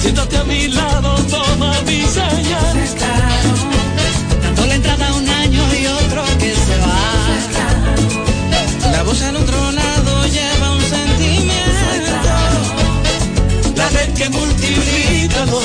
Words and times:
Siéntate 0.00 0.36
a 0.36 0.44
mi 0.44 0.68
lado, 0.68 1.14
toma 1.30 1.72
mi 1.86 2.02
señal. 2.02 2.76
Dando 4.42 4.66
la 4.66 4.74
entrada 4.74 5.12
un 5.14 5.28
año 5.28 5.62
y 5.80 5.86
otro 5.86 6.24
que 6.38 6.54
se 6.54 6.76
va. 6.78 7.00
La 8.92 9.02
voz 9.02 9.22
al 9.22 9.36
otro 9.36 9.72
lado 9.72 10.26
lleva 10.26 10.72
un 10.72 10.82
sentimiento. 10.82 12.34
La 13.76 13.88
red 13.90 14.12
que 14.14 14.28
multiplica 14.30 15.46
los 15.46 15.64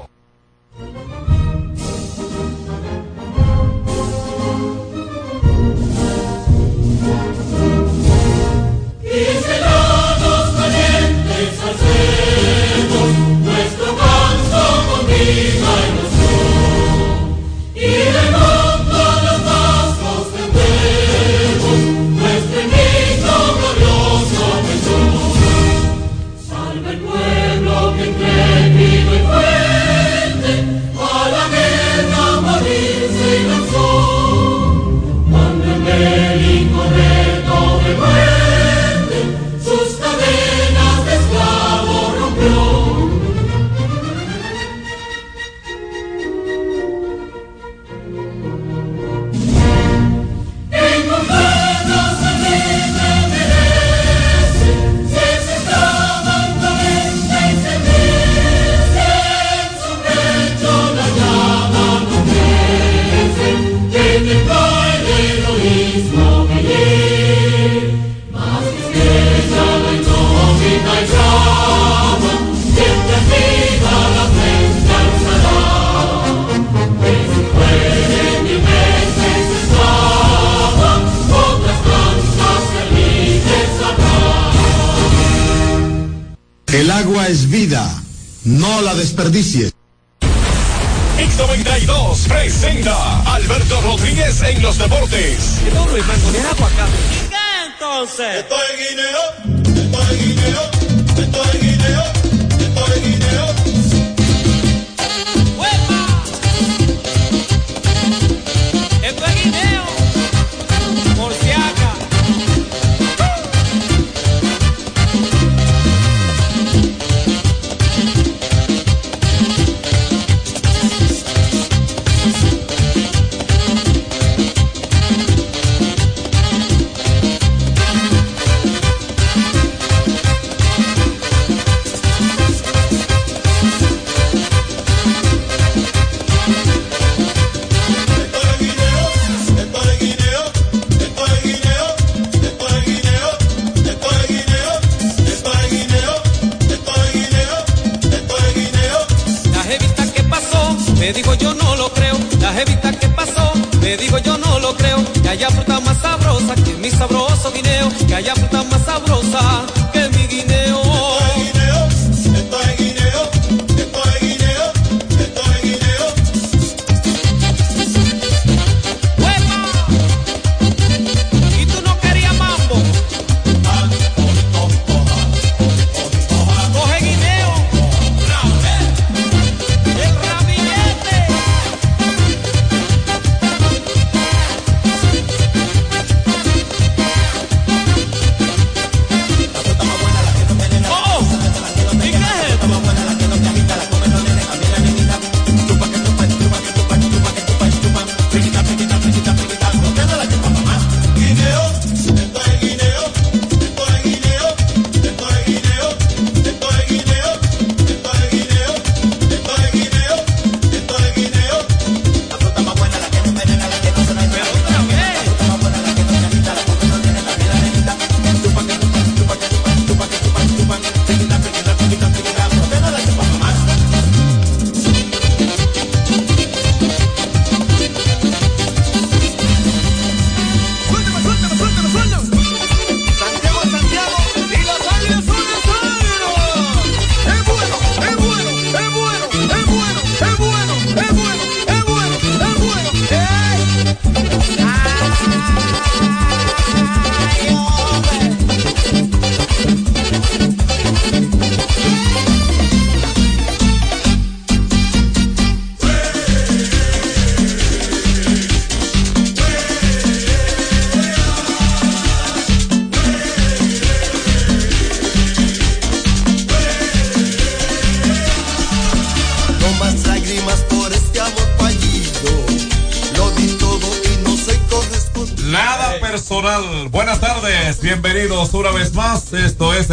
El 86.74 86.90
agua 86.90 87.28
es 87.28 87.48
vida, 87.50 88.02
no 88.42 88.82
la 88.82 88.96
desperdicies. 88.96 89.72
X92 90.20 92.26
presenta 92.26 93.20
Alberto 93.32 93.80
Rodríguez 93.80 94.42
en 94.42 94.60
los 94.60 94.76
deportes. 94.76 95.60
Todo 95.72 95.84
mango 95.84 96.32
de 96.32 96.40
aguacate. 96.40 96.92
¿Y 97.14 97.28
qué 97.28 97.36
entonces? 97.66 98.38
Esto 98.38 98.56
es 98.56 98.90
guineo, 98.90 99.53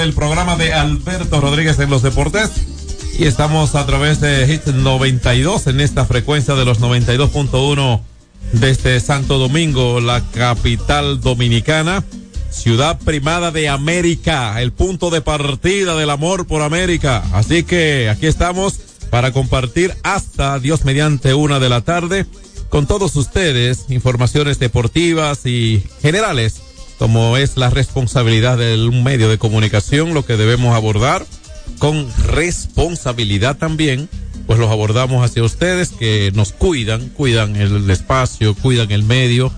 el 0.02 0.14
programa 0.14 0.56
de 0.56 0.74
Alberto 0.74 1.40
Rodríguez 1.40 1.80
en 1.80 1.90
los 1.90 2.02
deportes. 2.02 2.52
Y 3.20 3.26
estamos 3.26 3.76
a 3.76 3.86
través 3.86 4.20
de 4.20 4.48
Hit 4.48 4.74
92 4.74 5.68
en 5.68 5.80
esta 5.80 6.06
frecuencia 6.06 6.56
de 6.56 6.66
los 6.66 6.80
92.1 6.80 8.02
desde 8.54 9.00
Santo 9.00 9.38
Domingo, 9.38 10.00
la 10.02 10.22
capital 10.32 11.22
dominicana, 11.22 12.04
ciudad 12.50 13.00
primada 13.00 13.52
de 13.52 13.70
América, 13.70 14.60
el 14.62 14.72
punto 14.72 15.10
de 15.10 15.22
partida 15.22 15.96
del 15.96 16.10
amor 16.10 16.48
por 16.48 16.64
América. 16.64 17.24
Así 17.34 17.64
que 17.64 18.10
aquí 18.10 18.26
estamos 18.26 18.80
para 19.12 19.32
compartir 19.32 19.94
hasta 20.04 20.58
Dios 20.60 20.84
mediante 20.84 21.34
una 21.34 21.60
de 21.60 21.70
la 21.70 21.82
tarde 21.82 22.26
con 22.70 22.88
todos 22.88 23.16
ustedes 23.18 23.86
informaciones 23.90 24.58
deportivas 24.58 25.46
y 25.46 25.84
generales, 26.02 26.62
como 27.02 27.36
es 27.36 27.58
la 27.58 27.72
responsabilidad 27.72 28.60
de 28.60 28.76
un 28.88 29.04
medio 29.04 29.28
de 29.28 29.40
comunicación, 29.40 30.14
lo 30.14 30.24
que 30.24 30.38
debemos 30.38 30.76
abordar 30.76 31.26
con 31.80 32.08
responsabilidad 32.28 33.58
también, 33.58 34.08
pues 34.46 34.60
los 34.60 34.70
abordamos 34.70 35.26
hacia 35.26 35.44
ustedes 35.44 35.90
que 35.90 36.32
nos 36.36 36.54
cuidan, 36.54 37.10
cuidan 37.10 37.56
el 37.56 37.90
espacio, 37.90 38.54
cuidan 38.54 38.92
el 38.92 39.02
medio, 39.02 39.52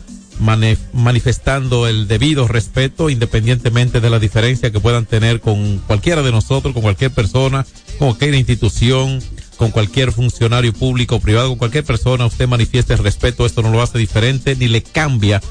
manifestando 0.94 1.86
el 1.86 2.08
debido 2.08 2.48
respeto 2.48 3.10
independientemente 3.10 4.00
de 4.00 4.10
la 4.10 4.20
diferencia 4.20 4.72
que 4.72 4.80
puedan 4.80 5.06
tener 5.06 5.42
con 5.42 5.80
cualquiera 5.80 6.22
de 6.22 6.32
nosotros, 6.32 6.74
con 6.74 6.82
cualquier 6.82 7.12
persona, 7.12 7.66
con 8.00 8.08
cualquier 8.08 8.36
institución, 8.36 9.22
con 9.58 9.72
cualquier 9.72 10.14
funcionario 10.14 10.72
público 10.72 11.18
o 11.18 11.20
privado, 11.20 11.50
con 11.50 11.58
cualquier 11.58 11.84
persona, 11.84 12.26
usted 12.26 12.48
manifieste 12.48 12.96
respeto, 12.96 13.46
esto 13.46 13.62
no 13.62 13.70
lo 13.70 13.82
hace 13.82 13.98
diferente 13.98 14.56
ni 14.56 14.70
le 14.70 14.82
cambia 14.82 15.42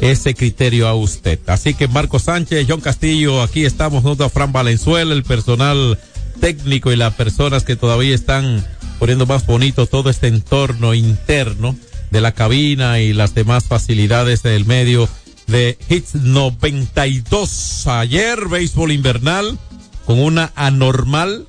ese 0.00 0.34
criterio 0.34 0.88
a 0.88 0.94
usted. 0.94 1.38
Así 1.46 1.74
que 1.74 1.88
Marco 1.88 2.18
Sánchez, 2.18 2.66
John 2.68 2.80
Castillo, 2.80 3.42
aquí 3.42 3.64
estamos 3.64 4.04
a 4.20 4.28
Fran 4.28 4.52
Valenzuela, 4.52 5.14
el 5.14 5.24
personal 5.24 5.98
técnico 6.40 6.92
y 6.92 6.96
las 6.96 7.14
personas 7.14 7.64
que 7.64 7.76
todavía 7.76 8.14
están 8.14 8.64
poniendo 8.98 9.26
más 9.26 9.46
bonito 9.46 9.86
todo 9.86 10.10
este 10.10 10.28
entorno 10.28 10.94
interno 10.94 11.76
de 12.10 12.20
la 12.20 12.32
cabina 12.32 13.00
y 13.00 13.12
las 13.12 13.34
demás 13.34 13.64
facilidades 13.64 14.42
del 14.42 14.64
medio 14.64 15.08
de 15.46 15.78
Hits 15.88 16.14
92. 16.14 17.86
Ayer, 17.86 18.48
béisbol 18.48 18.92
invernal 18.92 19.58
con 20.04 20.18
una 20.20 20.52
anormal 20.54 21.46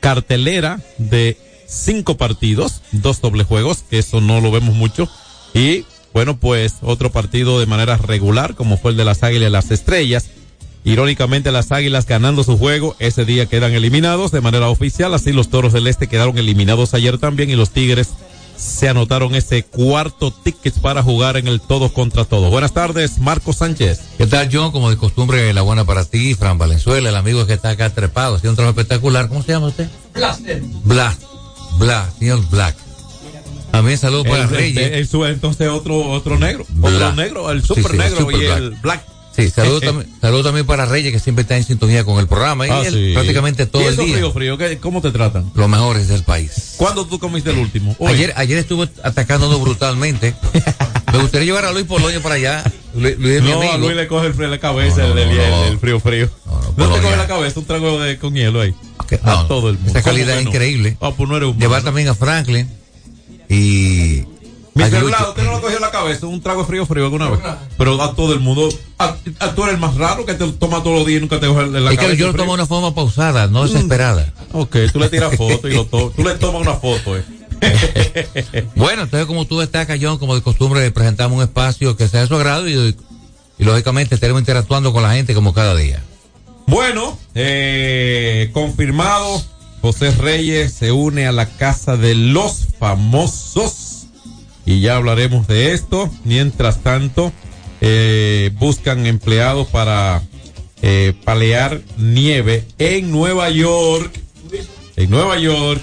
cartelera 0.00 0.80
de 0.98 1.36
cinco 1.66 2.16
partidos, 2.16 2.82
dos 2.92 3.20
doble 3.20 3.44
juegos, 3.44 3.84
eso 3.90 4.20
no 4.20 4.40
lo 4.40 4.50
vemos 4.50 4.74
mucho. 4.74 5.08
Y 5.54 5.84
bueno, 6.12 6.38
pues 6.38 6.76
otro 6.82 7.10
partido 7.10 7.60
de 7.60 7.66
manera 7.66 7.96
regular, 7.96 8.54
como 8.54 8.78
fue 8.78 8.92
el 8.92 8.96
de 8.96 9.04
las 9.04 9.22
Águilas 9.22 9.48
y 9.48 9.52
las 9.52 9.70
Estrellas. 9.70 10.30
Irónicamente, 10.84 11.52
las 11.52 11.70
Águilas 11.72 12.06
ganando 12.06 12.44
su 12.44 12.56
juego, 12.56 12.96
ese 12.98 13.24
día 13.24 13.46
quedan 13.46 13.72
eliminados 13.72 14.30
de 14.30 14.40
manera 14.40 14.68
oficial, 14.68 15.12
así 15.12 15.32
los 15.32 15.48
Toros 15.50 15.72
del 15.72 15.86
Este 15.86 16.06
quedaron 16.06 16.38
eliminados 16.38 16.94
ayer 16.94 17.18
también 17.18 17.50
y 17.50 17.56
los 17.56 17.70
Tigres 17.70 18.08
se 18.58 18.88
anotaron 18.88 19.34
ese 19.36 19.62
cuarto 19.62 20.32
ticket 20.32 20.74
para 20.80 21.02
jugar 21.02 21.36
en 21.36 21.46
el 21.46 21.60
todos 21.60 21.92
contra 21.92 22.24
todos. 22.24 22.50
Buenas 22.50 22.72
tardes, 22.72 23.18
Marco 23.18 23.52
Sánchez. 23.52 24.00
¿Qué 24.18 24.26
tal, 24.26 24.48
John? 24.52 24.72
Como 24.72 24.90
de 24.90 24.96
costumbre, 24.96 25.54
la 25.54 25.62
buena 25.62 25.84
para 25.84 26.04
ti, 26.04 26.34
Fran 26.34 26.58
Valenzuela, 26.58 27.08
el 27.08 27.16
amigo 27.16 27.46
que 27.46 27.52
está 27.52 27.70
acá 27.70 27.90
trepado, 27.90 28.34
haciendo 28.34 28.50
un 28.50 28.56
trabajo 28.56 28.80
espectacular. 28.80 29.28
¿Cómo 29.28 29.42
se 29.42 29.52
llama 29.52 29.68
usted? 29.68 29.88
Blaster. 30.12 30.60
Black. 30.84 31.18
Black, 31.78 32.18
señor 32.18 32.48
Black. 32.50 32.87
También 33.70 33.98
saludos 33.98 34.26
para 34.26 34.46
Reyes. 34.46 35.08
entonces 35.12 35.68
otro 35.68 35.96
otro 36.10 36.38
negro. 36.38 36.66
Otro 36.80 37.12
negro, 37.12 37.50
el 37.50 37.62
super 37.62 37.94
negro 37.94 38.30
y 38.30 38.44
el 38.46 38.70
Black. 38.82 39.02
Sí, 39.36 39.48
saludos 39.50 39.82
también, 39.82 40.08
saludo 40.20 40.42
también 40.42 40.66
para 40.66 40.84
Reyes, 40.84 41.12
que 41.12 41.20
siempre 41.20 41.42
está 41.42 41.56
en 41.56 41.62
sintonía 41.62 42.02
con 42.02 42.18
el 42.18 42.26
programa. 42.26 42.66
Y 42.66 42.70
Ah, 42.70 42.82
él 42.84 42.92
sí. 42.92 43.10
prácticamente 43.14 43.66
todo 43.66 43.82
¿Y 43.82 43.86
el 43.86 43.92
eso 43.92 44.02
día. 44.02 44.14
frío, 44.14 44.32
frío? 44.32 44.58
¿Qué- 44.58 44.78
¿Cómo 44.78 45.00
te 45.00 45.12
tratan? 45.12 45.48
Los 45.54 45.68
mejores 45.68 46.08
del 46.08 46.24
país. 46.24 46.74
¿Cuándo 46.76 47.06
tú 47.06 47.20
comiste 47.20 47.50
el 47.50 47.58
último? 47.58 47.94
Hoy. 48.00 48.14
Ayer, 48.14 48.32
ayer 48.34 48.58
estuvo 48.58 48.88
atacándonos 49.04 49.60
brutalmente. 49.60 50.34
Me 51.12 51.18
gustaría 51.20 51.46
llevar 51.46 51.66
a 51.66 51.72
Luis 51.72 51.86
Poloño 51.86 52.20
para 52.20 52.34
allá. 52.34 52.64
Luis, 52.96 53.16
Luis 53.16 53.40
no, 53.42 53.58
amigo. 53.58 53.72
a 53.72 53.78
Luis 53.78 53.94
le 53.94 54.08
coge 54.08 54.26
el 54.26 54.34
frío 54.34 54.46
en 54.46 54.50
la 54.50 54.58
cabeza, 54.58 55.02
No, 55.02 55.14
no, 55.14 55.20
el, 55.20 55.28
no, 55.36 55.64
el- 55.66 55.72
el 55.72 55.78
frío 55.78 56.00
frío. 56.00 56.28
No, 56.44 56.58
te 56.60 56.72
Polonia. 56.74 57.02
coge 57.02 57.16
la 57.16 57.26
cabeza 57.28 57.60
un 57.60 57.66
trago 57.66 58.00
de, 58.00 58.18
con 58.18 58.34
hielo 58.34 58.60
ahí. 58.60 58.74
A 59.22 59.46
todo 59.46 59.70
el 59.70 59.76
mundo. 59.76 59.90
Esa 59.90 60.02
calidad 60.02 60.34
¿Cómo 60.36 60.40
es 60.40 60.46
increíble. 60.48 60.96
Ah, 61.00 61.12
pues 61.16 61.30
eres. 61.30 61.56
Llevar 61.56 61.82
también 61.84 62.08
a 62.08 62.14
Franklin 62.16 62.68
y. 63.48 64.24
Mi 64.74 64.84
celular, 64.84 65.26
usted 65.30 65.42
no 65.42 65.50
lo 65.54 65.60
cogió 65.60 65.76
en 65.76 65.82
la 65.82 65.90
cabeza, 65.90 66.26
un 66.28 66.40
trago 66.40 66.64
frío 66.64 66.86
frío 66.86 67.04
alguna 67.06 67.28
vez. 67.30 67.40
Pero 67.76 68.00
a 68.00 68.14
todo 68.14 68.32
el 68.32 68.38
mundo. 68.38 68.68
A, 68.98 69.16
a- 69.40 69.54
tú 69.54 69.62
eres 69.64 69.74
el 69.74 69.80
más 69.80 69.96
raro 69.96 70.24
que 70.24 70.34
te 70.34 70.46
lo 70.46 70.54
toma 70.54 70.84
todos 70.84 70.98
los 70.98 71.06
días 71.06 71.18
y 71.18 71.20
nunca 71.22 71.40
te 71.40 71.48
coge 71.48 71.62
en 71.62 71.72
la 71.72 71.90
Es 71.90 71.96
cabeza. 71.96 72.12
que 72.12 72.16
yo 72.16 72.26
lo 72.28 72.34
tomo 72.34 72.52
de 72.52 72.62
una 72.62 72.66
forma 72.66 72.94
pausada, 72.94 73.48
no 73.48 73.64
desesperada. 73.66 74.32
Ok, 74.52 74.76
tú 74.92 75.00
le 75.00 75.08
tiras 75.08 75.34
foto 75.36 75.66
y 75.68 75.74
lo 75.74 75.84
to- 75.86 76.12
tú 76.14 76.22
le 76.22 76.34
tomas 76.36 76.62
una 76.62 76.74
foto, 76.74 77.16
eh. 77.16 77.24
Bueno, 78.76 79.02
entonces 79.02 79.26
como 79.26 79.44
tú 79.46 79.58
destacas, 79.58 79.98
John, 80.00 80.18
como 80.18 80.36
de 80.36 80.42
costumbre, 80.42 80.88
presentamos 80.92 81.36
un 81.38 81.42
espacio 81.42 81.96
que 81.96 82.06
sea 82.06 82.20
de 82.20 82.28
su 82.28 82.36
agrado 82.36 82.68
y, 82.68 82.94
y 83.58 83.64
lógicamente 83.64 84.14
estaremos 84.14 84.40
interactuando 84.40 84.92
con 84.92 85.02
la 85.02 85.14
gente 85.14 85.34
como 85.34 85.52
cada 85.52 85.74
día. 85.74 86.00
Bueno, 86.68 87.18
eh, 87.34 88.50
confirmado, 88.52 89.42
José 89.88 90.10
Reyes 90.10 90.74
se 90.74 90.92
une 90.92 91.26
a 91.26 91.32
la 91.32 91.46
casa 91.46 91.96
de 91.96 92.14
los 92.14 92.66
famosos 92.78 94.08
y 94.66 94.80
ya 94.80 94.96
hablaremos 94.96 95.46
de 95.46 95.72
esto. 95.72 96.10
Mientras 96.24 96.82
tanto, 96.82 97.32
eh, 97.80 98.50
buscan 98.58 99.06
empleados 99.06 99.66
para 99.68 100.20
eh, 100.82 101.14
palear 101.24 101.80
nieve 101.96 102.66
en 102.76 103.10
Nueva 103.10 103.48
York, 103.48 104.12
en 104.96 105.08
Nueva 105.08 105.38
York, 105.38 105.80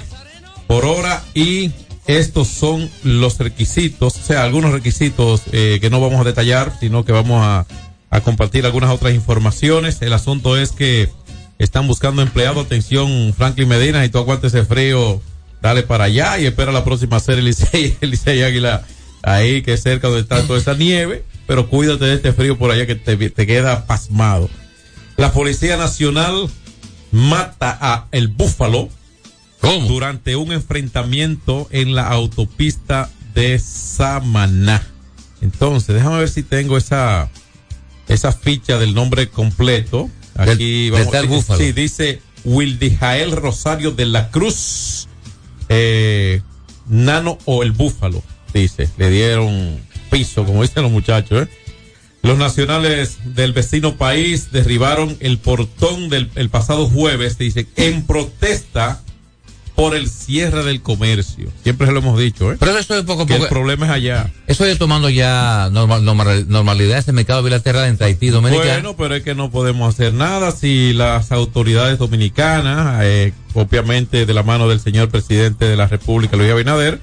por 0.67 0.85
hora 0.85 1.23
y 1.33 1.71
estos 2.05 2.47
son 2.47 2.87
los 3.01 3.39
requisitos, 3.39 4.17
o 4.17 4.23
sea, 4.23 4.43
algunos 4.43 4.71
requisitos 4.71 5.41
eh, 5.51 5.79
que 5.81 5.89
no 5.89 5.99
vamos 5.99 6.21
a 6.21 6.25
detallar, 6.25 6.77
sino 6.79 7.05
que 7.05 7.11
vamos 7.11 7.43
a, 7.43 7.65
a 8.11 8.21
compartir 8.21 8.67
algunas 8.67 8.91
otras 8.91 9.15
informaciones. 9.15 9.99
El 10.03 10.13
asunto 10.13 10.57
es 10.57 10.71
que 10.71 11.09
están 11.59 11.87
buscando 11.87 12.21
empleado. 12.21 12.61
Atención, 12.61 13.33
Franklin 13.35 13.67
Medina, 13.67 14.05
y 14.05 14.09
tú 14.09 14.17
aguantes 14.17 14.53
ese 14.53 14.65
frío, 14.65 15.21
dale 15.61 15.83
para 15.83 16.05
allá 16.05 16.39
y 16.39 16.45
espera 16.45 16.71
la 16.71 16.83
próxima 16.83 17.19
serie 17.19 17.43
Licey, 17.43 17.97
Licey 18.01 18.43
Águila, 18.43 18.85
ahí 19.23 19.61
que 19.61 19.73
es 19.73 19.83
cerca 19.83 20.07
donde 20.07 20.21
está 20.21 20.45
toda 20.45 20.59
esa 20.59 20.73
nieve, 20.73 21.23
pero 21.47 21.69
cuídate 21.69 22.05
de 22.05 22.15
este 22.15 22.33
frío 22.33 22.57
por 22.57 22.71
allá 22.71 22.85
que 22.85 22.95
te, 22.95 23.17
te 23.29 23.47
queda 23.47 23.85
pasmado. 23.85 24.49
La 25.17 25.31
Policía 25.31 25.77
Nacional 25.77 26.49
mata 27.11 27.77
a 27.79 28.07
el 28.11 28.27
búfalo 28.27 28.89
¿Cómo? 29.61 29.87
durante 29.87 30.35
un 30.35 30.51
enfrentamiento 30.51 31.67
en 31.71 31.95
la 31.95 32.07
autopista 32.09 33.09
de 33.33 33.57
Samaná. 33.59 34.85
Entonces, 35.41 35.95
déjame 35.95 36.19
ver 36.19 36.29
si 36.29 36.43
tengo 36.43 36.77
esa 36.77 37.29
esa 38.07 38.31
ficha 38.31 38.77
del 38.77 38.93
nombre 38.93 39.29
completo. 39.29 40.09
Aquí 40.35 40.89
Del- 40.89 40.91
vamos 40.91 41.11
del 41.13 41.27
búfalo. 41.27 41.59
Sí, 41.59 41.71
dice 41.71 42.21
Wildijael 42.43 43.31
Rosario 43.31 43.91
de 43.91 44.05
la 44.05 44.29
Cruz, 44.29 45.07
eh, 45.69 46.41
Nano 46.87 47.37
o 47.45 47.63
el 47.63 47.71
Búfalo, 47.71 48.21
dice. 48.53 48.89
Le 48.97 49.09
dieron 49.09 49.79
piso, 50.11 50.45
como 50.45 50.61
dicen 50.61 50.83
los 50.83 50.91
muchachos, 50.91 51.47
¿eh? 51.47 51.49
Los 52.21 52.37
nacionales 52.37 53.17
del 53.35 53.53
vecino 53.53 53.97
país 53.97 54.51
derribaron 54.51 55.15
el 55.19 55.37
portón 55.37 56.09
del 56.09 56.29
el 56.35 56.49
pasado 56.49 56.87
jueves, 56.87 57.37
dice, 57.37 57.67
en 57.75 58.03
protesta 58.05 59.01
por 59.75 59.93
el 59.93 60.09
cierre 60.09 60.63
del 60.63 60.81
comercio. 60.81 61.49
Siempre 61.63 61.85
se 61.85 61.91
lo 61.93 61.99
hemos 61.99 62.17
dicho, 62.17 62.49
¿eh? 62.51 62.55
Pero 62.57 62.77
eso 62.77 62.97
es 62.97 63.03
poco 63.03 63.23
a 63.23 63.25
Que 63.25 63.33
el 63.33 63.39
poco. 63.41 63.49
problema 63.49 63.85
es 63.87 63.91
allá. 63.91 64.31
Eso 64.47 64.63
es 64.65 64.77
tomando 64.77 65.09
ya 65.09 65.69
normal, 65.71 66.05
normal- 66.05 66.45
normalidad 66.47 66.97
ese 66.99 67.11
mercado 67.11 67.43
bilateral 67.43 67.85
entre 67.89 68.07
Haití 68.07 68.27
y 68.27 68.29
Dominicana. 68.29 68.71
Bueno, 68.73 68.95
pero 68.95 69.15
es 69.15 69.23
que 69.23 69.35
no 69.35 69.51
podemos 69.51 69.93
hacer 69.93 70.13
nada 70.13 70.51
si 70.51 70.93
las 70.93 71.33
autoridades 71.33 71.99
dominicanas, 71.99 73.01
eh, 73.03 73.33
obviamente 73.53 74.25
de 74.25 74.33
la 74.33 74.43
mano 74.43 74.69
del 74.69 74.79
señor 74.79 75.09
presidente 75.09 75.65
de 75.65 75.75
la 75.75 75.87
República, 75.87 76.37
Luis 76.37 76.51
Abinader, 76.51 77.01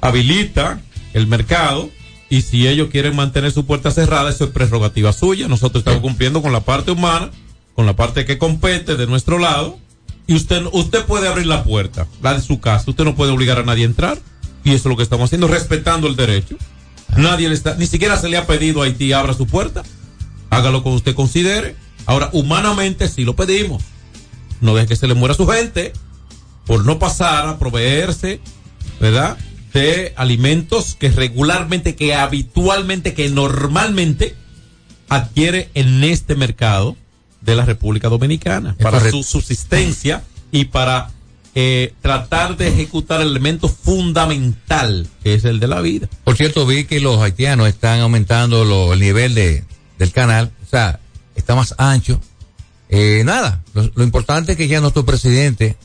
habilita 0.00 0.80
el 1.14 1.26
mercado 1.26 1.90
y 2.28 2.42
si 2.42 2.66
ellos 2.66 2.88
quieren 2.90 3.14
mantener 3.14 3.52
su 3.52 3.66
puerta 3.66 3.90
cerrada, 3.90 4.30
eso 4.30 4.44
es 4.44 4.50
prerrogativa 4.50 5.12
suya. 5.12 5.48
Nosotros 5.48 5.80
estamos 5.82 6.00
cumpliendo 6.00 6.42
con 6.42 6.52
la 6.52 6.60
parte 6.60 6.90
humana, 6.90 7.30
con 7.74 7.86
la 7.86 7.94
parte 7.94 8.24
que 8.24 8.38
compete 8.38 8.96
de 8.96 9.06
nuestro 9.06 9.38
lado 9.38 9.78
y 10.26 10.34
usted, 10.34 10.64
usted 10.72 11.04
puede 11.04 11.28
abrir 11.28 11.46
la 11.46 11.64
puerta, 11.64 12.06
la 12.22 12.34
de 12.34 12.40
su 12.40 12.60
casa. 12.60 12.90
Usted 12.90 13.04
no 13.04 13.14
puede 13.14 13.32
obligar 13.32 13.58
a 13.58 13.62
nadie 13.62 13.84
a 13.84 13.86
entrar 13.86 14.18
y 14.64 14.70
eso 14.70 14.88
es 14.88 14.90
lo 14.90 14.96
que 14.96 15.04
estamos 15.04 15.26
haciendo, 15.26 15.46
respetando 15.46 16.08
el 16.08 16.16
derecho. 16.16 16.56
Nadie 17.16 17.48
le 17.48 17.54
está, 17.54 17.76
ni 17.76 17.86
siquiera 17.86 18.16
se 18.16 18.28
le 18.28 18.36
ha 18.36 18.46
pedido 18.46 18.82
a 18.82 18.86
Haití 18.86 19.12
abra 19.12 19.34
su 19.34 19.46
puerta. 19.46 19.84
Hágalo 20.50 20.82
como 20.82 20.96
usted 20.96 21.14
considere. 21.14 21.76
Ahora, 22.04 22.30
humanamente 22.32 23.08
sí 23.08 23.24
lo 23.24 23.36
pedimos. 23.36 23.82
No 24.60 24.74
deje 24.74 24.88
que 24.88 24.96
se 24.96 25.06
le 25.06 25.14
muera 25.14 25.34
su 25.34 25.46
gente 25.46 25.92
por 26.66 26.84
no 26.84 26.98
pasar 26.98 27.46
a 27.48 27.58
proveerse, 27.58 28.40
¿verdad? 29.00 29.38
De 29.72 30.12
alimentos 30.16 30.96
que 30.98 31.10
regularmente, 31.10 31.94
que 31.94 32.14
habitualmente, 32.14 33.14
que 33.14 33.28
normalmente 33.28 34.34
adquiere 35.08 35.70
en 35.74 36.02
este 36.02 36.34
mercado 36.34 36.96
de 37.46 37.54
la 37.56 37.64
República 37.64 38.08
Dominicana 38.08 38.74
Es 38.78 38.82
para 38.84 38.98
correcto. 38.98 39.22
su 39.22 39.22
subsistencia 39.38 40.22
y 40.52 40.66
para 40.66 41.10
eh, 41.54 41.94
tratar 42.02 42.56
de 42.58 42.68
ejecutar 42.68 43.22
el 43.22 43.28
elemento 43.28 43.68
fundamental 43.68 45.06
que 45.22 45.34
es 45.34 45.44
el 45.44 45.58
de 45.60 45.68
la 45.68 45.80
vida. 45.80 46.08
Por 46.24 46.36
cierto, 46.36 46.66
vi 46.66 46.84
que 46.84 47.00
los 47.00 47.20
haitianos 47.22 47.68
están 47.68 48.00
aumentando 48.00 48.64
lo- 48.64 48.92
el 48.92 49.00
nivel 49.00 49.34
de, 49.34 49.64
del 49.98 50.12
canal, 50.12 50.52
o 50.64 50.68
sea, 50.68 51.00
está 51.34 51.54
más 51.54 51.74
ancho. 51.78 52.20
Eh, 52.88 53.22
nada, 53.24 53.62
lo, 53.74 53.90
lo 53.94 54.04
importante 54.04 54.52
es 54.52 54.58
que 54.58 54.68
ya 54.68 54.80
nuestro 54.80 55.04
presidente 55.04 55.76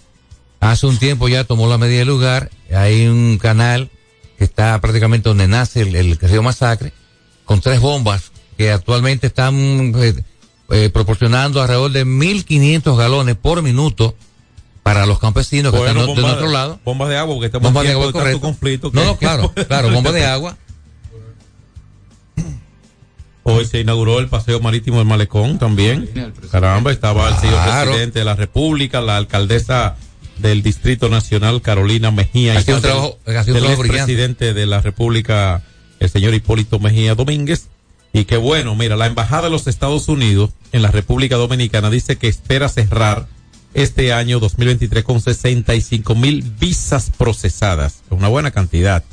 hace 0.59 0.85
un 0.87 0.97
tiempo 0.97 1.27
ya 1.29 1.43
tomó 1.45 1.67
la 1.67 1.77
medida 1.77 1.99
de 1.99 2.05
lugar. 2.05 2.51
Hay 2.75 3.07
un 3.07 3.37
canal 3.37 3.89
que 4.37 4.43
está 4.43 4.79
prácticamente 4.81 5.29
donde 5.29 5.47
nace 5.47 5.81
el, 5.81 5.95
el 5.95 6.17
Río 6.19 6.43
Masacre, 6.43 6.91
con 7.45 7.61
tres 7.61 7.79
bombas 7.79 8.31
que 8.57 8.71
actualmente 8.71 9.27
están 9.27 9.93
eh, 10.71 10.89
proporcionando 10.89 11.61
alrededor 11.61 11.91
de 11.91 12.05
1.500 12.05 12.97
galones 12.97 13.35
por 13.35 13.61
minuto 13.61 14.15
para 14.83 15.05
los 15.05 15.19
campesinos 15.19 15.71
que 15.71 15.77
están 15.79 15.95
de 15.97 16.05
bomba- 16.05 16.21
nuestro 16.21 16.49
lado. 16.49 16.79
Bombas 16.83 17.09
de 17.09 17.17
agua, 17.17 17.35
porque 17.35 17.45
estamos 17.47 17.65
Bomba 17.65 17.81
en 17.81 17.87
de 17.87 17.93
agua, 17.93 18.05
de 18.07 18.11
correcto. 18.13 18.41
conflicto. 18.41 18.91
No, 18.93 19.15
claro, 19.17 19.53
claro, 19.67 19.89
bomba 19.91 20.11
de 20.11 20.25
agua. 20.25 20.57
Hoy 23.43 23.65
se 23.65 23.79
inauguró 23.79 24.19
el 24.19 24.27
paseo 24.27 24.59
marítimo 24.59 24.99
del 24.99 25.07
Malecón 25.07 25.57
también. 25.57 26.09
Caramba, 26.51 26.91
estaba 26.91 27.27
el 27.29 27.35
señor 27.37 27.55
Claro. 27.63 27.89
presidente 27.91 28.19
de 28.19 28.25
la 28.25 28.35
República, 28.35 29.01
la 29.01 29.17
alcaldesa 29.17 29.95
del 30.37 30.61
Distrito 30.61 31.09
Nacional, 31.09 31.61
Carolina 31.61 32.11
Mejía. 32.11 32.57
Ha 32.57 32.61
sido 32.61 32.77
un 32.77 32.81
trabajo- 32.83 33.17
ha 33.25 33.31
sido 33.31 33.39
un 33.39 33.45
del 33.45 33.61
trabajo 33.63 33.81
brillante. 33.81 34.03
presidente 34.13 34.53
de 34.53 34.65
la 34.67 34.81
República, 34.81 35.63
el 35.99 36.09
señor 36.09 36.33
Hipólito 36.35 36.79
Mejía 36.79 37.15
Domínguez. 37.15 37.67
Y 38.13 38.25
que 38.25 38.37
bueno, 38.37 38.75
mira, 38.75 38.95
la 38.95 39.07
Embajada 39.07 39.43
de 39.43 39.49
los 39.49 39.67
Estados 39.67 40.07
Unidos 40.09 40.51
en 40.71 40.81
la 40.81 40.91
República 40.91 41.37
Dominicana 41.37 41.89
dice 41.89 42.17
que 42.17 42.27
espera 42.27 42.67
cerrar 42.67 43.27
este 43.73 44.11
año 44.11 44.39
2023 44.39 45.03
con 45.03 45.21
65 45.21 46.15
mil 46.15 46.41
visas 46.59 47.11
procesadas. 47.17 48.01
Es 48.05 48.11
una 48.11 48.27
buena 48.27 48.51
cantidad. 48.51 49.03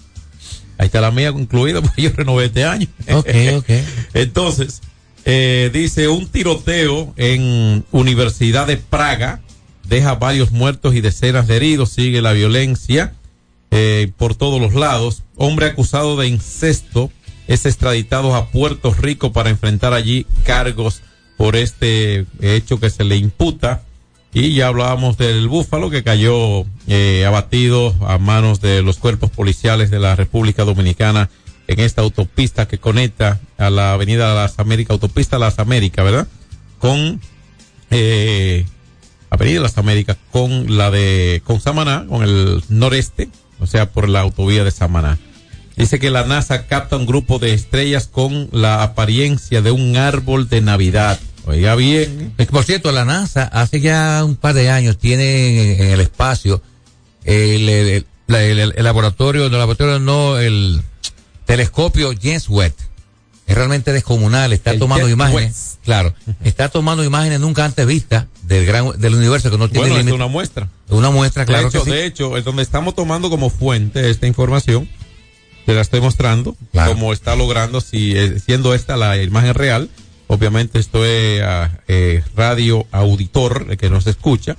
Ahí 0.78 0.87
está 0.87 1.00
la 1.00 1.11
mía 1.11 1.33
incluida 1.37 1.81
porque 1.83 2.02
yo 2.02 2.11
renové 2.14 2.47
este 2.47 2.64
año. 2.64 2.88
Ok, 3.12 3.28
ok. 3.57 3.71
Entonces, 4.14 4.81
eh, 5.25 5.71
dice 5.73 6.09
un 6.09 6.26
tiroteo 6.26 7.12
en 7.17 7.85
Universidad 7.93 8.67
de 8.67 8.78
Praga 8.78 9.40
deja 9.88 10.14
varios 10.17 10.50
muertos 10.50 10.95
y 10.95 11.00
decenas 11.00 11.47
de 11.47 11.57
heridos. 11.57 11.90
Sigue 11.90 12.23
la 12.23 12.33
violencia 12.33 13.14
eh, 13.71 14.11
por 14.17 14.35
todos 14.35 14.61
los 14.61 14.75
lados. 14.75 15.23
Hombre 15.37 15.67
acusado 15.67 16.17
de 16.17 16.28
incesto 16.28 17.11
es 17.49 17.64
extraditado 17.67 18.37
a 18.37 18.50
Puerto 18.50 18.95
Rico 18.95 19.33
para 19.33 19.50
enfrentar 19.50 19.95
allí 19.95 20.26
cargos 20.45 21.02
por 21.37 21.57
este 21.57 22.26
hecho 22.40 22.78
que 22.78 22.90
se 22.90 23.05
le 23.05 23.17
imputa. 23.17 23.83
Y 24.35 24.55
ya 24.55 24.69
hablábamos 24.69 25.17
del 25.17 25.49
búfalo 25.49 25.88
que 25.88 26.05
cayó 26.05 26.67
eh, 26.87 27.25
abatido 27.26 27.95
a 28.07 28.19
manos 28.19 28.61
de 28.61 28.83
los 28.83 28.99
cuerpos 28.99 29.31
policiales 29.31 29.90
de 29.90 29.99
la 29.99 30.14
República 30.14 30.64
Dominicana 30.64 31.31
en 31.67 31.81
esta 31.81 32.02
autopista 32.02 32.69
que 32.69 32.78
conecta 32.78 33.40
a 33.57 33.71
la 33.71 33.95
Avenida 33.95 34.35
Las 34.35 34.59
Américas, 34.59 34.93
autopista 34.93 35.38
Las 35.38 35.59
Américas, 35.59 36.05
¿verdad? 36.05 36.28
Con 36.78 37.21
eh, 37.90 38.67
Avenida 39.31 39.62
Las 39.62 39.78
Américas 39.78 40.19
con 40.31 40.76
la 40.76 40.90
de 40.90 41.40
con 41.45 41.61
Samaná, 41.61 42.05
con 42.07 42.23
el 42.23 42.62
noreste, 42.69 43.31
o 43.59 43.67
sea, 43.67 43.90
por 43.90 44.11
la 44.11 44.21
autovía 44.21 44.64
de 44.64 44.71
Samaná. 44.71 45.19
Dice 45.79 45.99
que 45.99 46.11
la 46.11 46.25
NASA 46.25 46.67
capta 46.67 46.97
un 46.97 47.07
grupo 47.07 47.39
de 47.39 47.55
estrellas 47.55 48.09
con 48.11 48.49
la 48.53 48.83
apariencia 48.83 49.63
de 49.63 49.71
un 49.71 49.97
árbol 49.97 50.49
de 50.49 50.61
Navidad. 50.61 51.19
Oiga 51.47 51.75
bien. 51.77 52.35
Es 52.37 52.47
que, 52.47 52.53
por 52.53 52.65
cierto, 52.65 52.93
la 52.93 53.05
NASA 53.05 53.45
hace 53.45 53.81
ya 53.81 54.23
un 54.25 54.37
par 54.37 54.55
de 54.55 54.71
años 54.71 54.99
tiene 54.99 55.81
en, 55.81 55.91
el 55.93 56.01
espacio 56.01 56.61
el, 57.25 57.69
el- 57.69 58.07
el- 58.29 58.73
el 58.77 58.85
laboratorio, 58.85 59.47
el 59.47 59.53
laboratorio 59.53 59.99
no, 59.99 60.37
el 60.39 60.83
telescopio 61.47 62.13
James 62.21 62.49
Webb. 62.49 62.75
Es 63.47 63.57
realmente 63.57 63.95
descomunal, 63.95 64.53
está 64.53 64.79
tomando 64.79 65.09
imágenes. 65.09 65.79
Claro, 65.85 66.13
está 66.45 66.69
tomando 66.69 67.03
imágenes 67.03 67.41
nunca 67.41 67.65
antes 67.65 67.87
vistas 67.87 68.27
del 68.43 68.67
gran, 68.67 69.01
del 69.01 69.15
universo 69.15 69.51
que 69.51 69.57
no 69.57 69.71
tiene 69.71 69.89
Bueno, 69.89 70.07
es 70.07 70.13
una 70.15 70.27
muestra. 70.27 70.69
Una 70.91 71.11
muestra, 71.11 71.47
claro 71.47 71.63
de 71.63 71.69
hecho, 71.71 71.85
que 71.85 71.91
sí. 71.91 71.97
de 71.97 72.05
hecho, 72.07 72.37
es 72.37 72.45
donde 72.45 72.63
estamos 72.63 72.95
tomando 72.95 73.31
como 73.31 73.49
fuente 73.49 74.11
esta 74.11 74.27
información, 74.27 74.87
te 75.69 75.75
la 75.75 75.83
estoy 75.83 76.01
mostrando, 76.01 76.57
Claro. 76.73 76.93
cómo 76.95 77.13
está 77.13 77.37
logrando, 77.37 77.83
si 77.83 78.17
eh, 78.17 78.41
siendo 78.41 78.73
esta 78.73 78.97
la 78.97 79.23
imagen 79.23 79.53
real, 79.53 79.91
obviamente 80.27 80.79
esto 80.79 81.05
es 81.05 81.43
ah, 81.45 81.71
eh, 81.89 82.23
radio 82.35 82.87
auditor 82.91 83.77
que 83.77 83.91
nos 83.91 84.07
escucha, 84.07 84.57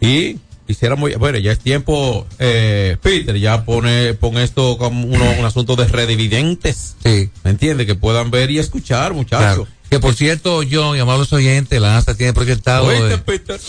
y 0.00 0.36
quisiera 0.64 0.94
muy, 0.94 1.14
bueno, 1.16 1.38
ya 1.38 1.50
es 1.50 1.58
tiempo, 1.58 2.24
eh, 2.38 2.96
Peter, 3.02 3.36
ya 3.36 3.64
pone, 3.64 4.14
pone 4.14 4.44
esto 4.44 4.78
como 4.78 5.06
uno, 5.08 5.24
un 5.40 5.44
asunto 5.44 5.74
de 5.74 5.86
redividentes, 5.88 6.94
Sí. 7.02 7.30
¿me 7.42 7.50
entiende? 7.50 7.84
Que 7.84 7.96
puedan 7.96 8.30
ver 8.30 8.52
y 8.52 8.60
escuchar, 8.60 9.14
muchachos. 9.14 9.40
Claro. 9.66 9.68
Que 9.90 9.98
por 9.98 10.14
cierto, 10.14 10.60
John 10.70 10.96
y 10.96 11.00
amables 11.00 11.32
oyentes, 11.32 11.80
la 11.80 11.94
NASA 11.94 12.14
tiene 12.14 12.32
proyectado, 12.32 12.84
Oíste, 12.86 13.14
eh, 13.14 13.18
Peter. 13.18 13.60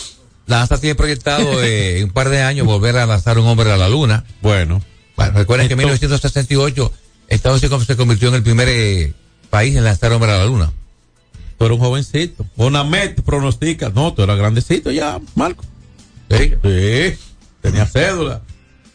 la 0.45 0.59
NASA 0.59 0.79
tiene 0.79 0.93
proyectado 0.93 1.63
en 1.63 2.03
un 2.03 2.11
par 2.11 2.29
de 2.29 2.43
años 2.43 2.67
volver 2.67 2.95
a 2.97 3.07
lanzar 3.07 3.39
un 3.39 3.47
hombre 3.47 3.71
a 3.71 3.77
la 3.77 3.89
luna. 3.89 4.23
Bueno, 4.43 4.83
Bueno, 5.19 5.37
recuerden 5.37 5.67
que 5.67 5.73
en 5.73 5.79
Entonces- 5.81 6.01
1968 6.01 6.93
Estados 7.27 7.61
Unidos 7.61 7.85
se 7.85 7.95
convirtió 7.95 8.29
en 8.29 8.35
el 8.35 8.43
primer 8.43 8.67
eh, 8.69 9.13
país 9.49 9.75
en 9.75 9.83
lanzar 9.83 10.11
hombre 10.13 10.31
a 10.31 10.37
la 10.39 10.45
luna. 10.45 10.71
tú 11.57 11.65
eres 11.65 11.77
un 11.77 11.83
jovencito. 11.83 12.45
Bonamet 12.55 13.21
pronostica, 13.21 13.91
no, 13.93 14.13
tú 14.13 14.23
eras 14.23 14.37
grandecito 14.37 14.91
ya, 14.91 15.19
Marco. 15.35 15.63
¿Sí? 16.31 16.53
Sí, 16.63 17.17
tenía 17.61 17.85
cédula. 17.85 18.41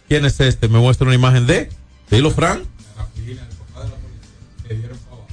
¿Quién 0.09 0.25
es 0.25 0.41
este? 0.41 0.69
Me 0.69 0.79
muestra 0.79 1.05
una 1.07 1.15
imagen 1.15 1.47
de. 1.47 1.69
Dilo, 2.11 2.31
Fran. 2.31 2.63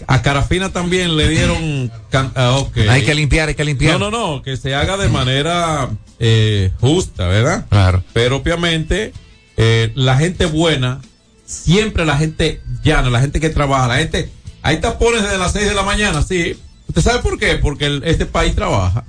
A 0.08 0.22
Carafina 0.22 0.74
también 0.74 1.16
le 1.16 1.30
dieron. 1.30 1.92
can- 2.10 2.34
ah. 2.36 2.66
Hay 2.90 3.06
que 3.06 3.16
limpiar, 3.16 3.48
hay 3.50 3.56
que 3.56 3.64
limpiar. 3.64 3.98
No, 4.00 4.10
no, 4.12 4.36
no, 4.36 4.42
que 4.42 4.58
se 4.58 4.76
haga 4.76 4.98
de 4.98 5.08
manera 5.08 5.90
eh, 6.20 6.72
justa, 6.82 7.28
¿verdad? 7.28 7.66
Claro. 7.70 8.04
Pero 8.14 8.38
obviamente, 8.38 9.14
eh, 9.58 9.92
la 9.96 10.18
gente 10.18 10.46
buena, 10.46 11.02
siempre 11.46 12.06
la 12.06 12.18
gente 12.18 12.62
llana, 12.84 13.10
la 13.10 13.22
gente 13.22 13.40
que 13.40 13.50
trabaja, 13.50 13.88
la 13.88 13.98
gente. 13.98 14.32
Hay 14.62 14.80
tapones 14.80 15.24
desde 15.24 15.38
las 15.38 15.54
6 15.54 15.70
de 15.70 15.74
la 15.74 15.84
mañana, 15.84 16.22
sí. 16.22 16.58
¿Usted 16.88 17.02
sabe 17.02 17.20
por 17.20 17.40
qué? 17.40 17.56
Porque 17.56 18.02
este 18.04 18.26
país 18.26 18.56
trabaja. 18.56 19.06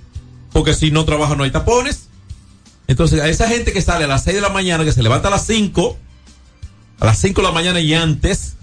Porque 0.52 0.74
si 0.74 0.90
no 0.90 1.04
trabaja, 1.04 1.34
no 1.34 1.44
hay 1.44 1.50
tapones. 1.50 2.08
Entonces, 2.86 3.20
a 3.20 3.28
esa 3.28 3.48
gente 3.48 3.72
que 3.72 3.82
sale 3.82 4.04
a 4.04 4.08
las 4.08 4.24
6 4.24 4.36
de 4.36 4.40
la 4.42 4.48
mañana, 4.48 4.84
que 4.84 4.92
se 4.92 5.02
levanta 5.02 5.28
a 5.28 5.30
las 5.30 5.46
5, 5.46 5.96
a 7.00 7.06
las 7.06 7.18
5 7.18 7.40
de 7.40 7.46
la 7.46 7.52
mañana 7.52 7.80
y 7.80 7.94
antes, 7.94 8.54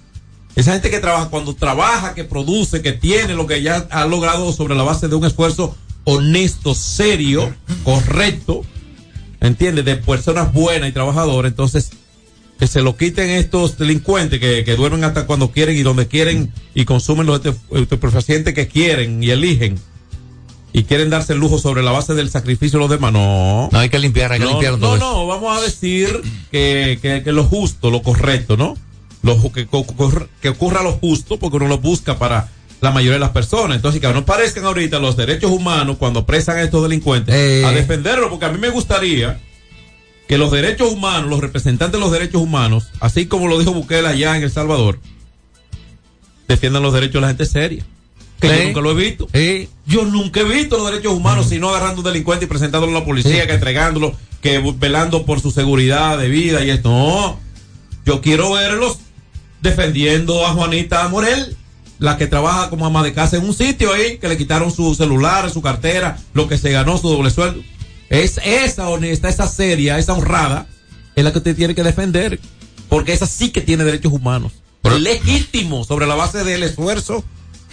esa 0.56 0.74
gente 0.74 0.90
que 0.90 1.00
trabaja, 1.00 1.30
cuando 1.30 1.56
trabaja, 1.56 2.14
que 2.14 2.24
produce, 2.24 2.82
que 2.82 2.92
tiene 2.92 3.34
lo 3.34 3.48
que 3.48 3.62
ya 3.62 3.88
ha 3.92 4.06
logrado 4.06 4.52
sobre 4.52 4.76
la 4.76 4.84
base 4.84 5.08
de 5.08 5.16
un 5.16 5.26
esfuerzo 5.26 5.76
honesto, 6.04 6.76
serio, 6.76 7.54
correcto, 7.84 8.64
¿entiendes? 9.42 9.86
De 9.86 9.96
personas 9.96 10.54
buenas 10.54 10.90
y 10.90 10.92
trabajadoras, 10.92 11.52
entonces 11.52 11.92
que 12.60 12.68
se 12.68 12.82
lo 12.82 12.98
quiten 12.98 13.30
estos 13.30 13.78
delincuentes 13.78 14.40
que, 14.40 14.66
que 14.66 14.76
duermen 14.76 15.06
hasta 15.06 15.26
cuando 15.26 15.50
quieren 15.52 15.78
y 15.78 15.82
donde 15.82 16.08
quieren 16.08 16.52
y 16.76 16.84
consumen 16.84 17.26
los 17.26 17.38
este- 17.44 17.56
estupefacientes 17.72 18.54
que 18.54 18.68
quieren 18.68 19.24
y 19.24 19.30
eligen 19.30 19.80
y 20.74 20.84
quieren 20.84 21.10
darse 21.10 21.34
el 21.34 21.40
lujo 21.40 21.58
sobre 21.58 21.82
la 21.84 21.92
base 21.92 22.14
del 22.16 22.30
sacrificio 22.30 22.78
de 22.78 22.84
los 22.84 22.90
demás. 22.92 23.14
No. 23.14 23.70
No, 23.72 23.80
hay 23.80 23.90
que 23.90 23.98
limpiar, 23.98 24.34
hay 24.34 24.40
que 24.40 24.46
No, 24.46 24.52
limpiar 24.52 24.74
no, 24.74 24.80
todo 24.80 24.96
eso. 24.98 25.06
no, 25.14 25.28
vamos 25.28 25.58
a 25.58 25.62
decir 25.62 26.22
que, 26.52 27.00
que, 27.02 27.24
que 27.24 27.32
lo 27.32 27.46
justo, 27.46 27.90
lo 27.90 28.02
correcto, 28.04 28.58
¿no? 28.58 28.78
Lo, 29.24 29.52
que, 29.52 29.68
que 30.42 30.50
ocurra 30.50 30.84
lo 30.84 30.92
justo 30.94 31.38
porque 31.40 31.58
uno 31.58 31.68
lo 31.68 31.78
busca 31.80 32.20
para 32.20 32.50
la 32.82 32.92
mayoría 32.92 33.14
de 33.14 33.20
las 33.20 33.32
personas. 33.32 33.76
Entonces, 33.76 34.00
que 34.02 34.08
no 34.14 34.26
parezcan 34.26 34.66
ahorita 34.66 35.00
los 35.00 35.18
derechos 35.18 35.52
humanos 35.52 35.98
cuando 35.98 36.26
presan 36.26 36.58
a 36.58 36.62
estos 36.64 36.82
delincuentes 36.84 37.36
Eh. 37.36 37.66
a 37.66 37.72
defenderlo, 37.72 38.30
porque 38.30 38.46
a 38.46 38.50
mí 38.50 38.58
me 38.58 38.70
gustaría 38.70 39.40
que 40.28 40.38
los 40.38 40.52
derechos 40.52 40.92
humanos, 40.92 41.30
los 41.30 41.40
representantes 41.40 41.94
de 41.94 42.00
los 42.00 42.12
derechos 42.12 42.42
humanos, 42.42 42.90
así 43.00 43.26
como 43.26 43.48
lo 43.48 43.58
dijo 43.60 43.74
Bukele 43.74 44.08
allá 44.08 44.38
en 44.38 44.44
El 44.44 44.52
Salvador, 44.52 45.00
defiendan 46.48 46.84
los 46.84 46.94
derechos 46.94 47.16
de 47.16 47.22
la 47.22 47.28
gente 47.28 47.46
seria. 47.46 47.84
Que 48.40 48.48
yo 48.48 48.64
nunca 48.66 48.82
lo 48.82 48.92
he 48.92 48.94
visto. 48.94 49.28
Yo 49.86 50.06
nunca 50.06 50.40
he 50.40 50.44
visto 50.46 50.78
los 50.78 50.90
derechos 50.90 51.14
humanos 51.14 51.48
sino 51.50 51.70
agarrando 51.70 52.02
un 52.02 52.06
delincuente 52.06 52.46
y 52.46 52.48
presentándolo 52.48 52.96
a 52.96 53.00
la 53.02 53.06
policía, 53.06 53.46
que 53.46 53.54
entregándolo, 53.54 54.16
que 54.42 54.60
velando 54.78 55.26
por 55.26 55.42
su 55.42 55.52
seguridad 55.52 56.18
de 56.18 56.30
vida 56.30 56.64
y 56.64 56.70
esto. 56.70 56.90
No. 56.90 57.40
Yo 58.06 58.22
quiero 58.22 58.54
verlos 58.54 59.00
defendiendo 59.62 60.46
a 60.48 60.54
Juanita 60.54 61.08
Morel, 61.10 61.58
la 62.00 62.18
que 62.18 62.28
trabaja 62.28 62.70
como 62.70 62.86
ama 62.86 63.04
de 63.04 63.14
casa 63.14 63.38
en 63.38 63.44
un 63.44 63.54
sitio 63.54 63.94
ahí, 63.94 64.18
que 64.18 64.28
le 64.28 64.38
quitaron 64.38 64.72
su 64.72 64.96
celular, 64.96 65.50
su 65.52 65.62
cartera, 65.62 66.18
lo 66.34 66.48
que 66.48 66.58
se 66.58 66.72
ganó, 66.72 66.98
su 66.98 67.10
doble 67.10 67.30
sueldo. 67.30 67.62
Es 68.10 68.40
esa 68.44 68.90
honesta, 68.90 69.30
esa 69.30 69.48
seria, 69.48 70.00
esa 70.00 70.14
honrada, 70.14 70.68
es 71.16 71.24
la 71.24 71.32
que 71.32 71.38
usted 71.40 71.56
tiene 71.56 71.76
que 71.76 71.84
defender. 71.84 72.40
Porque 72.88 73.14
esa 73.14 73.28
sí 73.28 73.52
que 73.52 73.62
tiene 73.62 73.84
derechos 73.84 74.12
humanos. 74.12 74.54
Pero- 74.82 74.98
legítimos 74.98 75.88
sobre 75.88 76.08
la 76.08 76.16
base 76.16 76.44
del 76.44 76.64
esfuerzo 76.64 77.24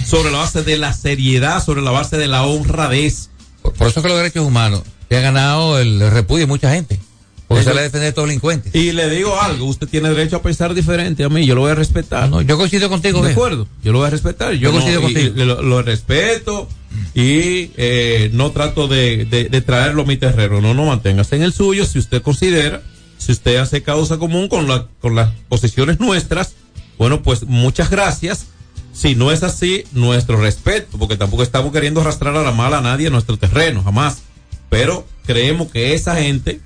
sobre 0.04 0.30
la 0.30 0.38
base 0.38 0.62
de 0.62 0.76
la 0.76 0.92
seriedad, 0.92 1.64
sobre 1.64 1.82
la 1.82 1.90
base 1.90 2.16
de 2.16 2.26
la 2.26 2.44
honradez. 2.44 3.30
Por, 3.62 3.72
por 3.72 3.88
eso 3.88 4.02
que 4.02 4.08
los 4.08 4.16
derechos 4.16 4.46
humanos 4.46 4.82
se 5.08 5.16
ha 5.16 5.20
ganado 5.20 5.78
el 5.78 6.10
repudio 6.10 6.40
de 6.42 6.46
mucha 6.46 6.72
gente. 6.72 7.00
Porque 7.48 7.62
sale 7.62 7.78
a 7.80 7.82
defender 7.84 8.06
a 8.06 8.08
estos 8.08 8.24
delincuentes. 8.26 8.74
Y 8.74 8.90
le 8.92 9.08
digo 9.08 9.40
algo, 9.40 9.66
usted 9.66 9.86
tiene 9.86 10.08
derecho 10.08 10.36
a 10.36 10.42
pensar 10.42 10.74
diferente 10.74 11.22
a 11.22 11.28
mí, 11.28 11.46
yo 11.46 11.54
lo 11.54 11.60
voy 11.60 11.70
a 11.70 11.74
respetar. 11.76 12.28
No, 12.28 12.42
yo 12.42 12.56
coincido 12.58 12.88
contigo, 12.88 13.22
De 13.22 13.32
acuerdo, 13.32 13.68
yo 13.84 13.92
lo 13.92 13.98
voy 13.98 14.08
a 14.08 14.10
respetar. 14.10 14.52
Yo, 14.54 14.58
Yo 14.70 14.72
no- 14.72 14.80
coincido 14.80 15.00
y- 15.00 15.02
contigo. 15.04 15.34
y 15.42 15.44
lo, 15.46 15.62
lo 15.62 15.82
respeto 15.82 16.68
y 17.14 17.70
eh, 17.76 18.30
no 18.32 18.50
trato 18.50 18.88
de, 18.88 19.24
de- 19.26 19.44
de 19.48 19.60
traerlo 19.60 20.02
a 20.02 20.06
mi 20.06 20.16
terreno. 20.16 20.60
No, 20.60 20.74
no, 20.74 20.86
manténgase 20.86 21.36
en 21.36 21.42
el 21.42 21.52
suyo 21.52 21.84
si 21.86 21.98
usted 22.00 22.20
considera, 22.20 22.82
si 23.18 23.30
usted 23.32 23.56
hace 23.58 23.82
causa 23.82 24.18
común 24.18 24.48
con, 24.48 24.66
la, 24.66 24.86
con 25.00 25.14
las 25.14 25.30
posiciones 25.48 26.00
nuestras. 26.00 26.54
Bueno, 26.98 27.22
pues 27.22 27.44
muchas 27.44 27.90
gracias. 27.90 28.46
Si 28.92 29.14
no 29.14 29.30
es 29.30 29.42
así, 29.42 29.84
nuestro 29.92 30.40
respeto, 30.40 30.96
porque 30.98 31.16
tampoco 31.16 31.42
estamos 31.42 31.70
queriendo 31.72 32.00
arrastrar 32.00 32.34
a 32.36 32.42
la 32.42 32.50
mala 32.52 32.78
a 32.78 32.80
nadie 32.80 33.06
a 33.08 33.10
nuestro 33.10 33.36
terreno, 33.36 33.82
jamás. 33.84 34.22
Pero 34.70 35.06
creemos 35.26 35.70
que 35.70 35.92
esa 35.94 36.16
gente, 36.16 36.60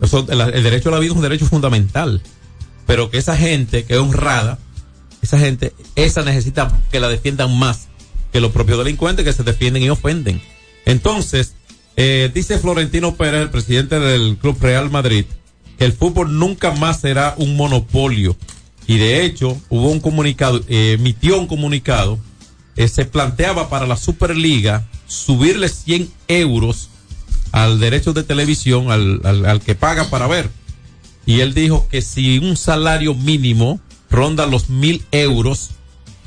el 0.00 0.62
derecho 0.62 0.88
a 0.88 0.92
la 0.92 0.98
vida 0.98 1.10
es 1.10 1.16
un 1.16 1.22
derecho 1.22 1.46
fundamental, 1.46 2.22
pero 2.86 3.10
que 3.10 3.18
esa 3.18 3.36
gente 3.36 3.84
que 3.84 3.94
es 3.94 4.00
honrada, 4.00 4.58
esa 5.22 5.38
gente, 5.38 5.74
esa 5.96 6.22
necesita 6.22 6.80
que 6.90 7.00
la 7.00 7.08
defiendan 7.08 7.56
más 7.58 7.88
que 8.32 8.40
los 8.40 8.52
propios 8.52 8.78
delincuentes 8.78 9.24
que 9.24 9.32
se 9.32 9.42
defienden 9.42 9.82
y 9.82 9.90
ofenden. 9.90 10.40
Entonces, 10.86 11.54
eh, 11.96 12.30
dice 12.32 12.58
Florentino 12.58 13.14
Pérez, 13.14 13.42
el 13.42 13.50
presidente 13.50 14.00
del 14.00 14.36
Club 14.38 14.56
Real 14.60 14.90
Madrid, 14.90 15.26
que 15.78 15.84
el 15.84 15.92
fútbol 15.92 16.38
nunca 16.38 16.72
más 16.72 17.00
será 17.00 17.34
un 17.36 17.56
monopolio. 17.56 18.36
Y 18.86 18.98
de 18.98 19.24
hecho, 19.24 19.60
hubo 19.68 19.90
un 19.90 20.00
comunicado, 20.00 20.60
eh, 20.68 20.96
emitió 20.98 21.38
un 21.38 21.46
comunicado, 21.46 22.18
eh, 22.76 22.88
se 22.88 23.04
planteaba 23.04 23.68
para 23.68 23.86
la 23.86 23.96
Superliga 23.96 24.88
subirle 25.06 25.68
100 25.68 26.10
euros 26.28 26.88
al 27.52 27.80
derecho 27.80 28.12
de 28.12 28.22
televisión, 28.22 28.90
al, 28.90 29.20
al, 29.24 29.60
que 29.60 29.74
paga 29.74 30.10
para 30.10 30.26
ver. 30.26 30.50
Y 31.26 31.40
él 31.40 31.54
dijo 31.54 31.88
que 31.88 32.02
si 32.02 32.38
un 32.38 32.56
salario 32.56 33.14
mínimo 33.14 33.80
ronda 34.08 34.46
los 34.46 34.68
mil 34.68 35.04
euros 35.12 35.70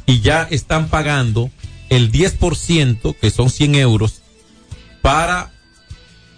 y 0.06 0.22
ya 0.22 0.48
están 0.50 0.90
pagando 0.90 1.50
el 1.90 2.12
10%, 2.12 3.16
que 3.20 3.30
son 3.30 3.50
100 3.50 3.76
euros, 3.76 4.22
para, 5.02 5.52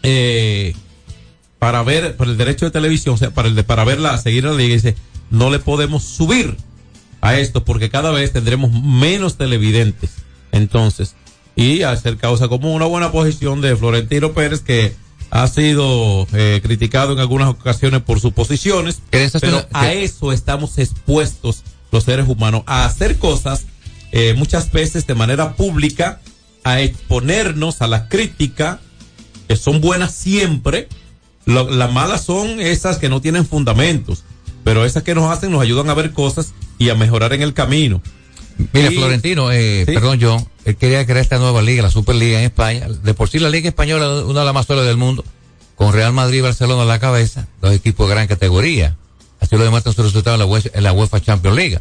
eh, 0.03 0.73
para 1.59 1.83
ver, 1.83 2.17
para 2.17 2.31
el 2.31 2.37
derecho 2.37 2.65
de 2.65 2.71
televisión, 2.71 3.17
sea, 3.17 3.31
para 3.31 3.47
el 3.47 3.55
de, 3.55 3.63
para 3.63 3.83
verla, 3.83 4.17
seguir 4.17 4.43
la 4.43 4.53
liga, 4.53 4.73
dice, 4.73 4.95
no 5.29 5.49
le 5.49 5.59
podemos 5.59 6.03
subir 6.03 6.57
a 7.21 7.37
esto 7.39 7.63
porque 7.63 7.89
cada 7.89 8.11
vez 8.11 8.33
tendremos 8.33 8.71
menos 8.71 9.37
televidentes. 9.37 10.11
Entonces, 10.51 11.15
y 11.55 11.83
hacer 11.83 12.17
causa 12.17 12.47
como 12.47 12.73
una 12.73 12.85
buena 12.85 13.11
posición 13.11 13.61
de 13.61 13.75
Florentino 13.75 14.33
Pérez 14.33 14.61
que 14.61 14.93
ha 15.31 15.47
sido 15.47 16.27
eh, 16.33 16.59
criticado 16.63 17.13
en 17.13 17.19
algunas 17.19 17.49
ocasiones 17.49 18.01
por 18.01 18.19
sus 18.19 18.33
posiciones, 18.33 19.01
¿Quieres 19.09 19.35
hacer 19.35 19.49
pero 19.49 19.67
una- 19.71 19.79
a 19.79 19.91
eso 19.93 20.31
estamos 20.31 20.77
expuestos 20.77 21.63
los 21.91 22.03
seres 22.03 22.27
humanos, 22.27 22.63
a 22.65 22.85
hacer 22.85 23.17
cosas 23.17 23.65
eh, 24.11 24.33
muchas 24.37 24.71
veces 24.71 25.07
de 25.07 25.15
manera 25.15 25.55
pública, 25.55 26.21
a 26.63 26.79
exponernos 26.81 27.81
a 27.81 27.87
la 27.87 28.07
crítica, 28.07 28.79
que 29.47 29.55
son 29.55 29.81
buenas 29.81 30.13
siempre, 30.13 30.87
las 31.45 31.91
malas 31.91 32.23
son 32.23 32.59
esas 32.59 32.97
que 32.97 33.09
no 33.09 33.21
tienen 33.21 33.45
fundamentos, 33.45 34.23
pero 34.63 34.83
esas 34.85 35.03
que 35.03 35.15
nos 35.15 35.29
hacen 35.31 35.51
nos 35.51 35.61
ayudan 35.61 35.89
a 35.89 35.93
ver 35.93 36.11
cosas 36.11 36.53
y 36.79 36.89
a 36.89 36.95
mejorar 36.95 37.33
en 37.33 37.41
el 37.41 37.53
camino. 37.53 38.01
Mire, 38.73 38.91
Florentino, 38.91 39.51
eh, 39.51 39.83
Sí. 39.85 39.93
perdón, 39.93 40.19
John, 40.21 40.47
él 40.63 40.75
quería 40.77 41.05
crear 41.05 41.19
esta 41.19 41.37
nueva 41.37 41.61
liga, 41.61 41.83
la 41.83 41.89
Superliga 41.89 42.39
en 42.39 42.45
España. 42.45 42.87
De 43.03 43.13
por 43.13 43.29
sí, 43.29 43.39
la 43.39 43.49
Liga 43.49 43.67
Española 43.67 44.05
es 44.19 44.23
una 44.25 44.39
de 44.39 44.45
las 44.45 44.53
más 44.53 44.65
sólidas 44.65 44.87
del 44.87 44.97
mundo, 44.97 45.23
con 45.75 45.91
Real 45.93 46.13
Madrid 46.13 46.37
y 46.39 46.41
Barcelona 46.41 46.83
a 46.83 46.85
la 46.85 46.99
cabeza, 46.99 47.47
dos 47.61 47.73
equipos 47.73 48.07
de 48.07 48.15
gran 48.15 48.27
categoría. 48.27 48.95
Así 49.41 49.57
lo 49.57 49.63
demuestran 49.63 49.93
sus 49.93 50.05
resultados 50.05 50.35
en 50.37 50.39
la, 50.39 50.45
UEFA, 50.45 50.69
en 50.73 50.83
la 50.83 50.93
UEFA 50.93 51.21
Champions 51.21 51.55
League. 51.57 51.79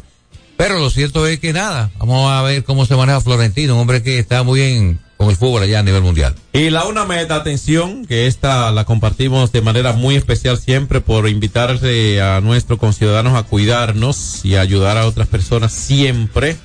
Pero 0.57 0.79
lo 0.79 0.89
cierto 0.89 1.25
es 1.27 1.39
que 1.39 1.53
nada, 1.53 1.91
vamos 1.97 2.31
a 2.31 2.41
ver 2.41 2.63
cómo 2.63 2.85
se 2.85 2.95
maneja 2.95 3.21
Florentino, 3.21 3.75
un 3.75 3.81
hombre 3.81 4.03
que 4.03 4.19
está 4.19 4.43
muy 4.43 4.59
bien 4.59 4.99
con 5.17 5.29
el 5.29 5.35
fútbol 5.37 5.63
allá 5.63 5.79
a 5.79 5.83
nivel 5.83 6.01
mundial. 6.01 6.35
Y 6.53 6.69
la 6.69 6.85
una 6.85 7.05
meta, 7.05 7.35
atención, 7.35 8.05
que 8.05 8.27
esta 8.27 8.71
la 8.71 8.83
compartimos 8.85 9.51
de 9.51 9.61
manera 9.61 9.93
muy 9.93 10.15
especial 10.15 10.57
siempre 10.57 11.01
por 11.01 11.29
invitarse 11.29 12.21
a 12.21 12.41
nuestros 12.41 12.79
conciudadanos 12.79 13.35
a 13.35 13.43
cuidarnos 13.43 14.43
y 14.43 14.55
a 14.55 14.61
ayudar 14.61 14.97
a 14.97 15.05
otras 15.05 15.27
personas 15.27 15.71
siempre. 15.73 16.57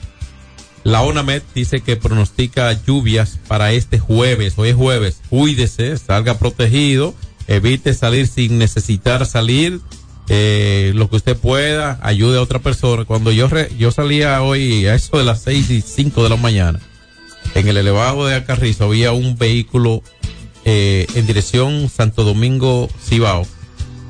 La 0.82 1.02
ONAMED 1.02 1.42
dice 1.54 1.80
que 1.82 1.96
pronostica 1.96 2.72
lluvias 2.86 3.38
para 3.46 3.72
este 3.72 3.98
jueves. 3.98 4.54
Hoy 4.56 4.70
es 4.70 4.74
jueves. 4.76 5.20
Cuídese, 5.28 5.96
salga 5.98 6.38
protegido, 6.38 7.14
evite 7.48 7.92
salir 7.94 8.26
sin 8.26 8.58
necesitar 8.58 9.26
salir. 9.26 9.80
eh, 10.32 10.92
lo 10.94 11.10
que 11.10 11.16
usted 11.16 11.36
pueda, 11.36 11.98
ayude 12.02 12.38
a 12.38 12.42
otra 12.42 12.60
persona. 12.60 13.04
Cuando 13.04 13.32
yo 13.32 13.48
re- 13.48 13.70
yo 13.76 13.90
salía 13.90 14.40
hoy 14.42 14.86
a 14.86 14.94
eso 14.94 15.18
de 15.18 15.24
las 15.24 15.42
seis 15.42 15.68
y 15.70 15.82
cinco 15.82 16.22
de 16.22 16.28
la 16.28 16.36
mañana, 16.36 16.78
en 17.54 17.68
el 17.68 17.76
elevado 17.76 18.26
de 18.26 18.34
Acarrizo 18.34 18.84
había 18.84 19.12
un 19.12 19.36
vehículo 19.36 20.02
eh, 20.64 21.06
en 21.14 21.26
dirección 21.26 21.88
Santo 21.88 22.24
Domingo 22.24 22.88
Cibao, 23.02 23.46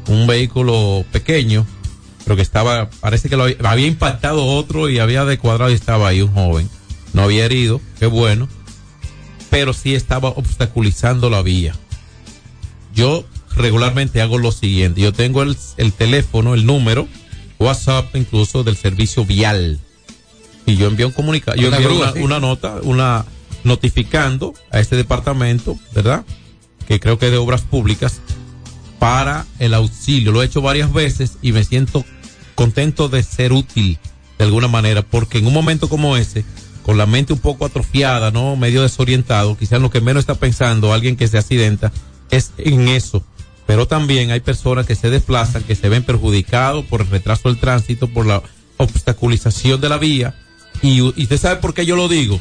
un 0.08 0.26
vehículo 0.26 1.04
pequeño, 1.12 1.66
pero 2.24 2.36
que 2.36 2.42
estaba, 2.42 2.90
parece 3.00 3.28
que 3.28 3.36
lo 3.36 3.44
había, 3.44 3.86
impactado 3.86 4.44
otro 4.44 4.88
y 4.88 4.98
había 4.98 5.24
de 5.24 5.38
cuadrado 5.38 5.70
y 5.70 5.74
estaba 5.74 6.08
ahí 6.08 6.22
un 6.22 6.32
joven. 6.32 6.68
No 7.12 7.22
había 7.22 7.44
herido, 7.44 7.80
qué 7.98 8.06
bueno, 8.06 8.48
pero 9.48 9.72
sí 9.72 9.94
estaba 9.94 10.28
obstaculizando 10.28 11.30
la 11.30 11.42
vía. 11.42 11.74
Yo 12.94 13.24
regularmente 13.56 14.20
hago 14.20 14.38
lo 14.38 14.52
siguiente, 14.52 15.00
yo 15.00 15.12
tengo 15.12 15.42
el 15.42 15.92
teléfono, 15.92 16.54
el 16.54 16.66
número, 16.66 17.08
WhatsApp 17.58 18.14
incluso 18.14 18.64
del 18.64 18.76
servicio 18.76 19.24
vial 19.24 19.80
y 20.70 20.76
yo 20.76 20.86
envío 20.86 21.06
un 21.06 21.12
comunicado, 21.12 21.56
yo 21.56 21.68
una, 21.68 22.12
sí. 22.12 22.20
una 22.20 22.40
nota, 22.40 22.76
una 22.82 23.24
notificando 23.64 24.54
a 24.70 24.80
este 24.80 24.96
departamento, 24.96 25.78
¿verdad? 25.94 26.24
Que 26.86 27.00
creo 27.00 27.18
que 27.18 27.26
es 27.26 27.32
de 27.32 27.38
obras 27.38 27.62
públicas 27.62 28.20
para 28.98 29.46
el 29.58 29.74
auxilio. 29.74 30.32
Lo 30.32 30.42
he 30.42 30.46
hecho 30.46 30.62
varias 30.62 30.92
veces 30.92 31.38
y 31.42 31.52
me 31.52 31.64
siento 31.64 32.04
contento 32.54 33.08
de 33.08 33.22
ser 33.22 33.52
útil 33.52 33.98
de 34.38 34.44
alguna 34.44 34.68
manera, 34.68 35.02
porque 35.02 35.38
en 35.38 35.46
un 35.46 35.52
momento 35.52 35.88
como 35.88 36.16
ese, 36.16 36.44
con 36.82 36.96
la 36.96 37.06
mente 37.06 37.32
un 37.32 37.38
poco 37.38 37.66
atrofiada, 37.66 38.30
¿no? 38.30 38.56
Medio 38.56 38.82
desorientado, 38.82 39.56
quizás 39.56 39.80
lo 39.80 39.90
que 39.90 40.00
menos 40.00 40.22
está 40.22 40.34
pensando 40.34 40.92
alguien 40.92 41.16
que 41.16 41.28
se 41.28 41.38
accidenta 41.38 41.92
es 42.30 42.52
en 42.58 42.88
eso. 42.88 43.24
Pero 43.66 43.86
también 43.86 44.30
hay 44.30 44.40
personas 44.40 44.86
que 44.86 44.94
se 44.94 45.10
desplazan, 45.10 45.62
que 45.62 45.76
se 45.76 45.88
ven 45.88 46.02
perjudicados 46.02 46.84
por 46.86 47.02
el 47.02 47.08
retraso 47.08 47.48
del 47.48 47.58
tránsito, 47.58 48.08
por 48.08 48.26
la 48.26 48.42
obstaculización 48.78 49.80
de 49.80 49.88
la 49.88 49.98
vía. 49.98 50.34
Y, 50.82 50.98
y 50.98 51.22
usted 51.22 51.38
sabe 51.38 51.56
por 51.56 51.74
qué 51.74 51.86
yo 51.86 51.96
lo 51.96 52.08
digo. 52.08 52.40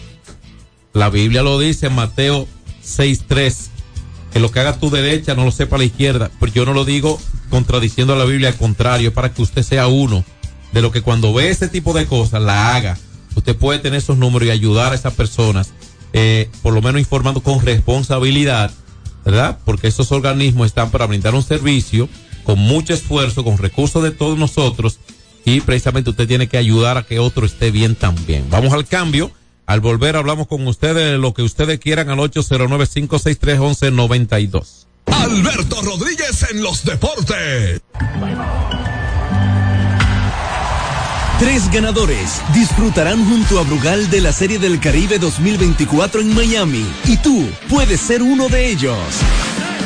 La 0.94 1.10
Biblia 1.10 1.44
lo 1.44 1.60
dice 1.60 1.88
en 1.88 1.96
Mateo 1.96 2.48
6.3, 2.84 3.68
que 4.32 4.40
lo 4.40 4.52
que 4.52 4.60
haga 4.60 4.80
tu 4.80 4.90
derecha 4.90 5.36
no 5.36 5.46
lo 5.46 5.52
sepa 5.52 5.78
la 5.78 5.84
izquierda. 5.84 6.32
Pero 6.40 6.52
yo 6.52 6.66
no 6.66 6.74
lo 6.74 6.86
digo 6.86 7.20
contradiciendo 7.50 8.14
a 8.14 8.18
la 8.18 8.26
Biblia, 8.26 8.50
al 8.50 8.56
contrario, 8.56 9.14
para 9.14 9.34
que 9.34 9.42
usted 9.42 9.64
sea 9.64 9.88
uno 9.88 10.24
de 10.72 10.82
lo 10.82 10.92
que 10.92 11.02
cuando 11.02 11.34
ve 11.34 11.50
ese 11.50 11.68
tipo 11.68 11.94
de 11.94 12.06
cosas 12.06 12.42
la 12.42 12.76
haga. 12.76 12.98
Usted 13.36 13.56
puede 13.56 13.80
tener 13.80 14.00
esos 14.00 14.18
números 14.18 14.48
y 14.48 14.52
ayudar 14.52 14.92
a 14.92 14.96
esas 14.96 15.14
personas, 15.14 15.72
eh, 16.14 16.50
por 16.62 16.74
lo 16.74 16.82
menos 16.82 17.00
informando 17.00 17.42
con 17.42 17.62
responsabilidad, 17.62 18.72
¿verdad? 19.24 19.60
Porque 19.66 19.88
esos 19.88 20.12
organismos 20.12 20.68
están 20.68 20.92
para 20.92 21.06
brindar 21.06 21.36
un 21.36 21.44
servicio 21.44 22.10
con 22.44 22.60
mucho 22.60 22.94
esfuerzo, 22.94 23.44
con 23.44 23.58
recursos 23.58 24.04
de 24.04 24.12
todos 24.12 24.38
nosotros 24.38 25.00
y 25.46 25.62
precisamente 25.62 26.10
usted 26.10 26.28
tiene 26.28 26.48
que 26.48 26.58
ayudar 26.58 26.98
a 26.98 27.04
que 27.04 27.20
otro 27.20 27.46
esté 27.46 27.70
bien 27.72 27.96
también. 27.96 28.50
Vamos 28.50 28.74
al 28.74 28.86
cambio. 28.86 29.32
Al 29.66 29.80
volver 29.82 30.16
hablamos 30.16 30.48
con 30.48 30.66
ustedes 30.68 31.12
de 31.12 31.20
lo 31.20 31.36
que 31.36 31.44
ustedes 31.44 31.80
quieran 31.80 32.10
al 32.10 32.18
809-563-1192. 32.18 34.88
Alberto 35.06 35.80
Rodríguez 35.82 36.48
en 36.52 36.64
los 36.64 36.84
deportes. 36.84 37.80
Tres 41.40 41.72
ganadores 41.72 42.42
disfrutarán 42.54 43.24
junto 43.26 43.60
a 43.60 43.64
Brugal 43.64 44.10
de 44.10 44.20
la 44.20 44.34
Serie 44.34 44.60
del 44.60 44.80
Caribe 44.80 45.20
2024 45.20 46.20
en 46.20 46.36
Miami 46.36 46.86
y 47.06 47.16
tú 47.16 47.48
puedes 47.70 48.02
ser 48.02 48.22
uno 48.22 48.50
de 48.50 48.72
ellos. 48.72 48.98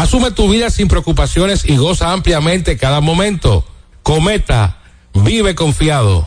Asume 0.00 0.30
tu 0.30 0.48
vida 0.48 0.70
sin 0.70 0.88
preocupaciones 0.88 1.68
y 1.68 1.76
goza 1.76 2.10
ampliamente 2.10 2.78
cada 2.78 3.02
momento. 3.02 3.66
Cometa, 4.02 4.78
vive 5.12 5.54
confiado. 5.54 6.26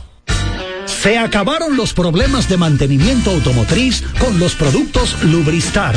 Se 0.86 1.18
acabaron 1.18 1.76
los 1.76 1.92
problemas 1.92 2.48
de 2.48 2.56
mantenimiento 2.56 3.32
automotriz 3.32 4.04
con 4.20 4.38
los 4.38 4.54
productos 4.54 5.20
Lubristar. 5.24 5.96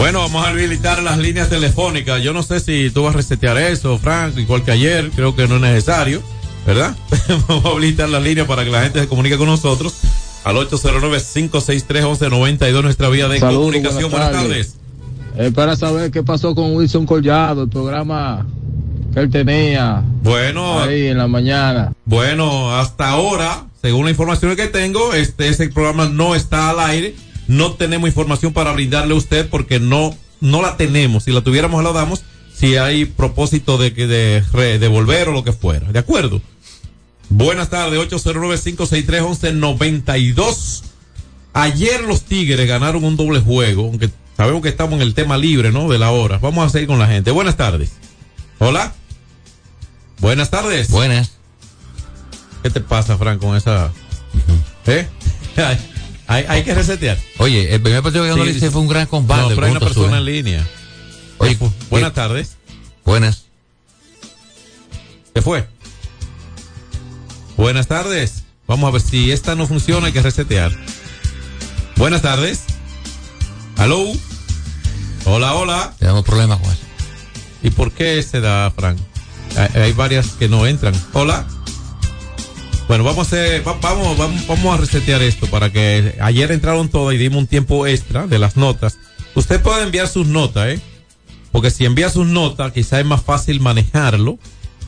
Bueno, 0.00 0.18
vamos 0.20 0.46
a 0.46 0.48
habilitar 0.48 1.02
las 1.02 1.18
líneas 1.18 1.50
telefónicas. 1.50 2.22
Yo 2.22 2.32
no 2.32 2.42
sé 2.42 2.60
si 2.60 2.88
tú 2.88 3.02
vas 3.02 3.12
a 3.12 3.18
resetear 3.18 3.58
eso, 3.58 3.98
Frank, 3.98 4.38
igual 4.38 4.64
que 4.64 4.70
ayer. 4.70 5.10
Creo 5.14 5.36
que 5.36 5.46
no 5.46 5.56
es 5.56 5.60
necesario, 5.60 6.22
¿verdad? 6.66 6.96
vamos 7.48 7.66
a 7.66 7.68
habilitar 7.68 8.08
las 8.08 8.22
líneas 8.22 8.46
para 8.46 8.64
que 8.64 8.70
la 8.70 8.82
gente 8.82 8.98
se 8.98 9.08
comunique 9.08 9.36
con 9.36 9.48
nosotros 9.48 9.92
al 10.42 10.56
809-563-1192, 10.56 12.82
nuestra 12.82 13.10
vía 13.10 13.28
de 13.28 13.40
comunicación. 13.40 14.10
Buenas 14.10 14.32
tardes. 14.32 14.76
Eh, 15.36 15.52
para 15.54 15.76
saber 15.76 16.10
qué 16.10 16.22
pasó 16.22 16.54
con 16.54 16.74
Wilson 16.74 17.04
Collado, 17.04 17.64
el 17.64 17.68
programa 17.68 18.46
que 19.12 19.20
él 19.20 19.28
tenía. 19.28 20.02
Bueno. 20.22 20.80
Ahí 20.80 21.08
en 21.08 21.18
la 21.18 21.28
mañana. 21.28 21.92
Bueno, 22.06 22.74
hasta 22.74 23.10
ahora, 23.10 23.66
según 23.82 24.06
la 24.06 24.12
información 24.12 24.56
que 24.56 24.68
tengo, 24.68 25.12
este 25.12 25.48
ese 25.48 25.68
programa 25.68 26.08
no 26.08 26.34
está 26.34 26.70
al 26.70 26.80
aire. 26.80 27.14
No 27.50 27.72
tenemos 27.72 28.08
información 28.08 28.52
para 28.52 28.72
brindarle 28.72 29.14
a 29.14 29.16
usted 29.16 29.48
porque 29.48 29.80
no 29.80 30.16
no 30.40 30.62
la 30.62 30.76
tenemos. 30.76 31.24
Si 31.24 31.32
la 31.32 31.40
tuviéramos 31.42 31.82
la 31.82 31.92
damos. 31.92 32.22
Si 32.54 32.76
hay 32.76 33.06
propósito 33.06 33.76
de 33.76 33.92
que 33.92 34.06
de 34.06 34.44
re- 34.52 34.78
devolver 34.78 35.28
o 35.28 35.32
lo 35.32 35.42
que 35.44 35.52
fuera. 35.52 35.90
¿De 35.90 35.98
acuerdo? 35.98 36.40
Buenas 37.28 37.70
tardes, 37.70 37.98
809-563-1192. 38.10 40.82
Ayer 41.52 42.02
los 42.02 42.22
Tigres 42.22 42.66
ganaron 42.68 43.02
un 43.04 43.16
doble 43.16 43.40
juego, 43.40 43.86
aunque 43.86 44.10
sabemos 44.36 44.62
que 44.62 44.68
estamos 44.68 44.94
en 44.94 45.02
el 45.02 45.14
tema 45.14 45.36
libre, 45.36 45.72
¿no? 45.72 45.88
De 45.88 45.98
la 45.98 46.10
hora. 46.12 46.38
Vamos 46.38 46.64
a 46.66 46.70
seguir 46.70 46.86
con 46.88 46.98
la 46.98 47.06
gente. 47.08 47.30
Buenas 47.32 47.56
tardes. 47.56 47.92
Hola. 48.58 48.94
Buenas 50.18 50.50
tardes. 50.50 50.90
Buenas. 50.90 51.32
¿Qué 52.62 52.70
te 52.70 52.80
pasa, 52.80 53.16
Frank, 53.18 53.40
con 53.40 53.56
esa... 53.56 53.90
¿Eh? 54.86 55.06
hay, 56.30 56.44
hay- 56.48 56.64
que 56.64 56.74
resetear. 56.74 57.18
Oye, 57.38 57.74
el 57.74 57.82
primer 57.82 58.02
partido 58.02 58.22
que 58.24 58.30
ganó 58.30 58.44
Sí, 58.44 58.52
Licey 58.52 58.70
fue 58.70 58.80
un 58.80 58.88
gran 58.88 59.06
combate. 59.06 59.42
No, 59.42 59.48
pero 59.48 59.66
hay 59.66 59.70
una 59.72 59.80
persona 59.80 60.18
en 60.18 60.24
línea. 60.24 60.66
Oye, 61.38 61.58
Buenas 61.90 62.10
eh, 62.10 62.14
tardes. 62.14 62.56
Buenas. 63.04 63.44
¿Qué 65.34 65.42
fue? 65.42 65.66
Buenas 67.56 67.88
tardes. 67.88 68.44
Vamos 68.68 68.88
a 68.88 68.92
ver 68.92 69.02
si 69.02 69.32
esta 69.32 69.56
no 69.56 69.66
funciona, 69.66 70.06
hay 70.06 70.12
que 70.12 70.22
resetear. 70.22 70.72
Buenas 71.96 72.22
tardes. 72.22 72.62
Aló. 73.76 74.04
Hola, 75.24 75.54
hola. 75.54 75.94
Tenemos 75.98 76.24
problemas 76.24 76.60
eso. 76.60 76.86
¿Y 77.62 77.70
por 77.70 77.90
qué 77.90 78.22
se 78.22 78.40
da, 78.40 78.70
Frank? 78.70 78.98
Hay 79.74 79.92
varias 79.92 80.28
que 80.28 80.48
no 80.48 80.66
entran. 80.66 80.94
Hola. 81.12 81.46
Bueno, 82.90 83.04
vamos 83.04 83.18
a, 83.32 83.36
hacer- 83.36 83.62
va- 83.64 83.78
vamos, 83.80 84.18
vamos, 84.18 84.44
vamos 84.48 84.74
a 84.74 84.78
resetear 84.80 85.22
esto 85.22 85.46
para 85.46 85.70
que 85.70 86.16
ayer 86.20 86.50
entraron 86.50 86.88
todas 86.88 87.14
y 87.14 87.18
dimos 87.18 87.38
un 87.38 87.46
tiempo 87.46 87.86
extra 87.86 88.26
de 88.26 88.36
las 88.40 88.56
notas. 88.56 88.98
Usted 89.36 89.60
puede 89.62 89.84
enviar 89.84 90.08
sus 90.08 90.26
notas, 90.26 90.70
¿eh? 90.70 90.80
Porque 91.52 91.70
si 91.70 91.84
envía 91.84 92.10
sus 92.10 92.26
notas, 92.26 92.72
quizá 92.72 92.98
es 92.98 93.06
más 93.06 93.22
fácil 93.22 93.60
manejarlo, 93.60 94.40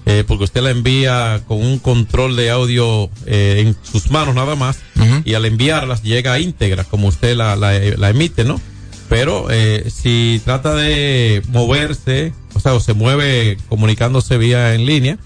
eh, 0.05 0.25
porque 0.27 0.43
usted 0.43 0.63
la 0.63 0.71
envía 0.71 1.43
con 1.47 1.59
un 1.65 1.79
control 1.79 2.35
de 2.35 2.51
audio 2.51 3.09
eh, 3.27 3.63
en 3.65 3.77
sus 3.89 4.11
manos 4.11 4.35
nada 4.35 4.57
más, 4.57 4.79
y 5.25 5.35
al 5.35 5.45
enviarlas 5.45 6.03
llega 6.03 6.41
íntegra, 6.41 6.83
como 6.83 7.07
usted 7.07 7.37
la, 7.37 7.55
la, 7.55 7.79
la 7.79 8.11
emite, 8.11 8.43
¿no? 8.43 8.61
Pero 9.09 9.47
eh, 9.49 9.89
si 9.95 10.41
trata 10.45 10.75
de 10.75 11.41
moverse, 11.51 12.33
o 12.55 12.59
sea, 12.59 12.75
o 12.75 12.81
se 12.81 12.95
mueve 12.95 13.59
comunicándose 13.69 14.39
vía 14.39 14.75
en 14.75 14.87
línea, 14.87 15.19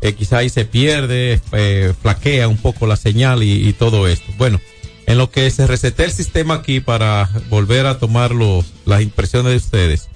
eh, 0.00 0.14
quizá 0.14 0.38
ahí 0.38 0.48
se 0.48 0.64
pierde, 0.64 1.40
eh, 1.52 1.94
flaquea 2.00 2.48
un 2.48 2.56
poco 2.56 2.86
la 2.86 2.96
señal 2.96 3.42
y, 3.42 3.72
todo 3.74 4.08
esto. 4.08 4.32
Bueno, 4.38 4.60
en 5.06 5.18
lo 5.18 5.30
que 5.30 5.50
se 5.50 5.66
resete 5.66 6.04
el 6.04 6.12
sistema 6.12 6.54
aquí 6.54 6.80
para 6.80 7.28
volver 7.48 7.86
a 7.86 7.98
tomar 7.98 8.32
los, 8.32 8.66
las 8.86 9.02
impresiones 9.02 9.52
de 9.52 9.56
ustedes. 9.58 10.08